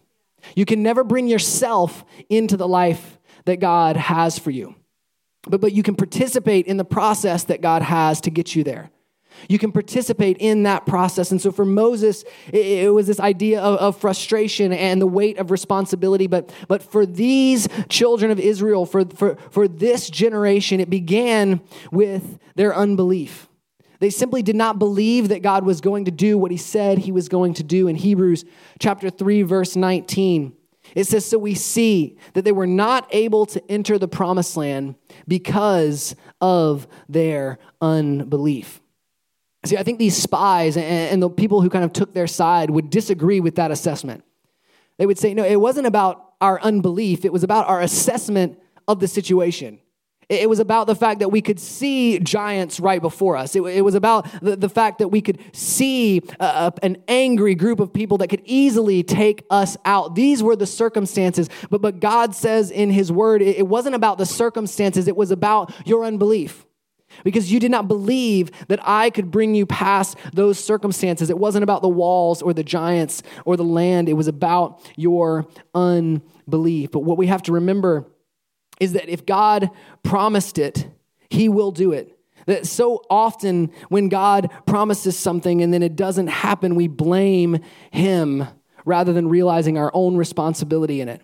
You 0.55 0.65
can 0.65 0.83
never 0.83 1.03
bring 1.03 1.27
yourself 1.27 2.05
into 2.29 2.57
the 2.57 2.67
life 2.67 3.19
that 3.45 3.59
God 3.59 3.97
has 3.97 4.37
for 4.37 4.51
you. 4.51 4.75
But, 5.43 5.61
but 5.61 5.73
you 5.73 5.83
can 5.83 5.95
participate 5.95 6.67
in 6.67 6.77
the 6.77 6.85
process 6.85 7.45
that 7.45 7.61
God 7.61 7.81
has 7.81 8.21
to 8.21 8.29
get 8.29 8.55
you 8.55 8.63
there. 8.63 8.91
You 9.47 9.57
can 9.57 9.71
participate 9.71 10.37
in 10.39 10.63
that 10.63 10.85
process. 10.85 11.31
And 11.31 11.41
so 11.41 11.51
for 11.51 11.65
Moses, 11.65 12.23
it, 12.51 12.65
it 12.65 12.93
was 12.93 13.07
this 13.07 13.19
idea 13.19 13.61
of, 13.61 13.77
of, 13.79 13.97
frustration 13.97 14.71
and 14.73 15.01
the 15.01 15.07
weight 15.07 15.37
of 15.37 15.51
responsibility. 15.51 16.27
But, 16.27 16.51
but 16.67 16.83
for 16.83 17.05
these 17.05 17.67
children 17.89 18.29
of 18.29 18.39
Israel, 18.39 18.85
for, 18.85 19.05
for, 19.05 19.37
for 19.49 19.67
this 19.67 20.09
generation, 20.09 20.79
it 20.79 20.89
began 20.89 21.61
with 21.91 22.39
their 22.55 22.75
unbelief. 22.75 23.47
They 24.01 24.09
simply 24.09 24.41
did 24.41 24.55
not 24.55 24.79
believe 24.79 25.29
that 25.29 25.43
God 25.43 25.63
was 25.63 25.79
going 25.79 26.05
to 26.05 26.11
do 26.11 26.35
what 26.35 26.49
he 26.49 26.57
said 26.57 26.97
he 26.97 27.11
was 27.11 27.29
going 27.29 27.53
to 27.53 27.63
do 27.63 27.87
in 27.87 27.95
Hebrews 27.95 28.45
chapter 28.79 29.11
3 29.11 29.43
verse 29.43 29.75
19. 29.75 30.53
It 30.95 31.03
says 31.03 31.23
so 31.23 31.37
we 31.37 31.53
see 31.53 32.17
that 32.33 32.43
they 32.43 32.51
were 32.51 32.65
not 32.65 33.07
able 33.11 33.45
to 33.45 33.63
enter 33.71 33.99
the 33.99 34.07
promised 34.07 34.57
land 34.57 34.95
because 35.27 36.15
of 36.41 36.87
their 37.07 37.59
unbelief. 37.79 38.81
See, 39.65 39.77
I 39.77 39.83
think 39.83 39.99
these 39.99 40.17
spies 40.17 40.77
and 40.77 41.21
the 41.21 41.29
people 41.29 41.61
who 41.61 41.69
kind 41.69 41.85
of 41.85 41.93
took 41.93 42.15
their 42.15 42.25
side 42.25 42.71
would 42.71 42.89
disagree 42.89 43.39
with 43.39 43.53
that 43.57 43.69
assessment. 43.69 44.23
They 44.97 45.05
would 45.05 45.19
say, 45.19 45.35
no, 45.35 45.45
it 45.45 45.61
wasn't 45.61 45.85
about 45.85 46.33
our 46.41 46.59
unbelief, 46.61 47.23
it 47.23 47.31
was 47.31 47.43
about 47.43 47.67
our 47.67 47.81
assessment 47.81 48.59
of 48.87 48.99
the 48.99 49.07
situation. 49.07 49.79
It 50.31 50.49
was 50.49 50.59
about 50.59 50.87
the 50.87 50.95
fact 50.95 51.19
that 51.19 51.27
we 51.27 51.41
could 51.41 51.59
see 51.59 52.17
giants 52.19 52.79
right 52.79 53.01
before 53.01 53.35
us. 53.35 53.53
It, 53.53 53.63
it 53.63 53.81
was 53.81 53.95
about 53.95 54.29
the, 54.41 54.55
the, 54.55 54.69
fact 54.69 54.99
that 54.99 55.09
we 55.09 55.19
could 55.19 55.39
see 55.51 56.21
an 56.39 57.03
angry 57.09 57.53
group 57.53 57.81
of 57.81 57.91
people 57.91 58.19
that 58.19 58.29
could 58.29 58.41
easily 58.45 59.03
take 59.03 59.45
us 59.49 59.75
out. 59.83 60.15
These 60.15 60.41
were 60.41 60.55
the 60.55 60.65
circumstances. 60.65 61.49
But, 61.69 61.81
but 61.81 61.99
God 61.99 62.33
says 62.33 62.71
in 62.71 62.91
His 62.91 63.11
Word, 63.11 63.41
it, 63.41 63.57
it 63.57 63.67
wasn't 63.67 63.93
about 63.93 64.17
the 64.17 64.25
circumstances, 64.25 65.09
it 65.09 65.17
was 65.17 65.31
about 65.31 65.73
your 65.85 66.05
unbelief 66.05 66.65
because 67.25 67.51
you 67.51 67.59
did 67.59 67.71
not 67.71 67.89
believe 67.89 68.51
that 68.69 68.79
I 68.83 69.09
could 69.09 69.31
bring 69.31 69.53
you 69.53 69.65
past 69.65 70.17
those 70.31 70.57
circumstances. 70.63 71.29
It 71.29 71.37
wasn't 71.37 71.63
about 71.63 71.81
the 71.81 71.89
walls 71.89 72.41
or 72.41 72.53
the 72.53 72.63
giants 72.63 73.21
or 73.43 73.57
the 73.57 73.65
land, 73.65 74.07
it 74.07 74.13
was 74.13 74.29
about 74.29 74.89
your 74.95 75.45
unbelief. 75.75 76.91
But 76.91 76.99
what 76.99 77.17
we 77.17 77.27
have 77.27 77.43
to 77.43 77.51
remember 77.51 78.05
is 78.81 78.93
that 78.93 79.07
if 79.07 79.27
God 79.27 79.69
promised 80.01 80.57
it, 80.57 80.89
he 81.29 81.47
will 81.47 81.71
do 81.71 81.93
it. 81.93 82.17
That 82.47 82.65
so 82.65 83.03
often 83.11 83.71
when 83.89 84.09
God 84.09 84.49
promises 84.65 85.17
something 85.17 85.61
and 85.61 85.71
then 85.71 85.83
it 85.83 85.95
doesn't 85.95 86.27
happen, 86.27 86.73
we 86.73 86.87
blame 86.87 87.59
him 87.91 88.47
rather 88.83 89.13
than 89.13 89.29
realizing 89.29 89.77
our 89.77 89.91
own 89.93 90.17
responsibility 90.17 90.99
in 90.99 91.09
it. 91.09 91.21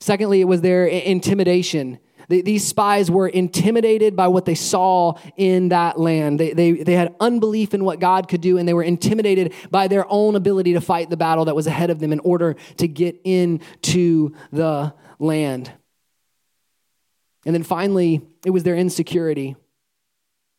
Secondly, 0.00 0.42
it 0.42 0.44
was 0.44 0.60
their 0.60 0.84
intimidation. 0.84 1.98
these 2.28 2.66
spies 2.66 3.10
were 3.10 3.26
intimidated 3.26 4.14
by 4.14 4.28
what 4.28 4.44
they 4.44 4.54
saw 4.54 5.14
in 5.38 5.70
that 5.70 5.98
land. 5.98 6.38
They, 6.38 6.52
they, 6.52 6.72
they 6.72 6.92
had 6.92 7.14
unbelief 7.20 7.72
in 7.72 7.86
what 7.86 8.00
God 8.00 8.28
could 8.28 8.42
do, 8.42 8.58
and 8.58 8.68
they 8.68 8.74
were 8.74 8.82
intimidated 8.82 9.54
by 9.70 9.88
their 9.88 10.04
own 10.10 10.36
ability 10.36 10.74
to 10.74 10.82
fight 10.82 11.08
the 11.08 11.16
battle 11.16 11.46
that 11.46 11.56
was 11.56 11.66
ahead 11.66 11.88
of 11.88 12.00
them 12.00 12.12
in 12.12 12.20
order 12.20 12.54
to 12.76 12.86
get 12.86 13.18
into 13.24 14.34
the 14.52 14.92
land. 15.18 15.72
And 17.46 17.54
then 17.54 17.62
finally, 17.62 18.22
it 18.44 18.50
was 18.50 18.62
their 18.62 18.76
insecurity. 18.76 19.56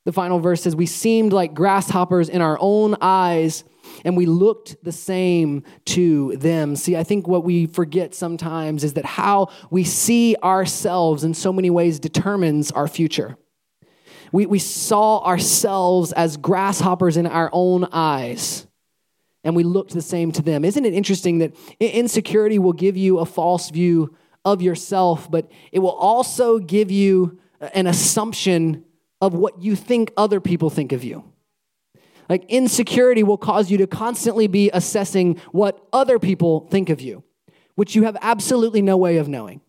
The 0.05 0.11
final 0.11 0.39
verse 0.39 0.61
says, 0.61 0.75
We 0.75 0.85
seemed 0.85 1.33
like 1.33 1.53
grasshoppers 1.53 2.29
in 2.29 2.41
our 2.41 2.57
own 2.59 2.95
eyes 3.01 3.63
and 4.03 4.17
we 4.17 4.25
looked 4.25 4.83
the 4.83 4.91
same 4.91 5.63
to 5.85 6.35
them. 6.37 6.75
See, 6.75 6.95
I 6.95 7.03
think 7.03 7.27
what 7.27 7.43
we 7.43 7.65
forget 7.65 8.13
sometimes 8.13 8.83
is 8.83 8.93
that 8.93 9.05
how 9.05 9.49
we 9.69 9.83
see 9.83 10.35
ourselves 10.43 11.23
in 11.23 11.33
so 11.33 11.53
many 11.53 11.69
ways 11.69 11.99
determines 11.99 12.71
our 12.71 12.87
future. 12.87 13.37
We, 14.31 14.45
we 14.45 14.59
saw 14.59 15.23
ourselves 15.23 16.11
as 16.11 16.37
grasshoppers 16.37 17.15
in 17.15 17.27
our 17.27 17.49
own 17.53 17.85
eyes, 17.91 18.67
and 19.43 19.55
we 19.55 19.63
looked 19.63 19.93
the 19.93 20.01
same 20.01 20.31
to 20.33 20.41
them. 20.41 20.65
Isn't 20.65 20.85
it 20.85 20.93
interesting 20.93 21.37
that 21.39 21.55
insecurity 21.79 22.59
will 22.59 22.73
give 22.73 22.97
you 22.97 23.19
a 23.19 23.25
false 23.25 23.69
view 23.69 24.15
of 24.45 24.61
yourself, 24.61 25.29
but 25.29 25.51
it 25.71 25.79
will 25.79 25.89
also 25.89 26.59
give 26.59 26.91
you 26.91 27.39
an 27.73 27.87
assumption 27.87 28.85
of 29.19 29.33
what 29.33 29.61
you 29.61 29.75
think 29.75 30.11
other 30.15 30.39
people 30.39 30.69
think 30.69 30.91
of 30.91 31.03
you? 31.03 31.23
Like 32.29 32.45
insecurity 32.45 33.23
will 33.23 33.37
cause 33.37 33.69
you 33.69 33.77
to 33.79 33.87
constantly 33.87 34.47
be 34.47 34.69
assessing 34.73 35.39
what 35.51 35.85
other 35.91 36.19
people 36.19 36.67
think 36.69 36.89
of 36.89 37.01
you, 37.01 37.23
which 37.75 37.95
you 37.95 38.03
have 38.03 38.17
absolutely 38.21 38.81
no 38.81 38.97
way 38.97 39.17
of 39.17 39.27
knowing. 39.27 39.61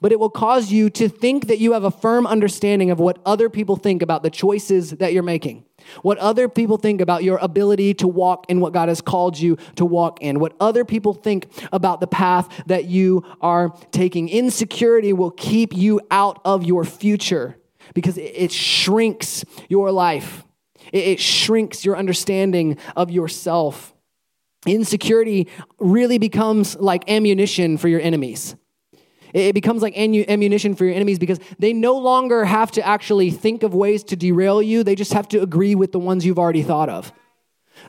But 0.00 0.12
it 0.12 0.18
will 0.18 0.30
cause 0.30 0.72
you 0.72 0.90
to 0.90 1.08
think 1.08 1.46
that 1.46 1.58
you 1.58 1.72
have 1.72 1.84
a 1.84 1.90
firm 1.90 2.26
understanding 2.26 2.90
of 2.90 2.98
what 2.98 3.18
other 3.24 3.48
people 3.48 3.76
think 3.76 4.02
about 4.02 4.22
the 4.22 4.30
choices 4.30 4.90
that 4.90 5.12
you're 5.12 5.22
making, 5.22 5.64
what 6.02 6.18
other 6.18 6.48
people 6.48 6.78
think 6.78 7.00
about 7.00 7.22
your 7.22 7.38
ability 7.38 7.94
to 7.94 8.08
walk 8.08 8.46
in 8.48 8.60
what 8.60 8.72
God 8.72 8.88
has 8.88 9.00
called 9.00 9.38
you 9.38 9.56
to 9.76 9.84
walk 9.84 10.20
in, 10.20 10.40
what 10.40 10.54
other 10.60 10.84
people 10.84 11.14
think 11.14 11.48
about 11.72 12.00
the 12.00 12.06
path 12.06 12.48
that 12.66 12.86
you 12.86 13.24
are 13.40 13.70
taking. 13.92 14.28
Insecurity 14.28 15.12
will 15.12 15.30
keep 15.30 15.72
you 15.72 16.00
out 16.10 16.40
of 16.44 16.64
your 16.64 16.84
future 16.84 17.56
because 17.94 18.18
it 18.18 18.50
shrinks 18.50 19.44
your 19.68 19.92
life. 19.92 20.44
It, 20.92 21.18
shrinks 21.20 21.84
your 21.84 21.96
understanding 21.96 22.76
of 22.94 23.10
yourself. 23.10 23.94
Insecurity 24.66 25.48
really 25.78 26.18
becomes 26.18 26.76
like 26.76 27.10
ammunition 27.10 27.78
for 27.78 27.88
your 27.88 28.00
enemies. 28.00 28.54
It 29.34 29.52
becomes 29.52 29.82
like 29.82 29.98
ammunition 29.98 30.74
for 30.76 30.84
your 30.84 30.94
enemies 30.94 31.18
because 31.18 31.40
they 31.58 31.72
no 31.72 31.98
longer 31.98 32.44
have 32.44 32.70
to 32.72 32.86
actually 32.86 33.32
think 33.32 33.64
of 33.64 33.74
ways 33.74 34.04
to 34.04 34.16
derail 34.16 34.62
you. 34.62 34.84
They 34.84 34.94
just 34.94 35.12
have 35.12 35.28
to 35.30 35.42
agree 35.42 35.74
with 35.74 35.90
the 35.92 35.98
ones 35.98 36.24
you've 36.24 36.38
already 36.38 36.62
thought 36.62 36.88
of. 36.88 37.12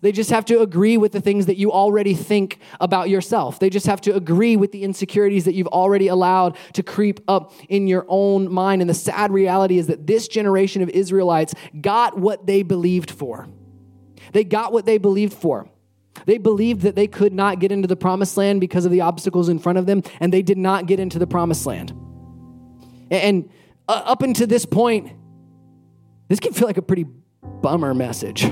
They 0.02 0.12
just 0.12 0.32
have 0.32 0.46
to 0.46 0.62
agree 0.62 0.98
with 0.98 1.12
the 1.12 1.22
things 1.22 1.46
that 1.46 1.58
you 1.58 1.72
already 1.72 2.16
think 2.16 2.60
about 2.82 3.10
yourself. 3.10 3.60
They 3.60 3.70
just 3.70 3.86
have 3.86 4.02
to 4.02 4.16
agree 4.16 4.56
with 4.56 4.72
the 4.72 4.84
insecurities 4.84 5.46
that 5.46 5.54
you've 5.54 5.68
already 5.68 6.08
allowed 6.08 6.58
to 6.74 6.82
creep 6.82 7.20
up 7.28 7.54
in 7.70 7.88
your 7.88 8.06
own 8.10 8.52
mind. 8.52 8.82
And 8.82 8.90
the 8.90 8.96
sad 8.96 9.32
reality 9.32 9.78
is 9.78 9.86
that 9.86 10.08
this 10.08 10.28
generation 10.28 10.82
of 10.82 10.90
Israelites 10.90 11.54
got 11.80 12.18
what 12.18 12.48
they 12.48 12.64
believed 12.64 13.12
for. 13.12 13.48
They 14.34 14.44
got 14.44 14.74
what 14.74 14.88
they 14.88 14.98
believed 14.98 15.34
for. 15.34 15.70
They 16.26 16.38
believed 16.38 16.82
that 16.82 16.96
they 16.96 17.08
could 17.08 17.34
not 17.34 17.60
get 17.60 17.72
into 17.72 17.88
the 17.88 17.96
promised 17.96 18.38
land 18.38 18.62
because 18.62 18.86
of 18.86 18.92
the 18.92 19.02
obstacles 19.02 19.50
in 19.50 19.60
front 19.60 19.78
of 19.78 19.86
them, 19.86 20.04
and 20.20 20.32
they 20.32 20.42
did 20.42 20.58
not 20.58 20.86
get 20.86 21.00
into 21.00 21.20
the 21.20 21.28
promised 21.28 21.66
land. 21.66 21.94
And 23.12 23.50
uh, 23.88 24.02
up 24.06 24.22
until 24.22 24.48
this 24.48 24.66
point, 24.66 25.12
this 26.28 26.40
can 26.40 26.54
feel 26.54 26.68
like 26.68 26.78
a 26.78 26.82
pretty 26.82 27.06
bummer 27.62 27.94
message. 27.94 28.48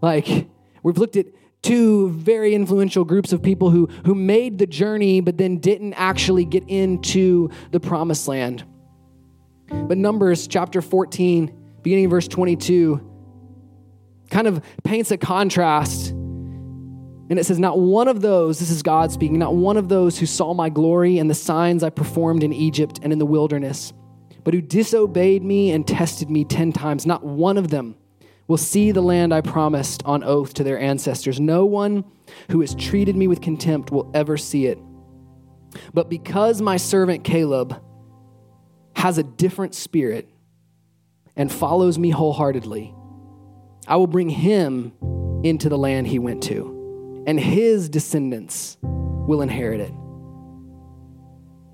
Like, 0.00 0.48
we've 0.82 0.98
looked 0.98 1.16
at 1.16 1.26
two 1.62 2.10
very 2.10 2.54
influential 2.54 3.04
groups 3.04 3.32
of 3.32 3.42
people 3.42 3.70
who, 3.70 3.86
who 4.04 4.14
made 4.14 4.58
the 4.58 4.66
journey 4.66 5.20
but 5.20 5.36
then 5.36 5.58
didn't 5.58 5.94
actually 5.94 6.44
get 6.44 6.62
into 6.68 7.50
the 7.72 7.80
promised 7.80 8.28
land. 8.28 8.64
But 9.68 9.98
Numbers 9.98 10.46
chapter 10.46 10.80
14, 10.80 11.52
beginning 11.82 12.08
verse 12.08 12.28
22, 12.28 13.00
kind 14.30 14.46
of 14.46 14.62
paints 14.84 15.10
a 15.10 15.16
contrast. 15.16 16.14
And 17.28 17.38
it 17.38 17.44
says, 17.44 17.58
Not 17.58 17.78
one 17.78 18.08
of 18.08 18.20
those, 18.20 18.58
this 18.58 18.70
is 18.70 18.82
God 18.82 19.10
speaking, 19.12 19.38
not 19.38 19.54
one 19.54 19.76
of 19.76 19.88
those 19.88 20.18
who 20.18 20.26
saw 20.26 20.54
my 20.54 20.68
glory 20.68 21.18
and 21.18 21.28
the 21.28 21.34
signs 21.34 21.82
I 21.82 21.90
performed 21.90 22.42
in 22.42 22.52
Egypt 22.52 23.00
and 23.02 23.12
in 23.12 23.18
the 23.18 23.26
wilderness, 23.26 23.92
but 24.44 24.54
who 24.54 24.60
disobeyed 24.60 25.42
me 25.42 25.72
and 25.72 25.86
tested 25.86 26.30
me 26.30 26.44
10 26.44 26.72
times, 26.72 27.04
not 27.04 27.24
one 27.24 27.58
of 27.58 27.68
them 27.70 27.96
will 28.48 28.56
see 28.56 28.92
the 28.92 29.02
land 29.02 29.34
I 29.34 29.40
promised 29.40 30.02
on 30.04 30.22
oath 30.22 30.54
to 30.54 30.64
their 30.64 30.78
ancestors. 30.78 31.40
No 31.40 31.66
one 31.66 32.04
who 32.50 32.60
has 32.60 32.74
treated 32.74 33.16
me 33.16 33.26
with 33.26 33.40
contempt 33.40 33.90
will 33.90 34.10
ever 34.14 34.36
see 34.36 34.66
it. 34.66 34.78
But 35.92 36.08
because 36.08 36.62
my 36.62 36.76
servant 36.76 37.24
Caleb 37.24 37.82
has 38.94 39.18
a 39.18 39.22
different 39.22 39.74
spirit 39.74 40.28
and 41.34 41.52
follows 41.52 41.98
me 41.98 42.10
wholeheartedly, 42.10 42.94
I 43.88 43.96
will 43.96 44.06
bring 44.06 44.28
him 44.28 44.92
into 45.44 45.68
the 45.68 45.78
land 45.78 46.06
he 46.06 46.18
went 46.18 46.42
to, 46.44 46.75
and 47.26 47.38
his 47.38 47.88
descendants 47.88 48.78
will 48.82 49.42
inherit 49.42 49.80
it. 49.80 49.92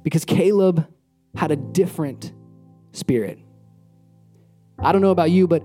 Because 0.02 0.24
Caleb 0.24 0.86
had 1.36 1.50
a 1.50 1.56
different 1.56 2.32
spirit. 2.92 3.38
I 4.78 4.90
don't 4.92 5.02
know 5.02 5.10
about 5.10 5.30
you, 5.30 5.46
but 5.46 5.64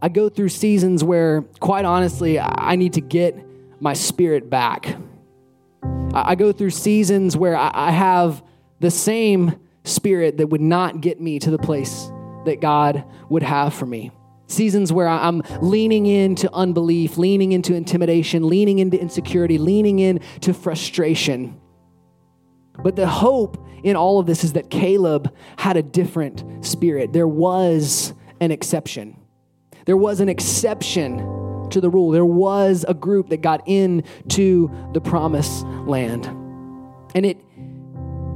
I 0.00 0.08
go 0.08 0.28
through 0.28 0.48
seasons 0.48 1.02
where, 1.04 1.42
quite 1.60 1.84
honestly, 1.84 2.38
I 2.40 2.76
need 2.76 2.94
to 2.94 3.00
get 3.00 3.36
my 3.80 3.92
spirit 3.92 4.48
back. 4.48 4.96
I 6.14 6.34
go 6.36 6.52
through 6.52 6.70
seasons 6.70 7.36
where 7.36 7.56
I 7.56 7.90
have 7.90 8.42
the 8.80 8.90
same 8.90 9.58
spirit 9.84 10.38
that 10.38 10.46
would 10.46 10.60
not 10.60 11.00
get 11.00 11.20
me 11.20 11.38
to 11.40 11.50
the 11.50 11.58
place 11.58 12.10
that 12.46 12.60
God 12.60 13.04
would 13.28 13.42
have 13.42 13.74
for 13.74 13.86
me. 13.86 14.10
Seasons 14.46 14.92
where 14.92 15.08
I'm 15.08 15.42
leaning 15.60 16.06
into 16.06 16.52
unbelief, 16.52 17.16
leaning 17.16 17.52
into 17.52 17.74
intimidation, 17.74 18.46
leaning 18.46 18.78
into 18.78 19.00
insecurity, 19.00 19.58
leaning 19.58 19.98
into 19.98 20.52
frustration. 20.52 21.60
But 22.82 22.96
the 22.96 23.06
hope 23.06 23.64
in 23.82 23.96
all 23.96 24.18
of 24.18 24.26
this 24.26 24.44
is 24.44 24.54
that 24.54 24.70
Caleb 24.70 25.34
had 25.56 25.76
a 25.76 25.82
different 25.82 26.64
spirit. 26.64 27.12
There 27.12 27.28
was 27.28 28.12
an 28.40 28.50
exception. 28.50 29.16
There 29.86 29.96
was 29.96 30.20
an 30.20 30.28
exception 30.28 31.18
to 31.70 31.80
the 31.80 31.90
rule. 31.90 32.10
There 32.10 32.24
was 32.24 32.84
a 32.86 32.94
group 32.94 33.28
that 33.30 33.38
got 33.38 33.66
into 33.68 34.70
the 34.92 35.00
promised 35.00 35.64
land. 35.86 36.26
And 37.14 37.24
it 37.24 37.38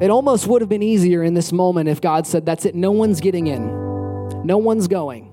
it 0.01 0.11
almost 0.11 0.47
would 0.47 0.63
have 0.63 0.69
been 0.69 0.83
easier 0.83 1.25
in 1.25 1.35
this 1.35 1.53
moment 1.53 1.89
if 1.89 2.01
God 2.01 2.27
said, 2.27 2.47
That's 2.47 2.65
it, 2.65 2.75
no 2.75 2.93
one's 2.93 3.21
getting 3.21 3.49
in. 3.49 3.67
No 4.45 4.59
one's 4.59 4.87
going. 4.87 5.28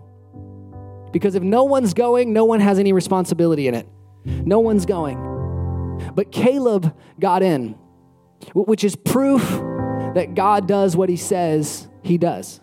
Because 1.15 1.35
if 1.35 1.43
no 1.43 1.63
one's 1.63 1.93
going, 1.93 2.33
no 2.33 2.43
one 2.43 2.59
has 2.59 2.77
any 2.77 2.91
responsibility 2.91 3.69
in 3.69 3.73
it. 3.73 3.87
No 4.25 4.59
one's 4.59 4.85
going. 4.85 6.11
But 6.13 6.29
Caleb 6.29 6.93
got 7.21 7.41
in, 7.41 7.77
which 8.53 8.83
is 8.83 8.97
proof 8.97 9.41
that 10.13 10.33
God 10.35 10.67
does 10.67 10.97
what 10.97 11.07
he 11.07 11.15
says 11.15 11.87
he 12.03 12.17
does. 12.17 12.59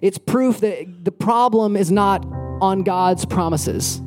It's 0.00 0.16
proof 0.16 0.60
that 0.60 1.04
the 1.04 1.12
problem 1.12 1.76
is 1.76 1.92
not 1.92 2.24
on 2.62 2.84
God's 2.84 3.26
promises. 3.26 4.00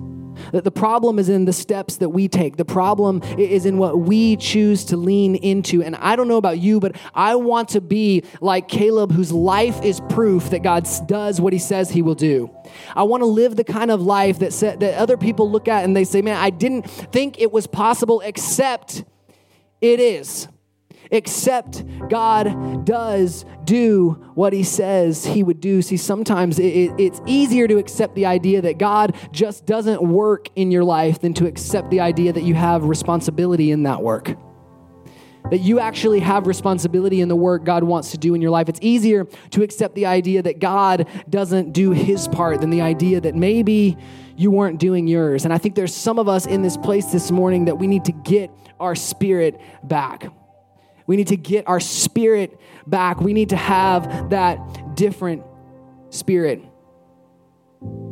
That 0.53 0.63
the 0.63 0.71
problem 0.71 1.17
is 1.17 1.29
in 1.29 1.45
the 1.45 1.53
steps 1.53 1.97
that 1.97 2.09
we 2.09 2.27
take. 2.27 2.57
The 2.57 2.63
problem 2.63 3.21
is 3.39 3.65
in 3.65 3.79
what 3.79 3.99
we 3.99 4.37
choose 4.37 4.85
to 4.85 4.97
lean 4.97 5.35
into. 5.35 5.81
And 5.83 5.95
I 5.95 6.15
don't 6.15 6.27
know 6.27 6.37
about 6.37 6.59
you, 6.59 6.79
but 6.79 6.95
I 7.15 7.35
want 7.35 7.69
to 7.69 7.81
be 7.81 8.23
like 8.39 8.67
Caleb, 8.67 9.11
whose 9.11 9.31
life 9.31 9.83
is 9.83 9.99
proof 10.09 10.51
that 10.51 10.61
God 10.61 10.87
does 11.07 11.41
what 11.41 11.53
he 11.53 11.59
says 11.59 11.89
he 11.89 12.03
will 12.03 12.13
do. 12.13 12.51
I 12.95 13.01
want 13.01 13.21
to 13.21 13.25
live 13.25 13.55
the 13.55 13.63
kind 13.63 13.89
of 13.89 14.01
life 14.01 14.39
that, 14.39 14.51
that 14.79 14.93
other 14.95 15.17
people 15.17 15.49
look 15.49 15.67
at 15.67 15.83
and 15.83 15.95
they 15.95 16.03
say, 16.03 16.21
man, 16.21 16.37
I 16.37 16.51
didn't 16.51 16.83
think 16.83 17.41
it 17.41 17.51
was 17.51 17.65
possible, 17.65 18.21
except 18.21 19.03
it 19.81 19.99
is 19.99 20.47
except 21.11 21.83
God 22.09 22.85
does 22.85 23.45
do 23.63 24.11
what 24.35 24.53
he 24.53 24.63
says 24.63 25.25
he 25.25 25.43
would 25.43 25.59
do. 25.59 25.81
See, 25.81 25.97
sometimes 25.97 26.59
it, 26.59 26.65
it, 26.65 26.91
it's 26.97 27.21
easier 27.25 27.67
to 27.67 27.77
accept 27.77 28.15
the 28.15 28.25
idea 28.25 28.61
that 28.61 28.77
God 28.77 29.15
just 29.31 29.65
doesn't 29.65 30.01
work 30.01 30.47
in 30.55 30.71
your 30.71 30.83
life 30.83 31.19
than 31.19 31.33
to 31.35 31.47
accept 31.47 31.89
the 31.89 31.99
idea 31.99 32.33
that 32.33 32.43
you 32.43 32.55
have 32.55 32.83
responsibility 32.85 33.71
in 33.71 33.83
that 33.83 34.01
work 34.01 34.35
that 35.51 35.59
you 35.59 35.79
actually 35.79 36.19
have 36.19 36.47
responsibility 36.47 37.21
in 37.21 37.27
the 37.27 37.35
work 37.35 37.63
God 37.63 37.83
wants 37.83 38.11
to 38.11 38.17
do 38.17 38.33
in 38.33 38.41
your 38.41 38.51
life. 38.51 38.69
It's 38.69 38.79
easier 38.81 39.25
to 39.51 39.61
accept 39.61 39.93
the 39.95 40.05
idea 40.05 40.41
that 40.41 40.59
God 40.59 41.07
doesn't 41.29 41.73
do 41.73 41.91
his 41.91 42.27
part 42.27 42.61
than 42.61 42.69
the 42.69 42.81
idea 42.81 43.21
that 43.21 43.35
maybe 43.35 43.97
you 44.35 44.51
weren't 44.51 44.79
doing 44.79 45.07
yours. 45.07 45.45
And 45.45 45.53
I 45.53 45.57
think 45.57 45.75
there's 45.75 45.93
some 45.93 46.17
of 46.17 46.27
us 46.27 46.45
in 46.45 46.61
this 46.61 46.77
place 46.77 47.07
this 47.07 47.29
morning 47.29 47.65
that 47.65 47.75
we 47.75 47.87
need 47.87 48.05
to 48.05 48.11
get 48.11 48.49
our 48.79 48.95
spirit 48.95 49.59
back 49.83 50.27
We 51.07 51.15
need 51.15 51.27
to 51.27 51.37
get 51.37 51.67
our 51.67 51.79
spirit 51.79 52.59
back. 52.87 53.19
We 53.19 53.33
need 53.33 53.49
to 53.49 53.57
have 53.57 54.29
that 54.29 54.95
different 54.95 55.43
spirit. 56.09 56.63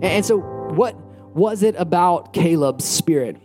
And 0.01 0.25
so, 0.25 0.39
what 0.39 0.95
was 1.35 1.63
it 1.63 1.75
about 1.77 2.33
Caleb's 2.33 2.85
spirit? 2.85 3.37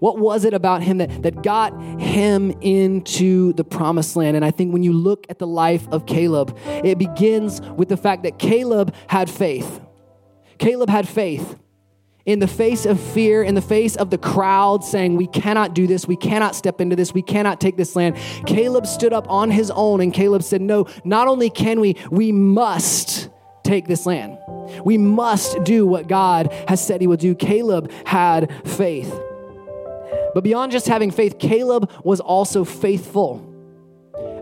What 0.00 0.18
was 0.18 0.44
it 0.46 0.54
about 0.54 0.82
him 0.82 0.98
that, 0.98 1.22
that 1.22 1.42
got 1.42 1.78
him 2.00 2.50
into 2.62 3.52
the 3.52 3.64
promised 3.64 4.16
land? 4.16 4.34
And 4.34 4.44
I 4.44 4.50
think 4.50 4.72
when 4.72 4.82
you 4.82 4.94
look 4.94 5.26
at 5.28 5.38
the 5.38 5.46
life 5.46 5.86
of 5.88 6.06
Caleb, 6.06 6.56
it 6.66 6.98
begins 6.98 7.60
with 7.60 7.90
the 7.90 7.98
fact 7.98 8.22
that 8.22 8.38
Caleb 8.38 8.94
had 9.08 9.28
faith. 9.28 9.80
Caleb 10.58 10.88
had 10.88 11.06
faith 11.06 11.58
in 12.26 12.38
the 12.38 12.46
face 12.46 12.86
of 12.86 13.00
fear, 13.00 13.42
in 13.42 13.54
the 13.54 13.62
face 13.62 13.96
of 13.96 14.10
the 14.10 14.18
crowd 14.18 14.84
saying, 14.84 15.16
We 15.16 15.26
cannot 15.26 15.74
do 15.74 15.86
this, 15.86 16.06
we 16.06 16.16
cannot 16.16 16.54
step 16.54 16.80
into 16.80 16.96
this, 16.96 17.14
we 17.14 17.22
cannot 17.22 17.60
take 17.60 17.76
this 17.76 17.96
land. 17.96 18.16
Caleb 18.46 18.86
stood 18.86 19.12
up 19.12 19.28
on 19.30 19.50
his 19.50 19.70
own 19.70 20.00
and 20.00 20.12
Caleb 20.12 20.42
said, 20.42 20.60
No, 20.60 20.86
not 21.04 21.28
only 21.28 21.50
can 21.50 21.80
we, 21.80 21.96
we 22.10 22.32
must 22.32 23.28
take 23.62 23.86
this 23.86 24.06
land. 24.06 24.38
We 24.84 24.98
must 24.98 25.62
do 25.64 25.86
what 25.86 26.08
God 26.08 26.52
has 26.68 26.84
said 26.84 27.00
he 27.00 27.06
will 27.06 27.16
do. 27.16 27.34
Caleb 27.34 27.90
had 28.04 28.52
faith. 28.66 29.12
But 30.34 30.44
beyond 30.44 30.72
just 30.72 30.86
having 30.86 31.10
faith, 31.10 31.38
Caleb 31.38 31.90
was 32.04 32.20
also 32.20 32.64
faithful. 32.64 33.46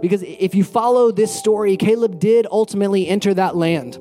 Because 0.00 0.22
if 0.22 0.54
you 0.54 0.64
follow 0.64 1.10
this 1.10 1.34
story, 1.34 1.76
Caleb 1.76 2.18
did 2.20 2.46
ultimately 2.50 3.08
enter 3.08 3.34
that 3.34 3.56
land. 3.56 3.98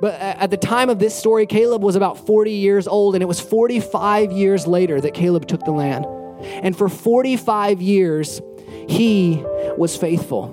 But 0.00 0.20
at 0.20 0.50
the 0.50 0.56
time 0.56 0.90
of 0.90 0.98
this 0.98 1.14
story, 1.14 1.46
Caleb 1.46 1.82
was 1.82 1.96
about 1.96 2.26
40 2.26 2.52
years 2.52 2.86
old, 2.86 3.14
and 3.14 3.22
it 3.22 3.26
was 3.26 3.40
45 3.40 4.32
years 4.32 4.66
later 4.66 5.00
that 5.00 5.14
Caleb 5.14 5.46
took 5.46 5.64
the 5.64 5.72
land. 5.72 6.06
And 6.44 6.76
for 6.76 6.88
45 6.88 7.80
years, 7.80 8.40
he 8.88 9.42
was 9.76 9.96
faithful. 9.96 10.52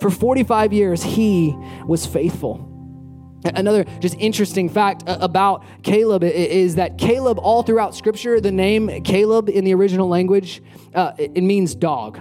For 0.00 0.10
45 0.10 0.72
years, 0.72 1.02
he 1.02 1.54
was 1.86 2.06
faithful. 2.06 2.70
Another 3.44 3.84
just 4.00 4.16
interesting 4.18 4.70
fact 4.70 5.02
about 5.06 5.64
Caleb 5.82 6.24
is 6.24 6.76
that 6.76 6.96
Caleb, 6.96 7.38
all 7.38 7.62
throughout 7.62 7.94
Scripture, 7.94 8.40
the 8.40 8.50
name 8.50 9.02
Caleb 9.02 9.50
in 9.50 9.64
the 9.64 9.74
original 9.74 10.08
language, 10.08 10.62
uh, 10.94 11.12
it 11.18 11.42
means 11.42 11.74
dog. 11.74 12.20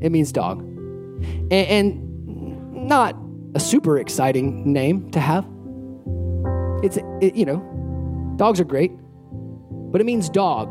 It 0.00 0.10
means 0.12 0.30
dog. 0.30 0.60
And 1.50 2.86
not 2.88 3.16
a 3.54 3.60
super 3.60 3.98
exciting 3.98 4.72
name 4.72 5.10
to 5.10 5.20
have. 5.20 5.46
It's, 6.82 6.98
it, 7.20 7.34
you 7.34 7.44
know, 7.44 8.34
dogs 8.36 8.60
are 8.60 8.64
great, 8.64 8.92
but 9.70 10.00
it 10.00 10.04
means 10.04 10.28
dog. 10.28 10.70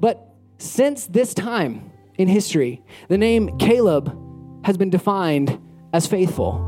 But 0.00 0.34
since 0.58 1.06
this 1.06 1.34
time 1.34 1.90
in 2.16 2.28
history, 2.28 2.82
the 3.08 3.18
name 3.18 3.58
Caleb 3.58 4.16
has 4.64 4.76
been 4.76 4.90
defined 4.90 5.60
as 5.92 6.06
faithful. 6.06 6.64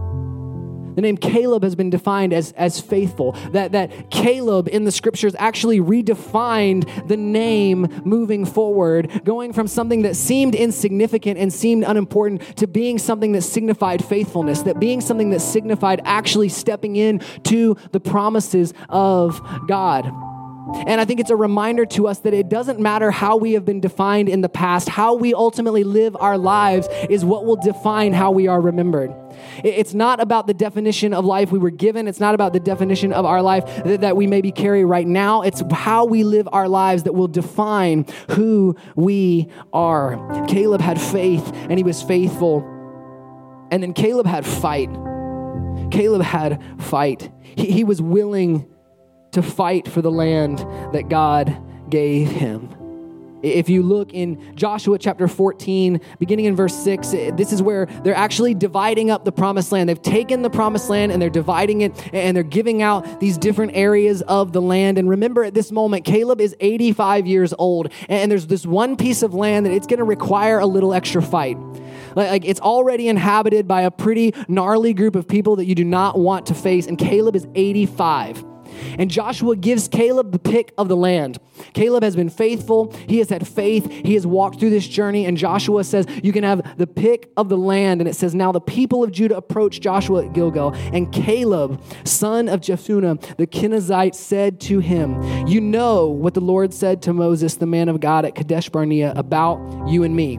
The 0.95 1.01
name 1.01 1.17
Caleb 1.17 1.63
has 1.63 1.75
been 1.75 1.91
defined 1.91 2.33
as, 2.33 2.53
as 2.53 2.81
faithful. 2.81 3.33
That, 3.53 3.73
that 3.73 4.11
Caleb 4.11 4.69
in 4.69 4.85
the 4.85 4.93
scriptures 4.93 5.35
actually 5.39 5.81
redefined 5.81 7.09
the 7.09 7.17
name 7.17 8.03
moving 8.05 8.45
forward, 8.45 9.25
going 9.25 9.53
from 9.53 9.67
something 9.67 10.03
that 10.03 10.17
seemed 10.17 10.55
insignificant 10.55 11.39
and 11.39 11.53
seemed 11.53 11.85
unimportant 11.85 12.57
to 12.57 12.67
being 12.67 12.99
something 12.99 13.33
that 13.33 13.43
signified 13.43 14.05
faithfulness, 14.05 14.63
that 14.63 14.81
being 14.81 15.01
something 15.01 15.31
that 15.31 15.41
signified 15.41 16.01
actually 16.05 16.49
stepping 16.49 16.97
in 16.97 17.21
to 17.45 17.77
the 17.93 18.01
promises 18.01 18.75
of 18.89 19.41
God. 19.67 20.30
And 20.87 21.01
I 21.01 21.05
think 21.05 21.21
it's 21.21 21.31
a 21.31 21.37
reminder 21.37 21.85
to 21.87 22.09
us 22.09 22.21
that 22.21 22.35
it 22.35 22.49
doesn't 22.49 22.79
matter 22.79 23.11
how 23.11 23.37
we 23.37 23.53
have 23.53 23.65
been 23.65 23.81
defined 23.81 24.29
in 24.29 24.41
the 24.41 24.49
past, 24.49 24.89
how 24.89 25.15
we 25.15 25.35
ultimately 25.35 25.85
live 25.85 26.17
our 26.19 26.39
lives 26.39 26.89
is 27.09 27.25
what 27.25 27.45
will 27.45 27.57
define 27.57 28.13
how 28.13 28.31
we 28.31 28.47
are 28.49 28.61
remembered. 28.61 29.15
It's 29.65 29.95
not 29.95 30.21
about 30.21 30.47
the 30.47 30.55
definition 30.55 31.13
of 31.15 31.25
life 31.25 31.53
we 31.53 31.59
were 31.59 31.71
given. 31.71 32.09
It's 32.09 32.21
not 32.21 32.35
about 32.35 32.53
the 32.53 32.61
definition 32.61 33.13
of 33.13 33.25
our 33.25 33.43
life 33.43 33.65
that 33.85 34.17
we 34.17 34.27
maybe 34.27 34.53
carry 34.53 34.85
right 34.85 35.07
now. 35.07 35.43
It's 35.43 35.63
how 35.73 36.05
we 36.05 36.25
live 36.25 36.49
our 36.53 36.69
lives 36.69 37.05
that 37.05 37.13
will 37.13 37.29
define 37.29 38.07
who 38.31 38.77
we 38.97 39.49
are. 39.73 40.47
Caleb 40.47 40.81
had 40.81 41.01
faith 41.01 41.51
and 41.55 41.79
he 41.79 41.83
was 41.83 42.03
faithful. 42.03 42.61
And 43.71 43.83
then 43.83 43.93
Caleb 43.93 44.27
had 44.27 44.45
fight. 44.45 44.91
Caleb 45.91 46.23
had 46.23 46.63
fight. 46.81 47.31
He, 47.43 47.71
he 47.71 47.85
was 47.85 48.01
willing 48.01 48.70
to 49.33 49.43
fight 49.43 49.89
for 49.89 50.03
the 50.03 50.11
land 50.11 50.59
that 50.93 51.09
God 51.09 51.57
gave 51.89 52.31
him. 52.31 52.77
If 53.43 53.71
you 53.71 53.83
look 53.83 54.13
in 54.13 54.55
Joshua 54.55 54.99
chapter 54.99 55.27
14, 55.27 56.01
beginning 56.19 56.45
in 56.45 56.55
verse 56.55 56.75
6, 56.75 57.11
this 57.11 57.53
is 57.55 57.63
where 57.63 57.87
they're 58.05 58.15
actually 58.15 58.53
dividing 58.53 59.11
up 59.11 59.25
the 59.25 59.33
promised 59.33 59.73
land. 59.73 59.89
They've 59.89 60.01
taken 60.01 60.43
the 60.43 60.51
promised 60.51 60.91
land 60.91 61.11
and 61.11 61.23
they're 61.23 61.31
dividing 61.31 61.81
it 61.81 62.15
and 62.15 62.37
they're 62.37 62.43
giving 62.45 62.83
out 62.83 63.19
these 63.19 63.39
different 63.39 63.73
areas 63.75 64.21
of 64.23 64.53
the 64.53 64.61
land. 64.61 64.99
And 64.99 65.09
remember 65.09 65.43
at 65.43 65.55
this 65.55 65.73
moment, 65.73 66.05
Caleb 66.05 66.39
is 66.39 66.55
85 66.61 67.27
years 67.27 67.55
old 67.59 67.91
and 68.11 68.31
there's 68.31 68.47
this 68.47 68.67
one 68.67 68.95
piece 68.97 69.23
of 69.23 69.33
land 69.33 69.65
that 69.65 69.73
it's 69.73 69.87
going 69.87 70.01
to 70.01 70.05
require 70.05 70.59
a 70.59 70.67
little 70.67 70.93
extra 70.93 71.23
fight. 71.23 71.57
Like, 72.15 72.45
it's 72.45 72.61
already 72.61 73.09
inhabited 73.09 73.67
by 73.67 73.83
a 73.83 73.91
pretty 73.91 74.35
gnarly 74.49 74.93
group 74.93 75.15
of 75.15 75.27
people 75.27 75.57
that 75.57 75.65
you 75.65 75.75
do 75.75 75.85
not 75.85 76.19
want 76.19 76.47
to 76.47 76.55
face. 76.55 76.87
And 76.87 76.99
Caleb 76.99 77.37
is 77.37 77.47
85. 77.55 78.45
And 78.99 79.11
Joshua 79.11 79.57
gives 79.57 79.89
Caleb 79.89 80.33
the 80.33 80.39
pick 80.39 80.73
of 80.79 80.89
the 80.89 80.97
land. 80.97 81.39
Caleb 81.75 82.03
has 82.03 82.17
been 82.17 82.31
faithful. 82.31 82.93
He 83.09 83.19
has 83.19 83.29
had 83.31 83.47
faith. 83.47 83.91
He 83.91 84.15
has 84.15 84.27
walked 84.27 84.61
through 84.61 84.71
this 84.71 84.87
journey. 84.87 85.27
And 85.27 85.37
Joshua 85.37 85.85
says, 85.85 86.07
You 86.23 86.33
can 86.33 86.45
have 86.45 86.79
the 86.79 86.87
pick 86.87 87.31
of 87.37 87.49
the 87.49 87.59
land. 87.59 88.01
And 88.01 88.09
it 88.09 88.15
says, 88.15 88.35
Now 88.35 88.53
the 88.53 88.61
people 88.61 89.05
of 89.05 89.13
Judah 89.13 89.37
approached 89.37 89.83
Joshua 89.83 90.27
at 90.27 90.33
Gilgal. 90.33 90.73
And 90.93 91.13
Caleb, 91.13 91.83
son 92.05 92.49
of 92.49 92.61
Jephunneh, 92.61 93.37
the 93.37 93.47
Kenizzite, 93.47 94.15
said 94.15 94.61
to 94.63 94.81
him, 94.81 95.47
You 95.47 95.61
know 95.61 96.07
what 96.07 96.35
the 96.35 96.41
Lord 96.41 96.73
said 96.73 97.03
to 97.03 97.13
Moses, 97.13 97.57
the 97.57 97.67
man 97.67 97.89
of 97.89 98.01
God 98.01 98.25
at 98.25 98.35
Kadesh 98.35 98.69
Barnea, 98.69 99.13
about 99.17 99.89
you 99.89 100.05
and 100.05 100.15
me. 100.15 100.39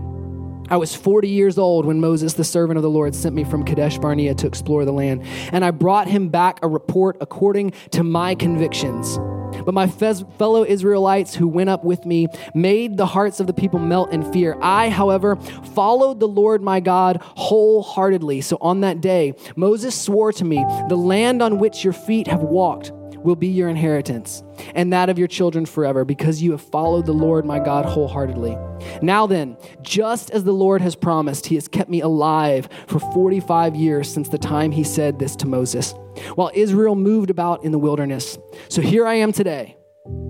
I 0.72 0.78
was 0.78 0.96
40 0.96 1.28
years 1.28 1.58
old 1.58 1.86
when 1.86 2.00
Moses, 2.00 2.36
the 2.36 2.46
servant 2.46 2.78
of 2.78 2.84
the 2.84 2.90
Lord, 2.90 3.14
sent 3.14 3.36
me 3.36 3.44
from 3.44 3.66
Kadesh 3.66 3.98
Barnea 3.98 4.34
to 4.36 4.48
explore 4.48 4.86
the 4.86 4.94
land. 4.94 5.22
And 5.52 5.66
I 5.66 5.72
brought 5.72 6.08
him 6.08 6.30
back 6.30 6.60
a 6.64 6.70
report 6.70 7.18
according 7.20 7.72
to 7.92 8.04
my 8.04 8.36
convictions. 8.36 9.18
But 9.66 9.74
my 9.74 9.88
fellow 9.88 10.64
Israelites 10.64 11.36
who 11.36 11.50
went 11.50 11.70
up 11.70 11.84
with 11.84 12.06
me 12.06 12.28
made 12.56 12.96
the 12.96 13.06
hearts 13.06 13.42
of 13.42 13.48
the 13.48 13.54
people 13.54 13.80
melt 13.80 14.14
in 14.14 14.32
fear. 14.32 14.58
I, 14.62 14.90
however, 14.90 15.36
followed 15.76 16.22
the 16.22 16.28
Lord 16.30 16.62
my 16.62 16.80
God 16.80 17.18
wholeheartedly. 17.22 18.40
So 18.40 18.58
on 18.62 18.80
that 18.80 19.02
day, 19.02 19.34
Moses 19.58 20.00
swore 20.00 20.32
to 20.32 20.46
me, 20.46 20.64
The 20.88 20.96
land 20.96 21.42
on 21.42 21.60
which 21.60 21.84
your 21.84 21.92
feet 21.92 22.28
have 22.28 22.44
walked, 22.44 22.94
will 23.24 23.36
be 23.36 23.48
your 23.48 23.70
inheritance, 23.70 24.44
and 24.76 24.92
that 24.94 25.10
of 25.10 25.18
your 25.18 25.28
children 25.28 25.66
forever, 25.66 26.06
because 26.06 26.42
you 26.42 26.52
have 26.52 26.62
followed 26.62 27.06
the 27.06 27.14
Lord 27.14 27.46
my 27.46 27.60
God 27.60 27.86
wholeheartedly. 27.86 28.58
Now 29.02 29.28
then, 29.28 29.58
just 29.82 30.32
as 30.32 30.44
the 30.44 30.54
Lord 30.54 30.82
has 30.82 30.96
promised, 30.96 31.46
he 31.46 31.56
has 31.56 31.68
kept 31.68 31.90
me 31.90 32.02
alive 32.02 32.68
for 32.88 33.00
45 33.00 33.76
years 33.76 34.12
since 34.12 34.30
the 34.30 34.38
time 34.38 34.72
he 34.72 34.84
said 34.84 35.20
this 35.20 35.36
to 35.38 35.48
Moses, 35.48 35.94
while 36.36 36.52
Israel 36.54 36.96
moved 36.96 37.30
about 37.30 37.64
in 37.64 37.72
the 37.72 37.80
wilderness. 37.80 38.38
So 38.70 38.82
here 38.82 39.06
I 39.06 39.16
am 39.16 39.32
today, 39.32 39.78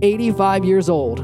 85 0.02 0.66
years 0.66 0.90
old, 0.90 1.20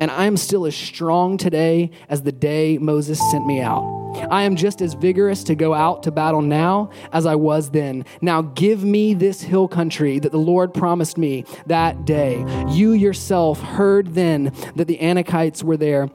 and 0.00 0.10
I 0.10 0.26
am 0.26 0.36
still 0.36 0.66
as 0.66 0.74
strong 0.74 1.36
today 1.36 1.90
as 2.08 2.22
the 2.22 2.32
day 2.32 2.78
Moses 2.78 3.18
sent 3.30 3.46
me 3.46 3.60
out. 3.60 3.96
I 4.30 4.42
am 4.42 4.56
just 4.56 4.80
as 4.80 4.94
vigorous 4.94 5.44
to 5.44 5.54
go 5.54 5.74
out 5.74 6.02
to 6.04 6.10
battle 6.10 6.42
now 6.42 6.90
as 7.12 7.26
I 7.26 7.34
was 7.34 7.70
then. 7.70 8.04
Now 8.20 8.42
give 8.42 8.84
me 8.84 9.14
this 9.14 9.42
hill 9.42 9.68
country 9.68 10.18
that 10.18 10.32
the 10.32 10.38
Lord 10.38 10.74
promised 10.74 11.18
me 11.18 11.44
that 11.66 12.04
day. 12.04 12.44
You 12.68 12.92
yourself 12.92 13.60
heard 13.60 14.14
then 14.14 14.52
that 14.76 14.86
the 14.86 14.98
Anakites 14.98 15.62
were 15.62 15.76
there 15.76 16.10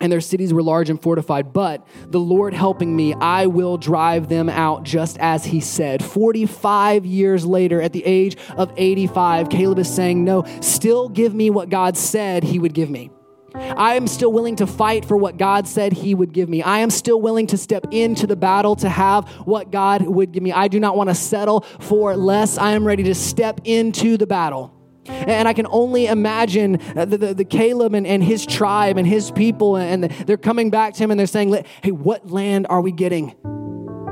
and 0.00 0.12
their 0.12 0.20
cities 0.20 0.52
were 0.52 0.62
large 0.62 0.90
and 0.90 1.00
fortified. 1.00 1.52
But 1.52 1.86
the 2.06 2.20
Lord 2.20 2.54
helping 2.54 2.94
me, 2.94 3.14
I 3.14 3.46
will 3.46 3.76
drive 3.76 4.28
them 4.28 4.48
out 4.48 4.84
just 4.84 5.18
as 5.18 5.44
he 5.44 5.60
said. 5.60 6.04
45 6.04 7.04
years 7.04 7.44
later, 7.44 7.80
at 7.82 7.92
the 7.92 8.04
age 8.04 8.36
of 8.56 8.72
85, 8.76 9.48
Caleb 9.48 9.78
is 9.78 9.92
saying, 9.92 10.24
No, 10.24 10.44
still 10.60 11.08
give 11.08 11.34
me 11.34 11.50
what 11.50 11.68
God 11.68 11.96
said 11.96 12.44
he 12.44 12.58
would 12.58 12.74
give 12.74 12.90
me. 12.90 13.10
I 13.54 13.94
am 13.94 14.06
still 14.06 14.32
willing 14.32 14.56
to 14.56 14.66
fight 14.66 15.04
for 15.04 15.16
what 15.16 15.38
God 15.38 15.66
said 15.66 15.92
He 15.92 16.14
would 16.14 16.32
give 16.32 16.48
me. 16.48 16.62
I 16.62 16.78
am 16.78 16.90
still 16.90 17.20
willing 17.20 17.46
to 17.48 17.56
step 17.56 17.86
into 17.90 18.26
the 18.26 18.36
battle 18.36 18.76
to 18.76 18.88
have 18.88 19.28
what 19.46 19.70
God 19.70 20.02
would 20.02 20.32
give 20.32 20.42
me. 20.42 20.52
I 20.52 20.68
do 20.68 20.78
not 20.78 20.96
want 20.96 21.08
to 21.08 21.14
settle 21.14 21.62
for 21.80 22.16
less. 22.16 22.58
I 22.58 22.72
am 22.72 22.86
ready 22.86 23.04
to 23.04 23.14
step 23.14 23.60
into 23.64 24.16
the 24.16 24.26
battle. 24.26 24.74
And 25.06 25.48
I 25.48 25.54
can 25.54 25.66
only 25.70 26.06
imagine 26.06 26.72
the, 26.94 27.06
the, 27.06 27.34
the 27.34 27.44
Caleb 27.44 27.94
and, 27.94 28.06
and, 28.06 28.22
his 28.22 28.44
tribe 28.44 28.98
and 28.98 29.06
his 29.06 29.30
people, 29.30 29.76
and 29.76 30.04
they're 30.04 30.36
coming 30.36 30.68
back 30.68 30.92
to 30.94 31.02
him 31.02 31.10
and 31.10 31.18
they're 31.18 31.26
saying, 31.26 31.64
Hey, 31.82 31.92
what 31.92 32.30
land 32.30 32.66
are 32.68 32.82
we 32.82 32.92
getting? 32.92 33.34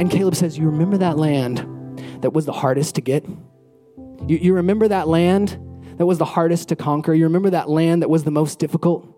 And 0.01 0.11
Caleb 0.11 0.35
says, 0.35 0.57
You 0.57 0.71
remember 0.71 0.97
that 0.99 1.19
land 1.19 1.59
that 2.23 2.33
was 2.33 2.47
the 2.47 2.53
hardest 2.53 2.95
to 2.95 3.03
get? 3.03 3.27
You, 4.27 4.39
you 4.39 4.55
remember 4.55 4.89
that 4.89 5.07
land 5.07 5.59
that 5.99 6.07
was 6.07 6.17
the 6.17 6.25
hardest 6.25 6.71
to 6.71 6.77
conquer? 6.77 7.13
You 7.13 7.25
remember 7.25 7.51
that 7.51 7.69
land 7.69 8.01
that 8.01 8.09
was 8.09 8.25
the 8.25 8.31
most 8.31 8.59
difficult? 8.59 9.16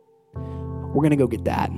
We're 0.99 1.03
going 1.03 1.11
to 1.11 1.17
go 1.17 1.29
get 1.29 1.45
that. 1.45 1.71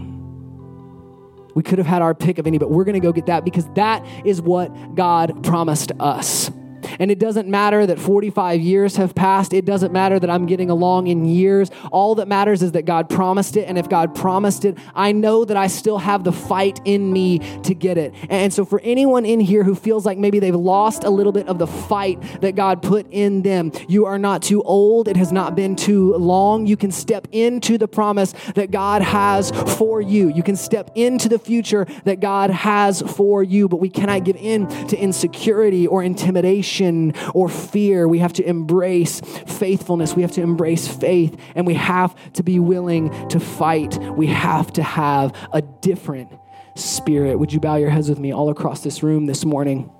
We 1.54 1.62
could 1.62 1.76
have 1.76 1.86
had 1.86 2.00
our 2.00 2.14
pick 2.14 2.38
of 2.38 2.46
any, 2.46 2.56
but 2.56 2.70
we're 2.70 2.84
going 2.84 2.94
to 2.94 3.00
go 3.00 3.12
get 3.12 3.26
that 3.26 3.44
because 3.44 3.68
that 3.74 4.02
is 4.24 4.40
what 4.40 4.94
God 4.94 5.44
promised 5.44 5.92
us. 6.00 6.50
And 6.98 7.10
it 7.10 7.18
doesn't 7.18 7.48
matter 7.48 7.86
that 7.86 7.98
45 7.98 8.60
years 8.60 8.96
have 8.96 9.14
passed. 9.14 9.52
It 9.52 9.64
doesn't 9.64 9.92
matter 9.92 10.18
that 10.18 10.30
I'm 10.30 10.46
getting 10.46 10.70
along 10.70 11.06
in 11.06 11.24
years. 11.24 11.70
All 11.92 12.14
that 12.16 12.28
matters 12.28 12.62
is 12.62 12.72
that 12.72 12.84
God 12.84 13.08
promised 13.08 13.56
it. 13.56 13.68
And 13.68 13.78
if 13.78 13.88
God 13.88 14.14
promised 14.14 14.64
it, 14.64 14.78
I 14.94 15.12
know 15.12 15.44
that 15.44 15.56
I 15.56 15.66
still 15.66 15.98
have 15.98 16.24
the 16.24 16.32
fight 16.32 16.80
in 16.84 17.12
me 17.12 17.38
to 17.62 17.74
get 17.74 17.98
it. 17.98 18.14
And 18.28 18.52
so, 18.52 18.64
for 18.64 18.80
anyone 18.80 19.24
in 19.24 19.40
here 19.40 19.64
who 19.64 19.74
feels 19.74 20.06
like 20.06 20.18
maybe 20.18 20.38
they've 20.38 20.54
lost 20.54 21.04
a 21.04 21.10
little 21.10 21.32
bit 21.32 21.48
of 21.48 21.58
the 21.58 21.66
fight 21.66 22.20
that 22.40 22.54
God 22.54 22.82
put 22.82 23.06
in 23.10 23.42
them, 23.42 23.72
you 23.88 24.06
are 24.06 24.18
not 24.18 24.42
too 24.42 24.62
old. 24.62 25.08
It 25.08 25.16
has 25.16 25.32
not 25.32 25.54
been 25.54 25.76
too 25.76 26.14
long. 26.14 26.66
You 26.66 26.76
can 26.76 26.90
step 26.90 27.28
into 27.32 27.78
the 27.78 27.88
promise 27.88 28.34
that 28.54 28.70
God 28.70 29.02
has 29.02 29.50
for 29.76 30.00
you. 30.00 30.32
You 30.32 30.42
can 30.42 30.56
step 30.56 30.90
into 30.94 31.28
the 31.28 31.38
future 31.38 31.86
that 32.04 32.20
God 32.20 32.50
has 32.50 33.02
for 33.02 33.42
you, 33.42 33.68
but 33.68 33.76
we 33.76 33.90
cannot 33.90 34.24
give 34.24 34.36
in 34.36 34.66
to 34.88 34.96
insecurity 34.96 35.86
or 35.86 36.02
intimidation 36.02 36.79
or 37.34 37.48
fear. 37.48 38.08
We 38.08 38.18
have 38.18 38.32
to 38.34 38.48
embrace 38.48 39.20
faithfulness. 39.20 40.14
We 40.14 40.22
have 40.22 40.32
to 40.32 40.42
embrace 40.42 40.88
faith, 40.88 41.38
and 41.54 41.66
we 41.66 41.74
have 41.74 42.14
to 42.34 42.42
be 42.42 42.58
willing 42.58 43.10
to 43.28 43.40
fight. 43.40 43.98
We 43.98 44.26
have 44.28 44.72
to 44.74 44.82
have 44.82 45.34
a 45.52 45.62
different 45.62 46.32
spirit. 46.74 47.38
Would 47.38 47.52
you 47.52 47.60
bow 47.60 47.76
your 47.76 47.90
heads 47.90 48.08
with 48.08 48.18
me 48.18 48.32
all 48.32 48.48
across 48.48 48.82
this 48.82 49.02
room 49.02 49.26
this 49.26 49.44
morning? 49.44 49.90